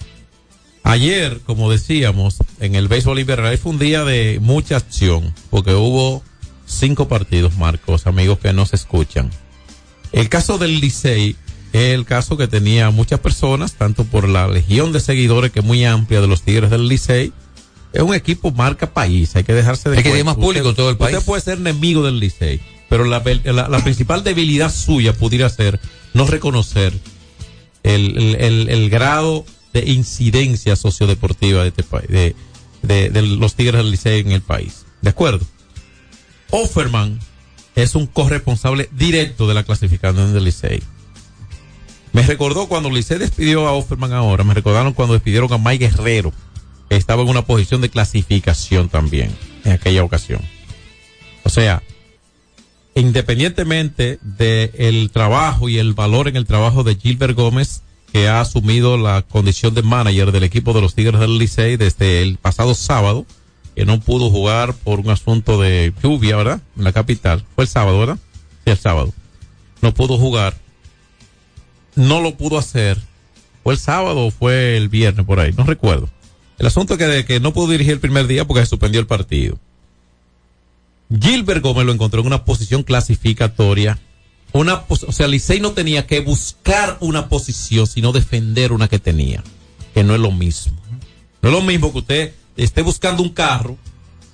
Ayer, 0.82 1.40
como 1.46 1.70
decíamos, 1.70 2.36
en 2.60 2.74
el 2.74 2.88
béisbol 2.88 3.18
invernal 3.18 3.56
fue 3.56 3.72
un 3.72 3.78
día 3.78 4.04
de 4.04 4.38
mucha 4.40 4.76
acción, 4.76 5.34
porque 5.48 5.74
hubo 5.74 6.22
cinco 6.66 7.08
partidos, 7.08 7.56
Marcos, 7.56 8.06
amigos 8.06 8.38
que 8.38 8.52
nos 8.52 8.74
escuchan. 8.74 9.30
El 10.12 10.28
caso 10.28 10.58
del 10.58 10.80
Licey 10.80 11.36
es 11.72 11.94
el 11.94 12.04
caso 12.04 12.36
que 12.36 12.46
tenía 12.46 12.90
muchas 12.90 13.18
personas, 13.18 13.74
tanto 13.74 14.04
por 14.04 14.28
la 14.28 14.46
legión 14.46 14.92
de 14.92 15.00
seguidores 15.00 15.50
que 15.50 15.60
es 15.60 15.64
muy 15.64 15.84
amplia 15.84 16.20
de 16.20 16.28
los 16.28 16.42
Tigres 16.42 16.70
del 16.70 16.86
Licey. 16.86 17.32
Es 17.94 18.02
un 18.02 18.14
equipo 18.14 18.50
marca 18.50 18.92
país, 18.92 19.34
hay 19.36 19.44
que 19.44 19.54
dejarse 19.54 19.88
de 19.88 19.96
Hay 19.98 20.02
que 20.02 20.10
tener 20.10 20.24
más 20.24 20.34
público 20.34 20.68
en 20.70 20.74
todo 20.76 20.90
el 20.90 20.96
país. 20.96 21.14
Usted 21.16 21.26
puede 21.26 21.40
ser 21.42 21.58
enemigo 21.58 22.02
del 22.04 22.18
Licey, 22.18 22.60
pero 22.88 23.04
la, 23.04 23.22
la- 23.44 23.68
la 23.68 23.78
principal 23.84 24.22
debilidad 24.24 24.70
suya 24.74 25.12
pudiera 25.12 25.48
ser 25.48 25.80
no 26.12 26.26
reconocer 26.26 26.92
el, 27.84 28.18
el- 28.18 28.34
el- 28.40 28.68
el 28.68 28.90
grado 28.90 29.46
de 29.72 29.90
incidencia 29.90 30.76
sociodeportiva 30.76 31.62
de 31.62 31.68
este 31.68 31.82
país, 31.84 32.08
de, 32.08 32.34
de- 32.82 33.10
de 33.10 33.22
los 33.22 33.54
Tigres 33.54 33.76
del 33.76 33.90
Licey 33.92 34.20
en 34.20 34.32
el 34.32 34.42
país. 34.42 34.84
¿De 35.00 35.10
acuerdo? 35.10 35.44
Offerman 36.50 37.20
es 37.76 37.94
un 37.94 38.06
corresponsable 38.06 38.88
directo 38.92 39.46
de 39.48 39.54
la 39.54 39.62
clasificación 39.64 40.32
del 40.34 40.44
Licey. 40.44 40.82
Me 42.12 42.22
recordó 42.22 42.68
cuando 42.68 42.90
Licey 42.90 43.18
despidió 43.18 43.66
a 43.66 43.72
Offerman 43.72 44.12
ahora, 44.12 44.44
me 44.44 44.54
recordaron 44.54 44.92
cuando 44.92 45.14
despidieron 45.14 45.52
a 45.52 45.58
Mike 45.58 45.88
Guerrero, 45.88 46.32
estaba 46.90 47.22
en 47.22 47.28
una 47.28 47.46
posición 47.46 47.80
de 47.80 47.90
clasificación 47.90 48.88
también 48.88 49.30
en 49.64 49.72
aquella 49.72 50.04
ocasión. 50.04 50.40
O 51.42 51.50
sea, 51.50 51.82
independientemente 52.94 54.18
del 54.22 55.10
trabajo 55.10 55.68
y 55.68 55.78
el 55.78 55.94
valor 55.94 56.28
en 56.28 56.36
el 56.36 56.46
trabajo 56.46 56.84
de 56.84 56.96
Gilbert 56.96 57.36
Gómez, 57.36 57.82
que 58.12 58.28
ha 58.28 58.40
asumido 58.40 58.96
la 58.96 59.22
condición 59.22 59.74
de 59.74 59.82
manager 59.82 60.30
del 60.30 60.44
equipo 60.44 60.72
de 60.72 60.80
los 60.80 60.94
Tigres 60.94 61.20
del 61.20 61.38
Licey 61.38 61.76
desde 61.76 62.22
el 62.22 62.38
pasado 62.38 62.74
sábado, 62.74 63.26
que 63.74 63.84
no 63.84 64.00
pudo 64.00 64.30
jugar 64.30 64.72
por 64.72 65.00
un 65.00 65.10
asunto 65.10 65.60
de 65.60 65.92
lluvia, 66.02 66.36
¿verdad? 66.36 66.60
En 66.76 66.84
la 66.84 66.92
capital. 66.92 67.44
Fue 67.56 67.64
el 67.64 67.68
sábado, 67.68 67.98
¿verdad? 67.98 68.18
Sí, 68.64 68.70
el 68.70 68.78
sábado. 68.78 69.12
No 69.82 69.92
pudo 69.92 70.16
jugar. 70.16 70.56
No 71.96 72.20
lo 72.20 72.36
pudo 72.36 72.56
hacer. 72.56 72.98
¿Fue 73.64 73.74
el 73.74 73.80
sábado 73.80 74.26
o 74.26 74.30
fue 74.30 74.76
el 74.76 74.88
viernes 74.88 75.26
por 75.26 75.40
ahí? 75.40 75.52
No 75.56 75.64
recuerdo. 75.64 76.08
El 76.58 76.66
asunto 76.66 76.94
es 76.94 77.24
que, 77.24 77.40
no 77.40 77.52
pudo 77.52 77.72
dirigir 77.72 77.94
el 77.94 78.00
primer 78.00 78.26
día 78.26 78.46
porque 78.46 78.62
se 78.62 78.70
suspendió 78.70 79.00
el 79.00 79.06
partido. 79.06 79.58
Gilbert 81.20 81.62
Gómez 81.62 81.86
lo 81.86 81.92
encontró 81.92 82.20
en 82.20 82.26
una 82.26 82.44
posición 82.44 82.82
clasificatoria. 82.82 83.98
Una, 84.52 84.84
o 84.88 85.12
sea, 85.12 85.26
Licey 85.26 85.60
no 85.60 85.72
tenía 85.72 86.06
que 86.06 86.20
buscar 86.20 86.96
una 87.00 87.28
posición, 87.28 87.86
sino 87.86 88.12
defender 88.12 88.72
una 88.72 88.88
que 88.88 89.00
tenía, 89.00 89.42
que 89.92 90.04
no 90.04 90.14
es 90.14 90.20
lo 90.20 90.30
mismo. 90.30 90.76
No 91.42 91.48
es 91.48 91.54
lo 91.54 91.62
mismo 91.62 91.92
que 91.92 91.98
usted 91.98 92.34
esté 92.56 92.82
buscando 92.82 93.22
un 93.22 93.30
carro, 93.30 93.76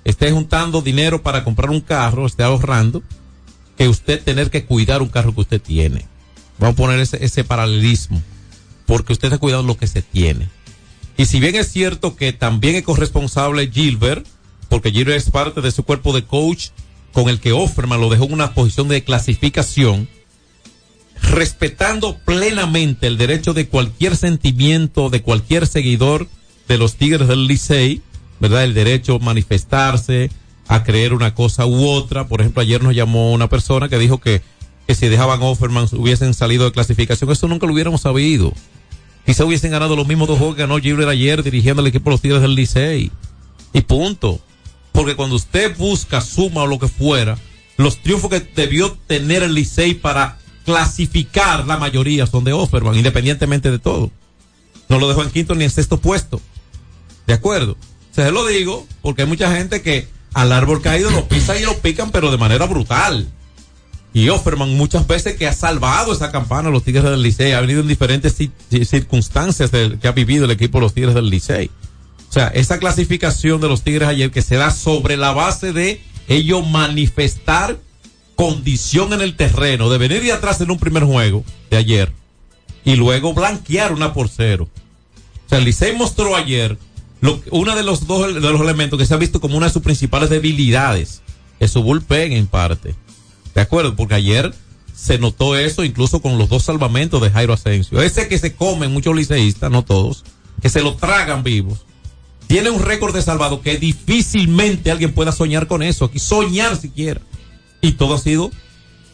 esté 0.03 0.31
juntando 0.31 0.81
dinero 0.81 1.23
para 1.23 1.43
comprar 1.43 1.71
un 1.71 1.81
carro, 1.81 2.27
esté 2.27 2.43
ahorrando, 2.43 3.01
que 3.77 3.87
usted 3.87 4.23
tener 4.23 4.51
que 4.51 4.65
cuidar 4.65 5.01
un 5.01 5.09
carro 5.09 5.33
que 5.33 5.41
usted 5.41 5.61
tiene. 5.61 6.05
Vamos 6.59 6.75
a 6.75 6.77
poner 6.77 6.99
ese, 6.99 7.23
ese 7.25 7.43
paralelismo, 7.43 8.21
porque 8.85 9.13
usted 9.13 9.29
está 9.29 9.39
cuidando 9.39 9.67
lo 9.67 9.77
que 9.77 9.87
se 9.87 10.03
tiene. 10.03 10.49
Y 11.21 11.25
si 11.27 11.39
bien 11.39 11.53
es 11.53 11.71
cierto 11.71 12.15
que 12.15 12.33
también 12.33 12.73
es 12.73 12.81
corresponsable 12.81 13.69
Gilbert, 13.71 14.25
porque 14.69 14.89
Gilbert 14.89 15.19
es 15.19 15.29
parte 15.29 15.61
de 15.61 15.69
su 15.69 15.83
cuerpo 15.83 16.13
de 16.13 16.23
coach 16.23 16.69
con 17.13 17.29
el 17.29 17.39
que 17.39 17.51
Offerman 17.51 18.01
lo 18.01 18.09
dejó 18.09 18.23
en 18.23 18.33
una 18.33 18.55
posición 18.55 18.87
de 18.87 19.03
clasificación, 19.03 20.09
respetando 21.21 22.17
plenamente 22.25 23.05
el 23.05 23.19
derecho 23.19 23.53
de 23.53 23.67
cualquier 23.67 24.15
sentimiento, 24.15 25.11
de 25.11 25.21
cualquier 25.21 25.67
seguidor 25.67 26.27
de 26.67 26.79
los 26.79 26.95
Tigres 26.95 27.27
del 27.27 27.45
Licey, 27.45 28.01
¿verdad? 28.39 28.63
El 28.63 28.73
derecho 28.73 29.17
a 29.17 29.23
manifestarse, 29.23 30.31
a 30.67 30.83
creer 30.83 31.13
una 31.13 31.35
cosa 31.35 31.67
u 31.67 31.85
otra. 31.85 32.27
Por 32.27 32.41
ejemplo, 32.41 32.63
ayer 32.63 32.81
nos 32.81 32.95
llamó 32.95 33.31
una 33.31 33.47
persona 33.47 33.89
que 33.89 33.99
dijo 33.99 34.17
que, 34.17 34.41
que 34.87 34.95
si 34.95 35.07
dejaban 35.07 35.43
Offerman 35.43 35.85
hubiesen 35.91 36.33
salido 36.33 36.65
de 36.65 36.71
clasificación. 36.71 37.29
Eso 37.29 37.47
nunca 37.47 37.67
lo 37.67 37.73
hubiéramos 37.73 38.01
sabido. 38.01 38.55
Quizá 39.25 39.45
hubiesen 39.45 39.71
ganado 39.71 39.95
los 39.95 40.07
mismos 40.07 40.27
dos 40.27 40.37
juegos 40.37 40.55
que 40.55 40.63
ganó 40.63 40.77
Gilbert 40.79 41.09
ayer 41.09 41.43
dirigiendo 41.43 41.81
al 41.81 41.87
equipo 41.87 42.09
de 42.09 42.13
los 42.13 42.21
Tigres 42.21 42.41
del 42.41 42.55
Licey. 42.55 43.11
Y 43.73 43.81
punto. 43.81 44.39
Porque 44.91 45.15
cuando 45.15 45.35
usted 45.35 45.75
busca 45.77 46.21
suma 46.21 46.63
o 46.63 46.67
lo 46.67 46.79
que 46.79 46.87
fuera, 46.87 47.37
los 47.77 47.97
triunfos 48.01 48.29
que 48.29 48.39
debió 48.39 48.91
tener 49.07 49.43
el 49.43 49.53
Licey 49.53 49.93
para 49.93 50.37
clasificar 50.65 51.65
la 51.65 51.77
mayoría 51.77 52.27
son 52.27 52.43
de 52.43 52.53
Offerman, 52.53 52.95
independientemente 52.95 53.71
de 53.71 53.79
todo. 53.79 54.11
No 54.89 54.99
lo 54.99 55.07
dejó 55.07 55.23
en 55.23 55.29
quinto 55.29 55.55
ni 55.55 55.63
en 55.63 55.69
sexto 55.69 55.97
puesto. 55.97 56.41
¿De 57.27 57.33
acuerdo? 57.33 57.77
Se 58.11 58.29
lo 58.31 58.45
digo 58.45 58.85
porque 59.01 59.21
hay 59.21 59.27
mucha 59.27 59.55
gente 59.55 59.81
que 59.81 60.07
al 60.33 60.51
árbol 60.51 60.81
caído 60.81 61.09
lo 61.11 61.27
pisan 61.27 61.57
y 61.57 61.61
lo 61.61 61.77
pican, 61.77 62.11
pero 62.11 62.31
de 62.31 62.37
manera 62.37 62.65
brutal. 62.65 63.27
Y 64.13 64.27
Offerman 64.29 64.75
muchas 64.75 65.07
veces 65.07 65.37
que 65.37 65.47
ha 65.47 65.53
salvado 65.53 66.11
esa 66.11 66.31
campana 66.31 66.69
los 66.69 66.83
Tigres 66.83 67.03
del 67.05 67.21
Licey, 67.23 67.53
ha 67.53 67.61
venido 67.61 67.79
en 67.81 67.87
diferentes 67.87 68.37
ci- 68.37 68.51
ci- 68.69 68.83
circunstancias 68.83 69.69
que 69.71 70.07
ha 70.07 70.11
vivido 70.11 70.45
el 70.45 70.51
equipo 70.51 70.79
de 70.79 70.81
los 70.83 70.93
Tigres 70.93 71.15
del 71.15 71.29
Licey. 71.29 71.69
O 72.29 72.33
sea, 72.33 72.47
esa 72.49 72.77
clasificación 72.79 73.61
de 73.61 73.67
los 73.69 73.83
Tigres 73.83 74.07
ayer 74.09 74.31
que 74.31 74.41
se 74.41 74.55
da 74.55 74.71
sobre 74.71 75.15
la 75.17 75.31
base 75.31 75.71
de 75.73 76.01
ellos 76.27 76.67
manifestar 76.69 77.77
condición 78.35 79.13
en 79.13 79.21
el 79.21 79.35
terreno, 79.35 79.89
de 79.89 79.97
venir 79.97 80.21
de 80.23 80.31
atrás 80.31 80.59
en 80.61 80.71
un 80.71 80.79
primer 80.79 81.03
juego 81.03 81.43
de 81.69 81.77
ayer 81.77 82.11
y 82.83 82.95
luego 82.95 83.33
blanquear 83.33 83.93
una 83.93 84.13
por 84.13 84.27
cero. 84.29 84.67
O 85.45 85.49
sea, 85.49 85.59
el 85.59 85.65
Licey 85.65 85.95
mostró 85.95 86.35
ayer 86.35 86.77
uno 87.51 87.75
de 87.75 87.83
los 87.83 88.07
dos 88.07 88.33
de 88.33 88.39
los 88.41 88.59
elementos 88.61 88.97
que 88.99 89.05
se 89.05 89.13
ha 89.13 89.17
visto 89.17 89.39
como 89.39 89.55
una 89.57 89.67
de 89.67 89.73
sus 89.73 89.83
principales 89.83 90.29
debilidades, 90.29 91.21
es 91.59 91.71
su 91.71 91.83
bullpen 91.83 92.31
en 92.33 92.47
parte. 92.47 92.95
¿De 93.55 93.61
acuerdo? 93.61 93.95
Porque 93.95 94.15
ayer 94.15 94.53
se 94.95 95.17
notó 95.17 95.55
eso 95.55 95.83
incluso 95.83 96.21
con 96.21 96.37
los 96.37 96.49
dos 96.49 96.63
salvamentos 96.63 97.21
de 97.21 97.31
Jairo 97.31 97.53
Asensio. 97.53 98.01
Ese 98.01 98.27
que 98.27 98.37
se 98.37 98.55
comen 98.55 98.91
muchos 98.91 99.15
liceístas, 99.15 99.71
no 99.71 99.83
todos, 99.83 100.23
que 100.61 100.69
se 100.69 100.81
lo 100.81 100.95
tragan 100.95 101.43
vivos. 101.43 101.85
Tiene 102.47 102.69
un 102.69 102.81
récord 102.81 103.15
de 103.15 103.21
salvado 103.21 103.61
que 103.61 103.77
difícilmente 103.77 104.91
alguien 104.91 105.13
pueda 105.13 105.31
soñar 105.31 105.67
con 105.67 105.81
eso, 105.81 106.05
aquí 106.05 106.19
soñar 106.19 106.75
siquiera. 106.75 107.21
Y 107.81 107.93
todo 107.93 108.15
ha 108.15 108.19
sido, 108.19 108.51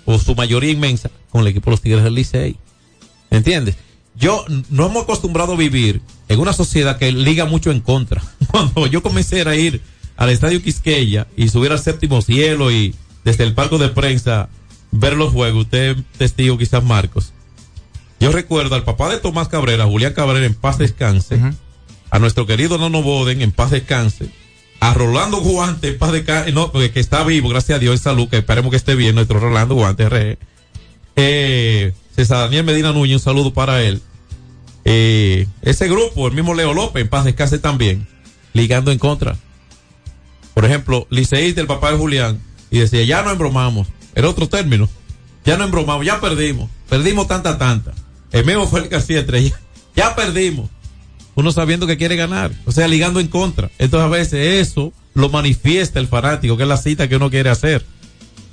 o 0.06 0.17
su 0.17 0.36
mayoría 0.36 0.71
inmensa, 0.71 1.10
con 1.30 1.41
el 1.41 1.47
equipo 1.47 1.65
de 1.69 1.71
los 1.71 1.82
Tigres 1.82 2.04
del 2.04 2.15
Licey. 2.15 2.58
¿Entiendes? 3.30 3.76
Yo 4.15 4.43
no 4.69 4.88
hemos 4.88 5.04
acostumbrado 5.04 5.54
a 5.54 5.58
vivir 5.58 6.02
en 6.28 6.39
una 6.39 6.52
sociedad 6.52 6.97
que 6.97 7.12
liga 7.12 7.45
mucho 7.45 7.71
en 7.71 7.82
contra. 7.82 8.23
Cuando 8.52 8.88
yo 8.88 9.04
comencé 9.04 9.47
a 9.47 9.56
ir 9.56 9.82
al 10.15 10.32
estadio 10.32 10.62
Quisqueya 10.62 11.28
y 11.38 11.50
subir 11.50 11.71
al 11.71 11.80
séptimo 11.80 12.21
cielo 12.21 12.71
y 12.71 12.95
desde 13.27 13.43
el 13.43 13.53
palco 13.53 13.77
de 13.77 13.89
prensa 13.89 14.47
ver 14.91 15.17
los 15.17 15.33
juegos, 15.33 15.65
usted 15.65 15.97
es 15.97 16.03
testigo 16.17 16.57
quizás 16.57 16.81
Marcos. 16.81 17.33
Yo 18.21 18.31
recuerdo 18.31 18.73
al 18.75 18.85
papá 18.85 19.09
de 19.09 19.17
Tomás 19.17 19.49
Cabrera, 19.49 19.83
Julián 19.83 20.13
Cabrera, 20.13 20.45
en 20.45 20.53
paz 20.53 20.77
descanse, 20.77 21.37
a 22.09 22.19
nuestro 22.19 22.45
querido 22.45 22.77
Nono 22.77 23.03
Boden, 23.03 23.41
en 23.41 23.51
paz 23.51 23.71
descanse, 23.71 24.29
a 24.79 24.93
Rolando 24.93 25.41
Guante, 25.41 25.89
en 25.89 25.97
paz 25.97 26.13
descanse, 26.13 26.53
no, 26.53 26.71
porque 26.71 26.91
que 26.91 27.01
está 27.01 27.25
vivo, 27.25 27.49
gracias 27.49 27.75
a 27.75 27.79
Dios, 27.79 27.95
en 27.95 28.01
salud, 28.01 28.29
que 28.29 28.37
esperemos 28.37 28.71
que 28.71 28.77
esté 28.77 28.95
bien, 28.95 29.13
nuestro 29.15 29.41
Rolando 29.41 29.75
Guante. 29.75 30.37
Eh, 31.17 31.93
César 32.15 32.45
Daniel 32.45 32.63
Medina 32.63 32.93
Núñez, 32.93 33.15
un 33.15 33.19
saludo 33.19 33.53
para 33.53 33.83
él. 33.83 34.01
Eh, 34.85 35.47
ese 35.63 35.89
grupo, 35.89 36.29
el 36.29 36.33
mismo 36.33 36.53
Leo 36.53 36.73
López, 36.73 37.01
en 37.01 37.09
paz 37.09 37.25
descanse 37.25 37.59
también, 37.59 38.07
ligando 38.53 38.89
en 38.89 38.99
contra. 38.99 39.35
Por 40.53 40.63
ejemplo, 40.63 41.07
Liceí 41.09 41.51
del 41.51 41.67
papá 41.67 41.91
de 41.91 41.97
Julián, 41.97 42.41
y 42.69 42.80
decía, 42.80 43.03
ya 43.03 43.23
no 43.23 43.32
embromamos, 43.32 43.88
era 44.15 44.30
otro 44.30 44.47
término, 44.47 44.89
ya 45.45 45.58
no 45.58 45.63
embromamos, 45.63 46.06
ya 46.06 46.19
perdimos, 46.19 46.69
perdimos 46.89 47.27
tanta, 47.27 47.58
tanta. 47.58 47.93
El 48.32 48.45
mismo 48.45 48.67
Félix 48.67 48.89
García 48.89 49.19
Estrella, 49.21 49.60
ya 49.95 50.15
perdimos. 50.15 50.69
Uno 51.36 51.51
sabiendo 51.51 51.86
que 51.86 51.97
quiere 51.97 52.15
ganar, 52.15 52.51
o 52.65 52.71
sea, 52.71 52.88
ligando 52.88 53.19
en 53.19 53.27
contra. 53.27 53.69
Entonces 53.77 54.06
a 54.06 54.10
veces 54.10 54.67
eso 54.67 54.91
lo 55.13 55.30
manifiesta 55.30 55.99
el 55.99 56.08
fanático, 56.08 56.58
que 56.58 56.63
es 56.63 56.69
la 56.69 56.77
cita 56.77 57.08
que 57.08 57.15
uno 57.15 57.30
quiere 57.30 57.49
hacer. 57.49 57.86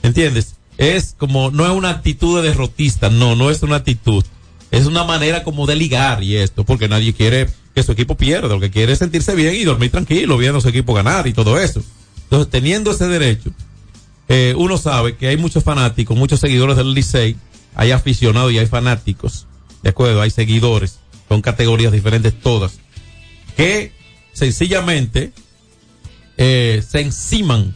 ¿Entiendes? 0.02 0.56
Es 0.76 1.14
como, 1.16 1.50
no 1.50 1.64
es 1.64 1.70
una 1.70 1.90
actitud 1.90 2.42
de 2.42 2.48
derrotista, 2.48 3.08
no, 3.08 3.36
no 3.36 3.50
es 3.50 3.62
una 3.62 3.76
actitud. 3.76 4.24
Es 4.70 4.86
una 4.86 5.04
manera 5.04 5.44
como 5.44 5.66
de 5.66 5.76
ligar 5.76 6.22
y 6.22 6.36
esto, 6.36 6.64
porque 6.64 6.88
nadie 6.88 7.14
quiere 7.14 7.48
que 7.74 7.82
su 7.82 7.92
equipo 7.92 8.16
pierda, 8.16 8.48
lo 8.48 8.60
que 8.60 8.70
quiere 8.70 8.92
es 8.92 8.98
sentirse 8.98 9.34
bien 9.34 9.54
y 9.54 9.64
dormir 9.64 9.90
tranquilo, 9.90 10.36
viendo 10.36 10.60
su 10.60 10.68
equipo 10.68 10.94
ganar 10.94 11.26
y 11.26 11.32
todo 11.32 11.58
eso. 11.58 11.82
Entonces, 12.24 12.50
teniendo 12.50 12.90
ese 12.90 13.06
derecho, 13.08 13.50
eh, 14.28 14.54
uno 14.56 14.78
sabe 14.78 15.16
que 15.16 15.28
hay 15.28 15.36
muchos 15.36 15.64
fanáticos, 15.64 16.16
muchos 16.16 16.40
seguidores 16.40 16.76
del 16.76 16.94
Licey, 16.94 17.36
hay 17.74 17.90
aficionados 17.90 18.52
y 18.52 18.58
hay 18.58 18.66
fanáticos, 18.66 19.46
¿de 19.82 19.90
acuerdo? 19.90 20.22
Hay 20.22 20.30
seguidores, 20.30 20.98
son 21.28 21.42
categorías 21.42 21.92
diferentes 21.92 22.38
todas, 22.40 22.78
que 23.56 23.92
sencillamente 24.32 25.32
eh, 26.36 26.82
se 26.86 27.00
enciman 27.00 27.74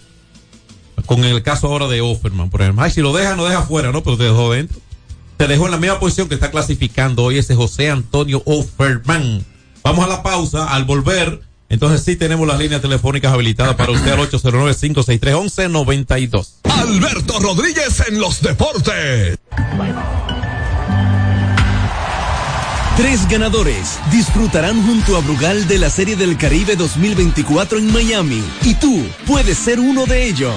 con 1.07 1.25
el 1.25 1.43
caso 1.43 1.69
ahora 1.69 1.89
de 1.89 2.01
Offerman, 2.01 2.51
por 2.51 2.63
ejemplo. 2.63 2.83
Ay, 2.83 2.91
si 2.91 3.01
lo 3.01 3.13
deja, 3.13 3.37
no 3.37 3.45
deja 3.45 3.61
afuera, 3.61 3.93
¿no? 3.93 4.03
Pero 4.03 4.17
te 4.17 4.25
dejó 4.25 4.53
dentro. 4.53 4.81
Te 5.37 5.47
dejó 5.47 5.67
en 5.67 5.71
la 5.71 5.77
misma 5.79 6.01
posición 6.01 6.29
que 6.29 6.35
está 6.35 6.51
clasificando 6.51 7.23
hoy 7.23 7.39
ese 7.39 7.55
José 7.55 7.91
Antonio 7.91 8.43
Offerman. 8.45 9.45
Vamos 9.85 10.05
a 10.05 10.09
la 10.09 10.23
pausa. 10.23 10.67
Al 10.67 10.85
volver, 10.85 11.41
entonces 11.69 12.05
sí 12.05 12.15
tenemos 12.17 12.47
las 12.47 12.59
líneas 12.59 12.81
telefónicas 12.81 13.33
habilitadas 13.33 13.75
para 13.75 13.91
usted 13.93 14.13
al 14.13 14.21
809-563-1192. 14.31 16.47
Alberto 16.65 17.41
Rodríguez 17.41 18.05
en 18.09 18.21
los 18.21 18.41
deportes. 18.41 19.37
Tres 22.99 23.29
ganadores 23.29 24.01
disfrutarán 24.11 24.85
junto 24.85 25.17
a 25.17 25.21
Brugal 25.21 25.69
de 25.69 25.79
la 25.79 25.89
Serie 25.89 26.17
del 26.17 26.37
Caribe 26.37 26.75
2024 26.75 27.79
en 27.79 27.93
Miami 27.93 28.43
y 28.65 28.75
tú 28.75 29.07
puedes 29.25 29.57
ser 29.57 29.79
uno 29.79 30.05
de 30.07 30.27
ellos. 30.27 30.53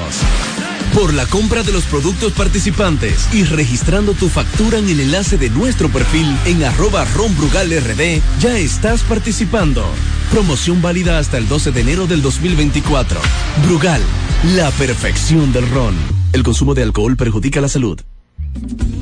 Por 0.95 1.13
la 1.13 1.27
compra 1.27 1.61
de 1.61 1.71
los 1.71 1.83
productos 1.83 2.33
participantes 2.33 3.31
y 3.31 3.43
registrando 3.43 4.13
tu 4.13 4.27
factura 4.27 4.79
en 4.79 4.89
el 4.89 5.01
enlace 5.01 5.37
de 5.37 5.51
nuestro 5.51 5.87
perfil 5.89 6.35
en 6.45 6.63
arroba 6.63 7.05
ronbrugalrd, 7.05 8.23
ya 8.39 8.57
estás 8.57 9.03
participando. 9.03 9.85
Promoción 10.31 10.81
válida 10.81 11.19
hasta 11.19 11.37
el 11.37 11.49
12 11.49 11.73
de 11.73 11.81
enero 11.81 12.07
del 12.07 12.21
2024. 12.21 13.19
Brugal, 13.65 14.01
la 14.55 14.71
perfección 14.71 15.51
del 15.51 15.69
ron. 15.69 15.93
El 16.31 16.41
consumo 16.41 16.73
de 16.73 16.83
alcohol 16.83 17.17
perjudica 17.17 17.59
la 17.59 17.67
salud. 17.67 17.99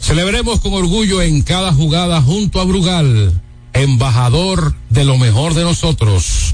Celebremos 0.00 0.60
con 0.60 0.72
orgullo 0.74 1.22
en 1.22 1.42
cada 1.42 1.72
jugada 1.72 2.20
junto 2.22 2.60
a 2.60 2.64
Brugal, 2.64 3.32
embajador 3.72 4.74
de 4.88 5.04
lo 5.04 5.18
mejor 5.18 5.54
de 5.54 5.62
nosotros. 5.62 6.52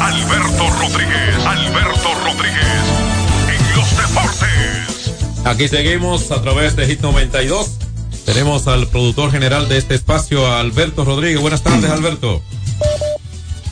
Alberto 0.00 0.70
Rodríguez, 0.70 1.46
Alberto 1.46 2.08
Rodríguez, 2.24 2.84
en 3.48 3.76
los 3.76 3.96
deportes. 3.96 5.12
Aquí 5.44 5.68
seguimos 5.68 6.30
a 6.30 6.40
través 6.42 6.76
de 6.76 6.86
Hit 6.86 7.00
92. 7.00 7.78
Tenemos 8.24 8.68
al 8.68 8.86
productor 8.88 9.32
general 9.32 9.68
de 9.68 9.78
este 9.78 9.94
espacio, 9.94 10.46
Alberto 10.54 11.04
Rodríguez. 11.04 11.40
Buenas 11.40 11.62
tardes, 11.62 11.90
Alberto. 11.90 12.40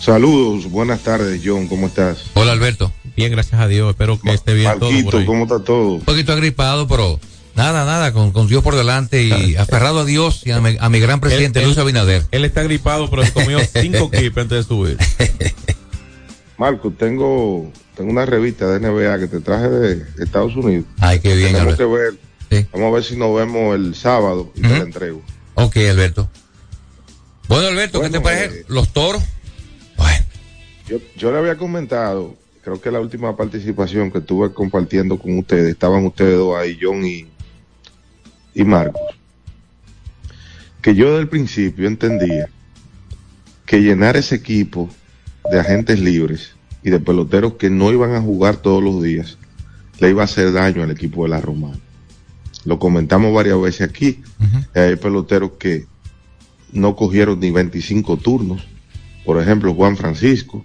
Saludos, 0.00 0.68
buenas 0.70 1.00
tardes, 1.00 1.40
John, 1.44 1.68
¿cómo 1.68 1.86
estás? 1.86 2.24
Hola 2.34 2.52
Alberto. 2.52 2.90
Bien, 3.16 3.30
gracias 3.30 3.60
a 3.60 3.68
Dios. 3.68 3.90
Espero 3.90 4.18
que 4.18 4.32
esté 4.32 4.54
bien 4.54 4.70
todo 4.78 4.88
por 4.88 4.92
Marquito, 4.92 5.18
ahí. 5.18 5.26
¿cómo 5.26 5.42
está 5.44 5.62
todo? 5.62 5.88
Un 5.94 6.00
poquito 6.00 6.32
agripado, 6.32 6.88
pero 6.88 7.20
nada, 7.60 7.84
nada, 7.84 8.12
con, 8.12 8.32
con 8.32 8.46
Dios 8.46 8.62
por 8.62 8.74
delante 8.74 9.22
y 9.22 9.56
aferrado 9.56 10.00
a 10.00 10.04
Dios 10.04 10.42
y 10.46 10.50
a 10.50 10.60
mi, 10.60 10.76
a 10.80 10.88
mi 10.88 10.98
gran 11.00 11.20
presidente 11.20 11.58
Él- 11.60 11.66
Luis 11.66 11.78
Abinader. 11.78 12.24
Él 12.30 12.44
está 12.44 12.62
gripado, 12.62 13.08
pero 13.10 13.24
se 13.24 13.32
comió 13.32 13.58
cinco 13.80 14.10
kips 14.10 14.36
antes 14.38 14.58
de 14.58 14.62
subir. 14.64 14.96
Marco, 16.58 16.90
tengo, 16.90 17.72
tengo 17.96 18.10
una 18.10 18.26
revista 18.26 18.66
de 18.66 18.80
NBA 18.80 19.18
que 19.18 19.26
te 19.28 19.40
traje 19.40 19.68
de 19.68 20.04
Estados 20.22 20.54
Unidos. 20.56 20.84
Ay, 20.98 21.20
qué 21.20 21.34
bien, 21.34 21.52
Tenemos 21.52 21.76
que 21.76 21.84
ver. 21.84 22.14
Vamos 22.72 22.88
a 22.88 22.94
ver 22.96 23.04
si 23.04 23.16
nos 23.16 23.34
vemos 23.34 23.74
el 23.76 23.94
sábado 23.94 24.52
y 24.56 24.62
te 24.62 24.68
la 24.68 24.78
entrego. 24.78 25.22
Ok, 25.54 25.76
Alberto. 25.76 26.28
Bueno, 27.48 27.68
Alberto, 27.68 28.00
¿qué 28.00 28.10
te 28.10 28.18
Bueno, 28.18 28.38
parece? 28.40 28.64
Los 28.68 28.88
toros. 28.92 29.22
Yo, 30.88 30.98
yo 31.16 31.30
le 31.30 31.38
había 31.38 31.56
comentado, 31.56 32.34
creo 32.64 32.80
que 32.80 32.90
la 32.90 32.98
última 32.98 33.36
participación 33.36 34.10
que 34.10 34.18
estuve 34.18 34.52
compartiendo 34.52 35.16
con 35.20 35.38
ustedes, 35.38 35.68
estaban 35.70 36.04
ustedes 36.04 36.36
dos 36.36 36.56
ahí, 36.58 36.76
John 36.82 37.04
y, 37.06 37.28
y 38.54 38.64
Marcos, 38.64 39.02
que 40.82 40.94
yo 40.94 41.06
desde 41.10 41.20
el 41.20 41.28
principio 41.28 41.86
entendía 41.86 42.48
que 43.66 43.80
llenar 43.80 44.16
ese 44.16 44.34
equipo 44.36 44.88
de 45.50 45.60
agentes 45.60 46.00
libres 46.00 46.52
y 46.82 46.90
de 46.90 47.00
peloteros 47.00 47.54
que 47.54 47.70
no 47.70 47.92
iban 47.92 48.14
a 48.14 48.20
jugar 48.20 48.56
todos 48.56 48.82
los 48.82 49.02
días 49.02 49.36
le 49.98 50.10
iba 50.10 50.22
a 50.22 50.24
hacer 50.24 50.52
daño 50.52 50.82
al 50.82 50.90
equipo 50.90 51.24
de 51.24 51.28
la 51.30 51.40
Romana. 51.42 51.78
Lo 52.64 52.78
comentamos 52.78 53.34
varias 53.34 53.60
veces 53.60 53.82
aquí. 53.88 54.22
Hay 54.74 54.96
peloteros 54.96 55.52
que 55.58 55.84
no 56.72 56.96
cogieron 56.96 57.38
ni 57.38 57.50
25 57.50 58.16
turnos. 58.16 58.66
Por 59.26 59.40
ejemplo, 59.42 59.74
Juan 59.74 59.98
Francisco, 59.98 60.64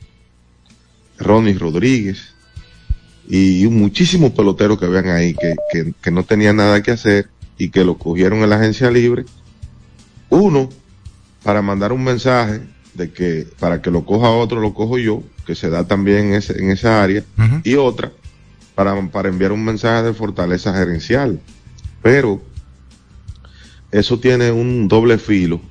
Ronnie 1.18 1.54
Rodríguez 1.58 2.34
y 3.28 3.68
muchísimos 3.68 4.32
peloteros 4.32 4.80
que 4.80 4.86
habían 4.86 5.10
ahí 5.10 5.34
que, 5.34 5.56
que- 5.72 5.94
que 6.02 6.12
no 6.12 6.24
tenían 6.24 6.56
nada 6.58 6.82
que 6.82 6.92
hacer 6.92 7.28
y 7.58 7.70
que 7.70 7.84
lo 7.84 7.98
cogieron 7.98 8.40
en 8.40 8.50
la 8.50 8.58
agencia 8.58 8.90
libre. 8.92 9.26
Uno, 10.30 10.70
para 11.44 11.62
mandar 11.62 11.92
un 11.92 12.04
mensaje 12.04 12.62
de 12.94 13.12
que 13.12 13.48
para 13.60 13.82
que 13.82 13.92
lo 13.92 14.06
coja 14.06 14.30
otro, 14.30 14.60
lo 14.62 14.74
cojo 14.74 14.98
yo, 14.98 15.22
que 15.46 15.56
se 15.56 15.70
da 15.70 15.86
también 15.86 16.28
en, 16.28 16.34
ese- 16.36 16.58
en 16.62 16.72
esa 16.72 17.04
área. 17.04 17.24
Y 17.64 17.76
otra, 17.76 18.12
para, 18.74 19.00
para 19.10 19.30
enviar 19.30 19.52
un 19.52 19.64
mensaje 19.64 20.04
de 20.04 20.14
fortaleza 20.14 20.74
gerencial. 20.74 21.40
Pero 22.02 22.42
eso 23.92 24.20
tiene 24.20 24.52
un 24.52 24.88
doble 24.88 25.18
filo, 25.18 25.62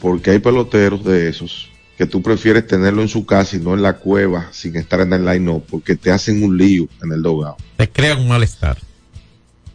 porque 0.00 0.30
hay 0.30 0.38
peloteros 0.38 1.04
de 1.04 1.28
esos 1.28 1.68
que 1.96 2.06
tú 2.06 2.22
prefieres 2.22 2.66
tenerlo 2.66 3.02
en 3.02 3.08
su 3.08 3.26
casa 3.26 3.56
y 3.56 3.60
no 3.60 3.74
en 3.74 3.82
la 3.82 3.94
cueva 3.98 4.48
sin 4.52 4.74
estar 4.76 5.00
en 5.00 5.12
el 5.12 5.24
line-up, 5.24 5.64
porque 5.68 5.96
te 5.96 6.10
hacen 6.10 6.42
un 6.42 6.56
lío 6.56 6.88
en 7.02 7.12
el 7.12 7.20
dogado. 7.22 7.56
Te 7.76 7.88
crean 7.90 8.20
un 8.20 8.28
malestar. 8.28 8.78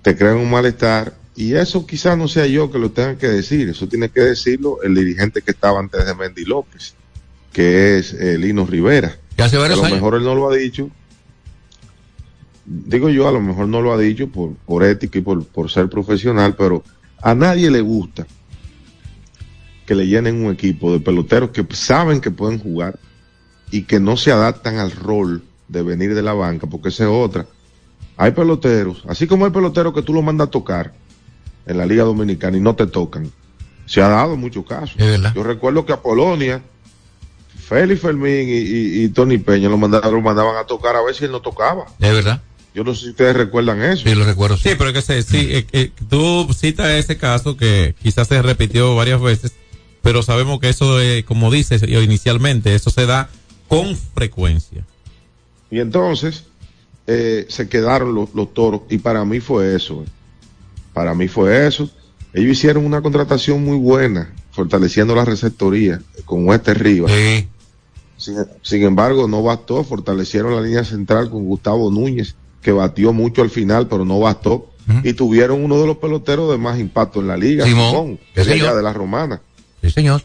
Te 0.05 0.15
crean 0.15 0.37
un 0.37 0.51
malestar 0.51 1.15
y 1.35 1.55
eso 1.55 1.87
quizás 1.87 2.15
no 2.15 2.27
sea 2.27 2.45
yo 2.45 2.71
que 2.71 2.77
lo 2.77 2.91
tenga 2.91 3.17
que 3.17 3.25
decir, 3.25 3.67
eso 3.69 3.87
tiene 3.87 4.09
que 4.09 4.21
decirlo 4.21 4.83
el 4.83 4.93
dirigente 4.93 5.41
que 5.41 5.49
estaba 5.49 5.79
antes 5.79 6.05
de 6.05 6.13
Mendy 6.13 6.45
López, 6.45 6.93
que 7.51 7.97
es 7.97 8.13
eh, 8.13 8.37
Lino 8.37 8.67
Rivera. 8.67 9.17
Hace 9.35 9.55
a 9.55 9.67
lo 9.67 9.83
años. 9.83 9.93
mejor 9.93 10.13
él 10.13 10.23
no 10.23 10.35
lo 10.35 10.47
ha 10.47 10.55
dicho. 10.55 10.91
Digo 12.65 13.09
yo, 13.09 13.27
a 13.27 13.31
lo 13.31 13.41
mejor 13.41 13.67
no 13.67 13.81
lo 13.81 13.93
ha 13.93 13.97
dicho 13.97 14.27
por, 14.29 14.53
por 14.53 14.83
ética 14.83 15.17
y 15.17 15.23
por, 15.23 15.43
por 15.43 15.71
ser 15.71 15.89
profesional, 15.89 16.55
pero 16.55 16.83
a 17.19 17.33
nadie 17.33 17.71
le 17.71 17.81
gusta 17.81 18.27
que 19.87 19.95
le 19.95 20.05
llenen 20.05 20.45
un 20.45 20.53
equipo 20.53 20.93
de 20.93 20.99
peloteros 20.99 21.49
que 21.49 21.65
saben 21.71 22.21
que 22.21 22.29
pueden 22.29 22.59
jugar 22.59 22.99
y 23.71 23.85
que 23.85 23.99
no 23.99 24.17
se 24.17 24.31
adaptan 24.31 24.77
al 24.77 24.91
rol 24.91 25.43
de 25.67 25.81
venir 25.81 26.13
de 26.13 26.21
la 26.21 26.33
banca, 26.33 26.67
porque 26.67 26.89
esa 26.89 27.05
es 27.05 27.09
otra. 27.11 27.47
Hay 28.17 28.31
peloteros, 28.31 29.03
así 29.07 29.27
como 29.27 29.45
hay 29.45 29.51
peloteros 29.51 29.93
que 29.93 30.01
tú 30.01 30.13
lo 30.13 30.21
mandas 30.21 30.47
a 30.47 30.51
tocar 30.51 30.93
en 31.65 31.77
la 31.77 31.85
Liga 31.85 32.03
Dominicana 32.03 32.57
y 32.57 32.61
no 32.61 32.75
te 32.75 32.87
tocan. 32.87 33.31
Se 33.85 34.01
ha 34.01 34.07
dado 34.07 34.35
muchos 34.37 34.65
casos. 34.65 34.95
Yo 35.35 35.43
recuerdo 35.43 35.85
que 35.85 35.93
a 35.93 36.01
Polonia 36.01 36.61
Félix 37.67 38.01
Fermín 38.01 38.47
y, 38.47 38.53
y- 38.53 39.03
y 39.05 39.09
Tony 39.09 39.37
Peña 39.37 39.69
lo 39.69 39.77
mandaban, 39.77 40.11
lo 40.13 40.21
mandaban 40.21 40.55
a 40.57 40.65
tocar 40.65 40.95
a 40.95 41.01
ver 41.03 41.15
si 41.15 41.25
él 41.25 41.31
no 41.31 41.41
tocaba. 41.41 41.85
Es 41.99 42.11
verdad. 42.13 42.41
Yo 42.73 42.83
no 42.83 42.93
sé 42.93 43.01
si 43.05 43.09
ustedes 43.11 43.35
recuerdan 43.35 43.81
eso. 43.81 44.03
Sí, 44.07 44.13
lo 44.15 44.25
recuerdo. 44.25 44.57
Sí, 44.57 44.71
pero 44.77 44.91
que 44.93 45.01
se, 45.01 45.23
sí, 45.23 45.47
eh, 45.49 45.65
eh, 45.71 45.91
tú 46.09 46.47
citas 46.53 46.87
ese 46.89 47.17
caso 47.17 47.55
que 47.57 47.95
quizás 48.01 48.27
se 48.27 48.41
repitió 48.41 48.95
varias 48.95 49.21
veces, 49.21 49.53
pero 50.01 50.21
sabemos 50.23 50.59
que 50.59 50.69
eso, 50.69 50.99
eh, 51.01 51.23
como 51.25 51.49
dices 51.51 51.83
inicialmente, 51.83 52.75
eso 52.75 52.89
se 52.91 53.05
da 53.05 53.29
con 53.67 53.95
frecuencia. 53.95 54.83
Y 55.71 55.79
entonces 55.79 56.43
eh, 57.07 57.45
se 57.49 57.67
quedaron 57.69 58.13
los, 58.15 58.33
los 58.33 58.53
toros 58.53 58.81
y 58.89 58.97
para 58.97 59.23
mí 59.25 59.39
fue 59.39 59.75
eso. 59.75 60.03
eh. 60.05 60.09
Para 60.93 61.13
mí 61.13 61.27
fue 61.27 61.67
eso. 61.67 61.89
Ellos 62.33 62.51
hicieron 62.51 62.85
una 62.85 63.01
contratación 63.01 63.63
muy 63.63 63.77
buena, 63.77 64.33
fortaleciendo 64.51 65.15
la 65.15 65.25
receptoría 65.25 66.01
con 66.25 66.47
Oeste 66.49 66.73
Rivas. 66.73 67.11
Sin, 68.17 68.35
sin 68.61 68.83
embargo, 68.83 69.27
no 69.27 69.43
bastó, 69.43 69.83
fortalecieron 69.83 70.55
la 70.55 70.61
línea 70.61 70.83
central 70.85 71.29
con 71.29 71.45
Gustavo 71.45 71.91
Núñez, 71.91 72.35
que 72.61 72.71
batió 72.71 73.13
mucho 73.13 73.41
al 73.41 73.49
final, 73.49 73.87
pero 73.87 74.05
no 74.05 74.19
bastó. 74.19 74.71
Y 75.03 75.13
tuvieron 75.13 75.63
uno 75.63 75.81
de 75.81 75.87
los 75.87 75.97
peloteros 75.97 76.51
de 76.51 76.57
más 76.59 76.79
impacto 76.79 77.19
en 77.19 77.27
la 77.27 77.35
liga, 77.37 77.65
Simón. 77.65 77.89
Simón, 77.89 78.19
Sí, 78.35 78.43
que 78.43 78.67
es 78.67 78.75
de 78.75 78.83
la 78.83 78.93
Romana. 78.93 79.41
Sí, 79.81 79.89
señor. 79.89 80.21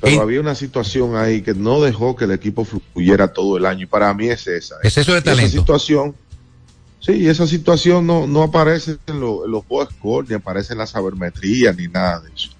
Pero 0.00 0.22
había 0.22 0.40
una 0.40 0.54
situación 0.54 1.16
ahí 1.16 1.42
que 1.42 1.54
no 1.54 1.80
dejó 1.80 2.14
que 2.14 2.24
el 2.24 2.30
equipo 2.32 2.64
fluyera 2.64 3.28
todo 3.32 3.56
el 3.56 3.66
año. 3.66 3.82
Y 3.82 3.86
para 3.86 4.12
mí 4.14 4.28
es 4.28 4.46
esa. 4.46 4.76
¿eh? 4.76 4.78
Exceso 4.84 5.12
de 5.12 5.18
Y 5.18 5.20
Esa 5.20 5.30
talento. 5.30 5.58
situación, 5.58 6.14
sí, 7.00 7.26
esa 7.28 7.46
situación 7.46 8.06
no, 8.06 8.26
no 8.26 8.42
aparece 8.44 8.96
en, 9.08 9.20
lo- 9.20 9.44
en 9.44 9.50
los 9.50 9.66
box 9.66 9.94
ni 10.28 10.34
aparece 10.36 10.72
en 10.74 10.78
la 10.78 10.86
sabermetría, 10.86 11.72
ni 11.72 11.88
nada 11.88 12.20
de 12.20 12.30
eso. 12.34 12.50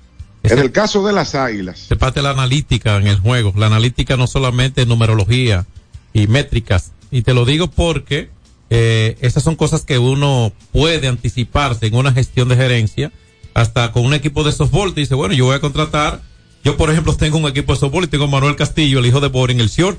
En 0.42 0.58
el 0.60 0.72
caso 0.72 1.06
de 1.06 1.12
las 1.12 1.34
águilas, 1.34 1.78
Se 1.80 1.96
parte 1.96 2.22
la 2.22 2.30
analítica 2.30 2.96
en 2.96 3.06
el 3.06 3.18
juego. 3.18 3.52
La 3.56 3.66
analítica 3.66 4.16
no 4.16 4.26
solamente 4.26 4.82
es 4.82 4.86
numerología 4.88 5.66
y 6.12 6.26
métricas. 6.26 6.92
Y 7.10 7.22
te 7.22 7.34
lo 7.34 7.44
digo 7.44 7.68
porque 7.70 8.30
eh, 8.70 9.16
esas 9.20 9.42
son 9.42 9.56
cosas 9.56 9.82
que 9.82 9.98
uno 9.98 10.52
puede 10.72 11.06
anticiparse 11.08 11.86
en 11.86 11.94
una 11.96 12.12
gestión 12.12 12.48
de 12.48 12.56
gerencia. 12.56 13.12
Hasta 13.54 13.92
con 13.92 14.04
un 14.06 14.14
equipo 14.14 14.42
de 14.44 14.52
softball 14.52 14.94
te 14.94 15.00
dice, 15.00 15.14
bueno, 15.14 15.34
yo 15.34 15.46
voy 15.46 15.56
a 15.56 15.60
contratar. 15.60 16.22
Yo, 16.68 16.76
por 16.76 16.90
ejemplo, 16.90 17.14
tengo 17.16 17.38
un 17.38 17.46
equipo 17.48 17.72
de 17.72 17.80
softball 17.80 18.04
y 18.04 18.08
tengo 18.08 18.24
a 18.24 18.28
Manuel 18.28 18.54
Castillo, 18.56 18.98
el 18.98 19.06
hijo 19.06 19.20
de 19.20 19.28
Boring, 19.28 19.58
el 19.60 19.68
short. 19.68 19.98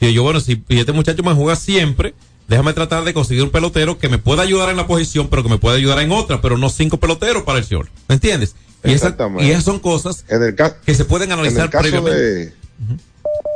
Y 0.00 0.12
yo, 0.12 0.22
bueno, 0.22 0.38
si 0.40 0.62
este 0.68 0.92
muchacho 0.92 1.22
me 1.22 1.32
juega 1.34 1.56
siempre, 1.56 2.14
déjame 2.46 2.72
tratar 2.74 3.04
de 3.04 3.14
conseguir 3.14 3.42
un 3.42 3.50
pelotero 3.50 3.98
que 3.98 4.08
me 4.10 4.18
pueda 4.18 4.42
ayudar 4.42 4.68
en 4.68 4.76
la 4.76 4.86
posición, 4.86 5.28
pero 5.28 5.42
que 5.42 5.48
me 5.48 5.56
pueda 5.58 5.76
ayudar 5.76 5.98
en 6.00 6.12
otra, 6.12 6.40
pero 6.42 6.58
no 6.58 6.68
cinco 6.68 6.98
peloteros 6.98 7.42
para 7.44 7.58
el 7.58 7.64
short. 7.64 7.88
¿Me 8.08 8.16
entiendes? 8.16 8.54
Y, 8.84 8.92
esa- 8.92 9.08
y 9.42 9.50
esas 9.50 9.64
son 9.64 9.78
cosas 9.78 10.24
en 10.28 10.42
el 10.42 10.54
que 10.84 10.94
se 10.94 11.04
pueden 11.06 11.28
en 11.30 11.32
analizar 11.34 11.64
el 11.64 11.70
caso 11.70 11.82
previamente. 11.82 12.20
de, 12.20 12.52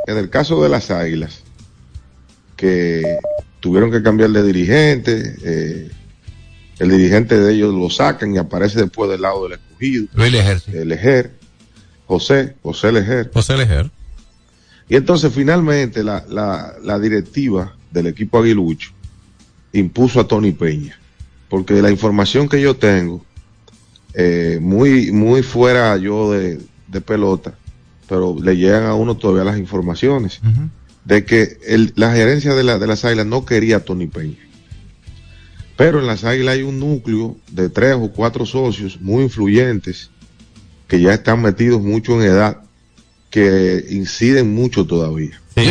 en 0.06 0.16
el 0.18 0.30
caso 0.30 0.62
de 0.62 0.68
las 0.70 0.90
águilas, 0.90 1.42
que 2.56 3.18
tuvieron 3.60 3.90
que 3.90 4.02
cambiar 4.02 4.30
de 4.30 4.42
dirigente, 4.42 5.34
eh, 5.44 5.90
el 6.78 6.90
dirigente 6.90 7.38
de 7.38 7.52
ellos 7.54 7.74
lo 7.74 7.88
sacan 7.90 8.34
y 8.34 8.38
aparece 8.38 8.80
después 8.80 9.10
del 9.10 9.22
lado 9.22 9.44
del 9.48 9.58
escogido. 9.58 10.06
Lejer, 10.14 10.60
sí. 10.60 10.72
El 10.74 10.88
Lejer, 10.88 11.30
José, 12.07 12.55
José 12.62 12.92
Lejer. 12.92 13.30
José 13.32 13.57
Lejer. 13.57 13.90
Y 14.88 14.96
entonces 14.96 15.32
finalmente 15.32 16.05
la, 16.05 16.24
la, 16.28 16.74
la 16.82 16.98
directiva 16.98 17.74
del 17.90 18.07
equipo 18.09 18.38
aguilucho 18.38 18.90
impuso 19.72 20.20
a 20.20 20.28
Tony 20.28 20.52
Peña. 20.52 20.98
Porque 21.48 21.80
la 21.80 21.90
información 21.90 22.48
que 22.48 22.61
yo 22.61 22.74
tengo, 22.76 23.24
eh, 24.14 24.59
muy, 24.61 25.11
muy 25.12 25.42
fuera 25.42 25.96
yo 25.96 26.32
de, 26.32 26.61
de 26.88 27.00
pelota, 27.00 27.55
pero 28.09 28.36
le 28.40 28.57
llegan 28.57 28.84
a 28.84 28.94
uno 28.94 29.16
todavía 29.16 29.44
las 29.44 29.59
informaciones 29.59 30.40
de 31.05 31.24
que 31.24 31.59
el- 31.66 31.92
la 31.96 32.12
gerencia 32.12 32.55
de, 32.55 32.64
la, 32.64 32.78
de 32.78 32.86
las 32.86 33.05
águilas 33.05 33.26
no 33.26 33.44
quería 33.46 33.76
a 33.76 33.80
Tony 33.80 34.07
Peña. 34.07 34.36
Pero 35.76 35.98
en 36.00 36.07
las 36.07 36.24
águilas 36.24 36.55
hay 36.55 36.62
un 36.62 36.78
núcleo 36.78 37.36
de 37.50 37.68
tres 37.68 37.94
o 37.98 38.11
cuatro 38.12 38.46
socios 38.46 39.00
muy 39.00 39.24
influyentes 39.24 40.11
que 40.97 41.01
ya 41.03 41.12
están 41.14 41.42
metidos 41.42 41.82
mucho 41.82 42.14
en 42.20 42.28
edad, 42.28 42.59
que 43.30 43.84
inciden 43.90 44.55
mucho 44.55 44.86
todavía. 44.86 45.40
Yo- 45.57 45.62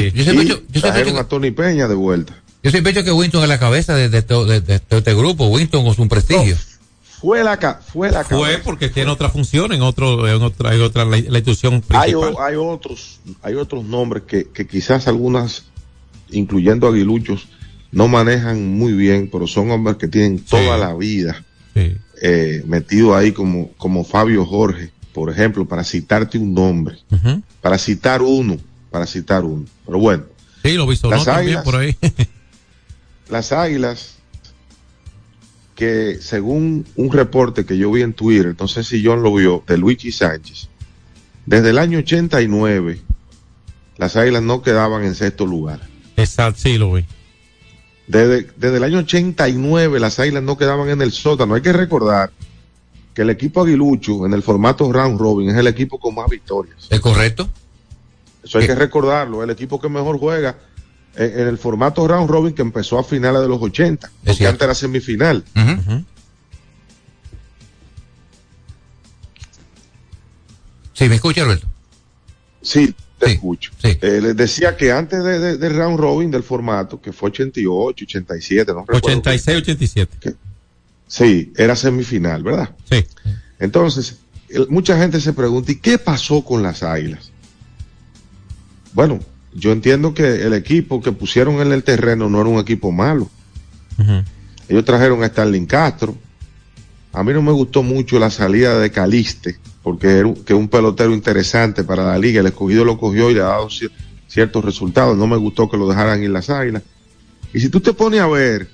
yo 0.43 0.61
y 0.73 0.81
trajeron 0.81 1.17
a 1.17 1.23
Tony 1.25 1.51
Peña 1.51 1.87
de 1.87 1.95
vuelta. 1.95 2.33
Yo 2.61 2.71
siempre 2.71 2.91
he 2.91 2.93
dicho 2.93 3.05
que 3.05 3.11
Winston 3.11 3.43
es 3.43 3.49
la 3.49 3.59
cabeza 3.59 3.95
de, 3.95 4.09
de, 4.09 4.21
to- 4.21 4.45
de- 4.45 4.61
de- 4.61 4.79
de 4.79 4.97
este 4.97 5.13
grupo, 5.13 5.47
Winston 5.47 5.83
con 5.85 5.95
su 5.95 6.07
prestigio. 6.07 6.57
Fue 7.21 7.41
la, 7.43 7.57
ca- 7.57 7.79
fue 7.85 8.11
la 8.11 8.23
Fue 8.25 8.37
cabeza. 8.41 8.61
porque 8.65 8.89
tiene 8.89 9.11
otra 9.11 9.29
función 9.29 9.71
en 9.71 9.81
otro, 9.81 10.27
en 10.27 10.41
otra, 10.41 10.75
en 10.75 10.81
otra 10.81 11.05
la, 11.05 11.11
la 11.11 11.17
institución 11.39 11.75
hay, 11.89 12.11
principal. 12.11 12.33
o- 12.35 12.41
hay 12.41 12.55
otros 12.57 13.19
hay 13.41 13.55
otros 13.55 13.85
nombres 13.85 14.23
que, 14.27 14.49
que 14.49 14.67
quizás 14.67 15.07
algunas 15.07 15.63
incluyendo 16.31 16.87
aguiluchos 16.87 17.47
no 17.93 18.07
manejan 18.09 18.67
muy 18.77 18.91
bien 18.93 19.29
pero 19.31 19.45
son 19.47 19.71
hombres 19.71 19.97
que 19.97 20.07
tienen 20.09 20.39
toda 20.39 20.77
la 20.77 20.93
vida 20.95 21.45
Sí. 21.73 21.93
eh, 22.21 22.63
metido 22.65 23.15
ahí 23.15 23.31
como 23.31 23.71
como 23.77 24.03
Fabio 24.03 24.45
Jorge 24.45 24.91
por 25.13 25.29
ejemplo 25.29 25.65
para 25.65 25.83
citarte 25.83 26.37
un 26.37 26.53
nombre 26.53 26.97
para 27.61 27.77
citar 27.77 28.21
uno 28.21 28.57
para 28.91 29.05
citar 29.05 29.43
uno 29.43 29.65
pero 29.85 29.99
bueno 29.99 30.23
Sí, 30.63 30.73
lo 30.73 30.87
visto 30.87 31.09
Las 31.09 31.25
también 31.25 31.57
águilas. 31.57 31.63
por 31.65 31.75
ahí. 31.75 31.97
las 33.29 33.51
águilas 33.51 34.15
que 35.75 36.19
según 36.21 36.85
un 36.95 37.11
reporte 37.11 37.65
que 37.65 37.77
yo 37.77 37.91
vi 37.91 38.01
en 38.01 38.13
Twitter, 38.13 38.55
no 38.57 38.67
sé 38.67 38.83
si 38.83 39.03
John 39.03 39.23
lo 39.23 39.33
vio, 39.33 39.63
de 39.67 39.77
Luigi 39.77 40.11
Sánchez, 40.11 40.69
desde 41.45 41.71
el 41.71 41.79
año 41.79 41.99
89, 41.99 43.01
las 43.97 44.15
águilas 44.15 44.43
no 44.43 44.61
quedaban 44.61 45.03
en 45.03 45.15
sexto 45.15 45.45
lugar. 45.45 45.81
Exacto, 46.15 46.61
sí, 46.61 46.77
lo 46.77 46.93
vi. 46.93 47.05
Desde, 48.07 48.47
desde 48.55 48.77
el 48.77 48.83
año 48.83 48.99
89, 48.99 49.99
las 49.99 50.19
águilas 50.19 50.43
no 50.43 50.57
quedaban 50.57 50.89
en 50.89 51.01
el 51.01 51.11
sótano. 51.11 51.55
Hay 51.55 51.61
que 51.61 51.73
recordar 51.73 52.31
que 53.13 53.21
el 53.21 53.29
equipo 53.29 53.61
aguilucho, 53.61 54.25
en 54.25 54.33
el 54.33 54.41
formato 54.43 54.91
round 54.91 55.19
robin, 55.19 55.49
es 55.49 55.55
el 55.57 55.67
equipo 55.67 55.99
con 55.99 56.15
más 56.15 56.27
victorias. 56.29 56.87
¿Es 56.89 56.99
correcto? 56.99 57.49
Eso 58.43 58.57
hay 58.57 58.67
que 58.67 58.75
recordarlo, 58.75 59.43
el 59.43 59.49
equipo 59.51 59.79
que 59.79 59.87
mejor 59.89 60.17
juega 60.19 60.57
en, 61.15 61.39
en 61.41 61.47
el 61.47 61.57
formato 61.57 62.07
round 62.07 62.29
robin 62.29 62.53
que 62.53 62.61
empezó 62.61 62.97
a 62.99 63.03
finales 63.03 63.41
de 63.41 63.47
los 63.47 63.61
80, 63.61 64.11
porque 64.25 64.47
antes 64.47 64.61
era 64.63 64.73
semifinal. 64.75 65.43
Sí, 70.93 71.09
me 71.09 71.15
escucha, 71.15 71.41
Alberto. 71.43 71.67
Sí, 72.61 72.93
te 73.17 73.31
escucho. 73.33 73.71
Eh, 73.83 74.21
les 74.21 74.35
decía 74.37 74.77
que 74.77 74.91
antes 74.91 75.23
de, 75.23 75.39
de- 75.39 75.57
del 75.57 75.75
round 75.75 75.99
robin 75.99 76.29
del 76.31 76.43
formato, 76.43 77.01
que 77.01 77.11
fue 77.11 77.29
88, 77.29 78.05
87, 78.05 78.71
no 78.73 78.79
recuerdo. 78.81 79.07
86, 79.07 79.57
87. 79.57 80.35
Sí, 81.07 81.53
era 81.57 81.75
semifinal, 81.75 82.43
¿verdad? 82.43 82.75
Sí. 82.89 83.05
Entonces, 83.59 84.19
el- 84.49 84.67
mucha 84.69 84.97
gente 84.97 85.19
se 85.21 85.33
pregunta, 85.33 85.71
¿y 85.71 85.75
qué 85.75 85.97
pasó 85.97 86.43
con 86.43 86.63
las 86.63 86.83
águilas? 86.83 87.31
Bueno, 88.93 89.19
yo 89.53 89.71
entiendo 89.71 90.13
que 90.13 90.43
el 90.43 90.53
equipo 90.53 91.01
que 91.01 91.11
pusieron 91.11 91.55
en 91.61 91.71
el 91.71 91.83
terreno 91.83 92.29
no 92.29 92.41
era 92.41 92.49
un 92.49 92.59
equipo 92.59 92.91
malo. 92.91 93.29
Ellos 94.67 94.85
trajeron 94.85 95.23
a 95.23 95.27
Starling 95.27 95.65
Castro. 95.65 96.15
A 97.11 97.23
mí 97.23 97.31
no 97.33 97.41
me 97.41 97.51
gustó 97.51 97.83
mucho 97.83 98.17
la 98.17 98.31
salida 98.31 98.79
de 98.79 98.89
Caliste, 98.91 99.57
porque 99.83 100.07
era 100.07 100.27
un, 100.27 100.35
que 100.35 100.53
un 100.53 100.67
pelotero 100.67 101.13
interesante 101.13 101.83
para 101.83 102.03
la 102.05 102.17
liga. 102.17 102.39
El 102.39 102.47
escogido 102.47 102.83
lo 102.85 102.97
cogió 102.97 103.29
y 103.29 103.35
le 103.35 103.41
ha 103.41 103.45
dado 103.45 103.67
cier- 103.67 103.91
ciertos 104.27 104.65
resultados. 104.65 105.15
No 105.17 105.27
me 105.27 105.37
gustó 105.37 105.69
que 105.69 105.77
lo 105.77 105.87
dejaran 105.87 106.23
ir 106.23 106.31
las 106.31 106.49
águilas. 106.49 106.81
Y 107.53 107.59
si 107.59 107.69
tú 107.69 107.79
te 107.81 107.93
pones 107.93 108.19
a 108.19 108.27
ver, 108.27 108.67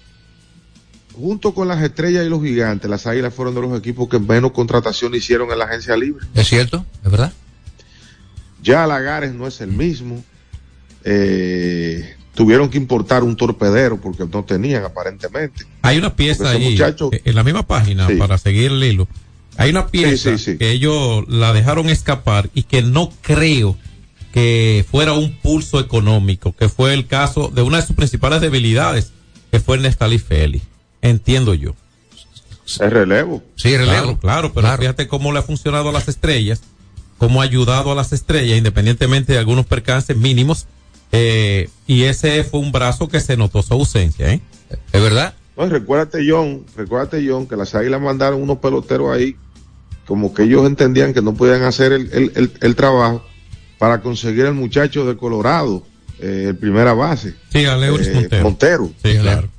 junto 1.14 1.54
con 1.54 1.68
las 1.68 1.82
estrellas 1.84 2.26
y 2.26 2.30
los 2.30 2.42
gigantes, 2.44 2.90
las 2.90 3.06
águilas 3.08 3.34
fueron 3.34 3.56
de 3.56 3.62
los 3.62 3.78
equipos 3.78 4.08
que 4.10 4.20
menos 4.20 4.52
contratación 4.52 5.14
hicieron 5.16 5.52
en 5.52 5.60
la 5.60 5.66
agencia 5.66 5.96
libre. 5.98 6.26
¿Es 6.36 6.48
cierto? 6.48 6.86
¿Es 7.04 7.12
verdad? 7.12 7.34
Ya 8.62 8.86
Lagares 8.88 9.34
no 9.34 9.48
es 9.48 9.62
el 9.62 9.72
mismo. 9.72 10.24
Eh, 11.04 12.16
tuvieron 12.36 12.70
que 12.70 12.78
importar 12.78 13.24
un 13.24 13.36
torpedero 13.36 14.00
porque 14.00 14.26
no 14.26 14.44
tenían 14.44 14.84
aparentemente. 14.84 15.66
Hay 15.82 15.98
una 15.98 16.16
pieza 16.16 16.50
ahí, 16.52 16.72
muchacho- 16.72 17.10
eh, 17.12 17.22
en 17.26 17.36
la 17.36 17.44
misma 17.44 17.66
página, 17.66 18.08
Sí. 18.08 18.16
para 18.16 18.38
seguir 18.38 18.72
el 18.72 18.84
hilo. 18.84 19.08
Hay 19.58 19.72
una 19.72 19.88
pieza 19.88 20.32
Sí, 20.32 20.38
sí, 20.38 20.52
sí. 20.54 20.58
que 20.58 20.72
ellos 20.72 21.26
la 21.28 21.52
dejaron 21.54 21.90
escapar 21.90 22.50
y 22.54 22.64
que 22.64 22.82
no 22.82 23.12
creo 23.22 23.78
que 24.34 24.86
fuera 24.90 25.14
un 25.14 25.36
pulso 25.38 25.80
económico, 25.80 26.56
que 26.56 26.70
fue 26.70 26.94
el 26.94 27.08
caso 27.08 27.50
de 27.54 27.62
una 27.62 27.78
de 27.78 27.88
sus 27.88 27.96
principales 27.96 28.42
debilidades, 28.42 29.12
que 29.52 29.60
fue 29.60 29.78
Nestalí 29.80 30.20
Félix. 30.20 30.64
Entiendo 31.02 31.54
yo. 31.54 31.76
Es 32.66 32.78
relevo. 32.78 33.42
Sí, 33.56 33.74
Claro, 33.76 34.18
claro, 34.20 34.54
pero 34.54 34.68
fíjate 34.78 35.08
cómo 35.08 35.32
le 35.32 35.40
ha 35.40 35.44
funcionado 35.44 35.90
a 35.90 35.92
las 35.92 36.08
estrellas, 36.08 36.62
cómo 37.18 37.42
ha 37.42 37.46
ayudado 37.46 37.92
a 37.92 37.96
las 37.96 38.14
estrellas, 38.14 38.58
independientemente 38.58 39.34
de 39.34 39.40
algunos 39.40 39.66
percances 39.66 40.16
mínimos. 40.16 40.68
eh, 41.12 41.70
y 41.88 42.04
ese 42.04 42.44
fue 42.44 42.60
un 42.60 42.72
brazo 42.72 43.08
que 43.08 43.20
se 43.20 43.36
notó 43.36 43.64
su 43.64 43.74
ausencia, 43.74 44.32
¿eh? 44.32 44.42
¿Es 44.94 45.02
verdad? 45.02 45.34
Y 45.58 45.66
recuérdate, 45.66 46.20
John, 46.30 46.64
recuérdate, 46.78 47.26
John, 47.28 47.48
que 47.48 47.56
las 47.56 47.74
águilas 47.74 48.00
mandaron 48.00 48.42
unos 48.44 48.60
peloteros 48.60 49.12
ahí, 49.12 49.36
como 50.06 50.34
que 50.36 50.44
ellos 50.44 50.68
entendían 50.68 51.12
que 51.16 51.24
no 51.24 51.34
podían 51.34 51.64
hacer 51.64 51.92
el, 51.94 52.12
el- 52.14 52.32
el- 52.36 52.52
el 52.62 52.76
trabajo, 52.76 53.26
para 53.80 54.02
conseguir 54.02 54.46
el 54.46 54.54
muchacho 54.54 55.06
de 55.08 55.18
Colorado, 55.18 55.84
eh, 56.20 56.46
el 56.50 56.56
primera 56.58 56.94
base. 56.94 57.34
Sí, 57.52 57.66
Aleuris 57.66 58.08
eh, 58.10 58.14
Montero. 58.14 58.44
Montero. 58.44 58.92
Sí, 59.04 59.18
claro. 59.18 59.50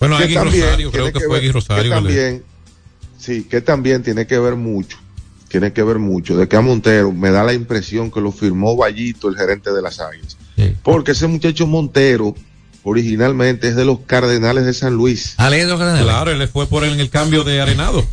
Bueno, 0.00 0.16
Que 0.18 0.24
Agui 0.24 0.34
también 0.34 0.64
Rosario, 0.64 0.90
creo 0.90 1.12
que 1.12 1.20
fue 1.20 1.28
ver- 1.28 1.36
Agui 1.38 1.48
Rosario. 1.52 1.82
que 1.84 1.90
también, 1.90 2.42
sí, 3.18 3.44
que 3.44 3.60
también 3.60 4.02
tiene 4.02 4.26
que 4.26 4.38
ver 4.38 4.56
mucho, 4.56 4.98
tiene 5.48 5.72
que 5.72 5.82
ver 5.82 5.98
mucho, 5.98 6.36
de 6.36 6.48
que 6.48 6.56
a 6.56 6.60
Montero 6.62 7.12
me 7.12 7.30
da 7.30 7.44
la 7.44 7.52
impresión 7.52 8.10
que 8.10 8.20
lo 8.20 8.32
firmó 8.32 8.76
Vallito, 8.76 9.28
el 9.28 9.36
gerente 9.36 9.72
de 9.72 9.82
las 9.82 10.00
Águilas. 10.00 10.36
Porque 10.82 11.12
ese 11.12 11.26
muchacho 11.26 11.66
Montero 11.66 12.34
originalmente 12.82 13.68
es 13.68 13.76
de 13.76 13.84
los 13.84 14.00
Cardenales 14.00 14.64
de 14.64 14.72
San 14.74 14.94
Luis. 14.94 15.34
Ah, 15.36 15.50
¿le 15.50 15.58
de 15.58 15.66
los 15.66 15.78
Cardenales? 15.78 16.04
Claro, 16.04 16.30
él 16.32 16.48
fue 16.48 16.66
por 16.66 16.82
el, 16.84 16.98
el 16.98 17.10
cambio 17.10 17.44
de 17.44 17.60
arenado. 17.60 18.04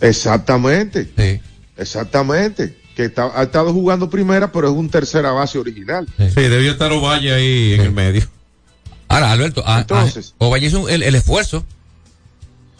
Exactamente. 0.00 1.08
Exactamente. 1.76 2.76
Que 2.94 3.04
está- 3.06 3.30
ha 3.34 3.44
estado 3.44 3.72
jugando 3.72 4.10
primera, 4.10 4.50
pero 4.50 4.68
es 4.68 4.74
un 4.74 4.88
tercera 4.88 5.30
base 5.32 5.58
original. 5.58 6.06
Sí, 6.16 6.40
debió 6.42 6.72
estar 6.72 6.90
Ovalle 6.92 7.32
ahí 7.32 7.74
en 7.74 7.80
el 7.82 7.92
medio. 7.92 8.22
Ahora, 9.08 9.32
Alberto, 9.32 9.62
ah, 9.66 9.80
Entonces- 9.80 10.34
ah, 10.38 10.44
Ovalle 10.46 10.66
hizo 10.66 10.88
el, 10.88 11.02
el 11.02 11.14
esfuerzo. 11.14 11.64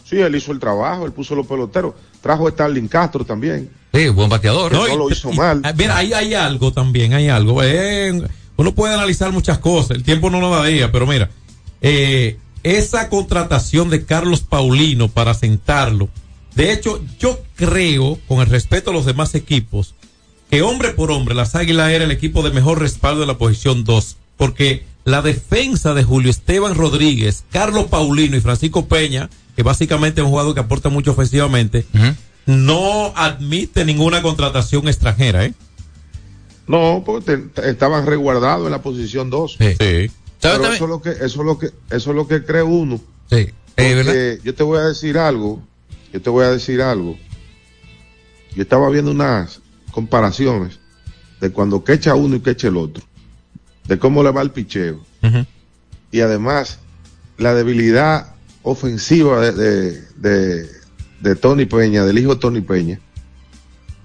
Sí, 0.05 0.17
él 0.19 0.35
hizo 0.35 0.51
el 0.51 0.59
trabajo, 0.59 1.05
él 1.05 1.11
puso 1.11 1.35
los 1.35 1.45
peloteros. 1.45 1.93
Trajo 2.21 2.47
a 2.47 2.51
Starling 2.51 2.87
Castro 2.87 3.23
también. 3.25 3.69
Sí, 3.93 4.07
buen 4.09 4.29
bateador. 4.29 4.71
No, 4.71 4.87
y- 4.87 4.97
lo 4.97 5.09
hizo 5.09 5.31
y- 5.31 5.37
mal. 5.37 5.61
ah, 5.63 5.73
Mira, 5.75 5.97
ahí 5.97 6.13
hay 6.13 6.33
algo 6.33 6.71
también, 6.73 7.13
hay 7.13 7.29
algo. 7.29 7.61
Eh, 7.63 8.21
uno 8.57 8.75
puede 8.75 8.93
analizar 8.93 9.31
muchas 9.31 9.59
cosas, 9.59 9.91
el 9.91 10.03
tiempo 10.03 10.29
no 10.29 10.39
nos 10.39 10.51
daría, 10.51 10.91
pero 10.91 11.05
mira, 11.07 11.29
eh, 11.81 12.37
esa 12.63 13.07
contratación 13.09 13.89
de 13.89 14.03
Carlos 14.05 14.41
Paulino 14.41 15.07
para 15.07 15.33
sentarlo, 15.33 16.09
de 16.55 16.73
hecho, 16.73 17.01
yo 17.19 17.39
creo, 17.55 18.19
con 18.27 18.39
el 18.41 18.47
respeto 18.47 18.89
a 18.89 18.93
los 18.93 19.05
demás 19.05 19.33
equipos, 19.35 19.95
que 20.49 20.61
hombre 20.61 20.89
por 20.89 21.09
hombre, 21.11 21.35
las 21.35 21.55
Águilas 21.55 21.91
era 21.91 22.03
el 22.03 22.11
equipo 22.11 22.41
de 22.43 22.49
mejor 22.51 22.79
respaldo 22.79 23.21
de 23.21 23.27
la 23.27 23.37
posición 23.37 23.83
2, 23.85 24.17
porque 24.35 24.83
la 25.09 25.21
defensa 25.21 25.93
de 25.93 26.03
Julio 26.03 26.29
Esteban 26.29 26.75
Rodríguez, 26.75 27.43
Carlos 27.51 27.85
Paulino 27.87 28.37
y 28.37 28.41
Francisco 28.41 28.87
Peña, 28.87 29.29
que 29.55 29.63
básicamente 29.63 30.21
es 30.21 30.25
un 30.25 30.31
jugador 30.31 30.53
que 30.53 30.59
aporta 30.61 30.89
mucho 30.89 31.11
ofensivamente, 31.11 31.85
no 32.45 33.13
admite 33.15 33.85
ninguna 33.85 34.21
contratación 34.21 34.87
extranjera, 34.87 35.45
¿eh? 35.45 35.53
No, 36.67 37.03
porque 37.05 37.37
te- 37.37 37.69
estaban 37.69 38.05
resguardados 38.05 38.65
en 38.67 38.71
la 38.71 38.81
posición 38.81 39.29
2. 39.29 39.57
Sí. 39.59 39.75
Pero 40.41 40.65
eso 40.65 40.83
es 40.85 40.89
lo 40.89 41.01
que, 41.01 41.09
eso 41.09 41.25
es 41.25 41.35
lo 41.37 41.57
que, 41.57 41.65
eso 41.89 42.09
es 42.11 42.15
lo 42.15 42.27
que 42.27 42.45
cree 42.45 42.63
uno. 42.63 43.01
Sí. 43.29 43.49
Porque 43.75 44.39
yo 44.43 44.53
te 44.55 44.63
voy 44.63 44.77
a 44.77 44.83
decir 44.83 45.17
algo, 45.17 45.61
yo 46.13 46.21
te 46.21 46.29
voy 46.29 46.45
a 46.45 46.49
decir 46.51 46.81
algo. 46.81 47.17
Yo 48.55 48.61
estaba 48.63 48.89
viendo 48.89 49.11
unas 49.11 49.61
comparaciones 49.91 50.79
de 51.41 51.51
cuando 51.51 51.83
quecha 51.83 52.15
uno 52.15 52.35
y 52.35 52.39
quecha 52.41 52.67
el 52.67 52.77
otro, 52.77 53.03
de 53.89 53.97
cómo 53.97 54.21
le 54.21 54.29
va 54.29 54.43
el 54.43 54.51
picheo. 54.51 55.03
Y 56.11 56.21
además, 56.21 56.79
la 57.37 57.55
debilidad 57.55 58.35
ofensiva 58.61 59.41
de, 59.41 59.51
de, 59.51 60.01
de, 60.15 60.69
de 61.21 61.35
Tony 61.35 61.65
Peña, 61.65 62.05
del 62.05 62.19
hijo 62.19 62.35
de 62.35 62.39
Tony 62.39 62.61
Peña. 62.61 62.99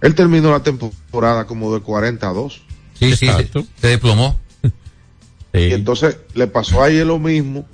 Él 0.01 0.15
terminó 0.15 0.51
la 0.51 0.63
temporada 0.63 1.47
como 1.47 1.75
de 1.75 1.81
42. 1.81 2.63
Sí, 2.95 3.15
sí, 3.15 3.27
se, 3.27 3.49
se 3.81 3.87
desplomó. 3.87 4.41
Y 5.53 5.73
entonces 5.73 6.17
le 6.35 6.49
pasó 6.49 6.83
ahí 6.83 7.05
lo 7.05 7.21
mismo, 7.21 7.65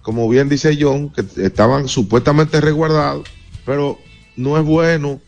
como 0.00 0.26
bien 0.26 0.48
dice 0.48 0.78
John, 0.80 1.10
que 1.10 1.22
estaban 1.44 1.86
supuestamente 1.86 2.62
resguardados, 2.62 3.28
pero 3.66 3.98
no 4.36 4.56
es 4.56 4.64
bueno 4.64 5.20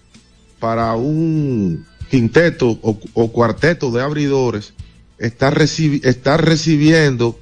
para 0.59 0.95
un 0.95 1.85
quinteto 2.11 2.79
o, 2.81 2.99
o 3.13 3.31
cuarteto 3.31 3.91
de 3.91 4.01
abridores 4.01 4.73
estar, 5.19 5.57
recibi- 5.59 6.01
estar 6.05 6.45
recibiendo 6.45 7.39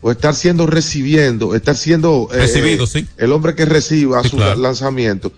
o 0.00 0.10
estar 0.10 0.34
siendo 0.34 0.66
recibiendo, 0.66 1.54
estar 1.54 1.76
siendo 1.76 2.28
eh, 2.32 2.38
Recibido, 2.38 2.84
eh, 2.84 2.86
sí. 2.88 3.06
el 3.16 3.32
hombre 3.32 3.54
que 3.54 3.64
reciba 3.64 4.22
Sí, 4.22 4.28
su 4.30 4.36
claro. 4.36 4.60
lanzamiento. 4.60 5.32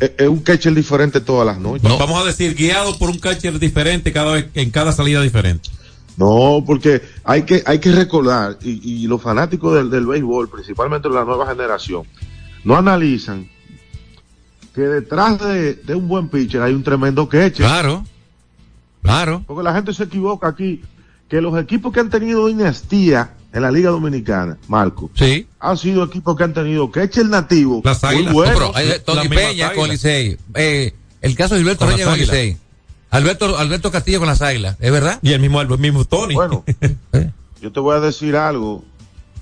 Es, 0.00 0.12
es 0.18 0.28
un 0.28 0.40
catcher 0.40 0.74
diferente 0.74 1.20
todas 1.20 1.46
las 1.46 1.58
noches. 1.58 1.82
Vamos 1.82 2.22
a 2.22 2.26
decir, 2.26 2.54
guiado 2.54 2.98
por 2.98 3.10
un 3.10 3.18
catcher 3.18 3.58
diferente 3.58 4.12
cada 4.12 4.32
vez, 4.32 4.46
en 4.54 4.70
cada 4.70 4.92
salida 4.92 5.20
diferente. 5.22 5.68
No, 6.16 6.62
porque 6.66 7.02
hay 7.24 7.42
que, 7.42 7.62
hay 7.66 7.78
que 7.78 7.92
recordar, 7.92 8.58
y, 8.62 9.04
y 9.04 9.06
los 9.06 9.22
fanáticos 9.22 9.74
del, 9.74 9.90
del 9.90 10.06
béisbol, 10.06 10.50
principalmente 10.50 11.08
la 11.08 11.24
nueva 11.24 11.46
generación, 11.46 12.02
no 12.64 12.76
analizan 12.76 13.48
que 14.74 14.82
detrás 14.82 15.38
de, 15.40 15.74
de 15.74 15.94
un 15.94 16.08
buen 16.08 16.28
pitcher 16.28 16.62
hay 16.62 16.72
un 16.74 16.82
tremendo 16.82 17.28
catcher. 17.28 17.66
Claro, 17.66 18.04
claro. 19.02 19.44
Porque 19.46 19.62
la 19.62 19.74
gente 19.74 19.92
se 19.94 20.04
equivoca 20.04 20.48
aquí, 20.48 20.82
que 21.28 21.40
los 21.40 21.58
equipos 21.58 21.92
que 21.92 22.00
han 22.00 22.10
tenido 22.10 22.46
dinastía 22.46 23.34
en 23.52 23.62
la 23.62 23.70
Liga 23.70 23.90
Dominicana, 23.90 24.58
Marco, 24.68 25.10
sí. 25.14 25.46
han 25.58 25.76
sido 25.76 26.04
equipos 26.04 26.36
que 26.36 26.44
han 26.44 26.54
tenido 26.54 26.90
catcher 26.90 27.26
nativo, 27.26 27.82
Las 27.84 28.02
muy 28.02 28.14
águilas. 28.14 28.32
buenos. 28.32 28.60
No, 28.60 28.72
pero, 28.72 28.88
eh, 28.88 28.98
Tony 29.00 29.28
Peña 29.28 29.72
con 29.72 29.88
Licey. 29.90 30.36
Eh, 30.54 30.94
el 31.20 31.34
caso 31.34 31.56
de 31.56 31.62
Reyes 31.62 31.80
las 31.80 32.02
con. 32.02 32.18
Licey. 32.18 32.56
Alberto, 33.10 33.58
Alberto 33.58 33.90
Castillo 33.90 34.20
con 34.20 34.28
las 34.28 34.40
águilas, 34.40 34.76
¿es 34.78 34.92
verdad? 34.92 35.18
Y 35.22 35.32
el 35.32 35.40
mismo, 35.40 35.60
el 35.60 35.68
mismo 35.78 36.04
Tony. 36.04 36.34
Bueno, 36.34 36.64
yo 37.60 37.72
te 37.72 37.80
voy 37.80 37.96
a 37.96 38.00
decir 38.00 38.36
algo 38.36 38.84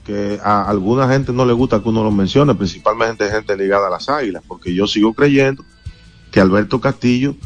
que 0.06 0.40
a 0.42 0.62
alguna 0.62 1.06
gente 1.06 1.34
no 1.34 1.44
le 1.44 1.52
gusta 1.52 1.82
que 1.82 1.88
uno 1.90 2.02
lo 2.02 2.10
mencione, 2.10 2.54
principalmente 2.54 3.30
gente 3.30 3.54
ligada 3.58 3.88
a 3.88 3.90
las 3.90 4.08
águilas, 4.08 4.42
porque 4.48 4.74
yo 4.74 4.86
sigo 4.86 5.12
creyendo 5.12 5.62
que 6.30 6.40
Alberto 6.40 6.80
Castillo 6.80 7.36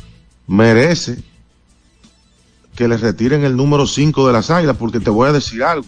merece 0.47 1.19
que 2.75 2.89
le 2.89 2.97
retiren 2.97 3.45
el 3.45 3.57
número 3.57 3.87
5 3.87 4.27
de 4.27 4.33
las 4.33 4.51
águilas, 4.51 4.77
porque 4.77 5.01
te 5.01 5.11
voy 5.11 5.29
a 5.29 5.33
decir 5.33 5.62
algo. 5.62 5.87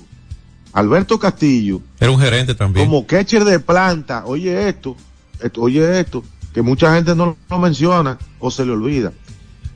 Alberto 0.72 1.18
Castillo, 1.18 1.80
Era 2.01 2.11
un 2.11 2.18
gerente 2.20 2.55
también. 2.55 2.87
como 2.87 3.07
catcher 3.07 3.45
de 3.45 3.61
planta, 3.61 4.24
oye 4.26 4.68
esto, 4.68 4.97
esto- 5.41 5.61
oye 5.62 6.01
esto, 6.01 6.24
que 6.53 6.62
mucha 6.62 6.95
gente 6.95 7.14
no 7.14 7.37
lo 7.49 7.59
menciona 7.59 8.18
o 8.39 8.51
se 8.51 8.64
le 8.66 8.72
olvida. 8.72 9.12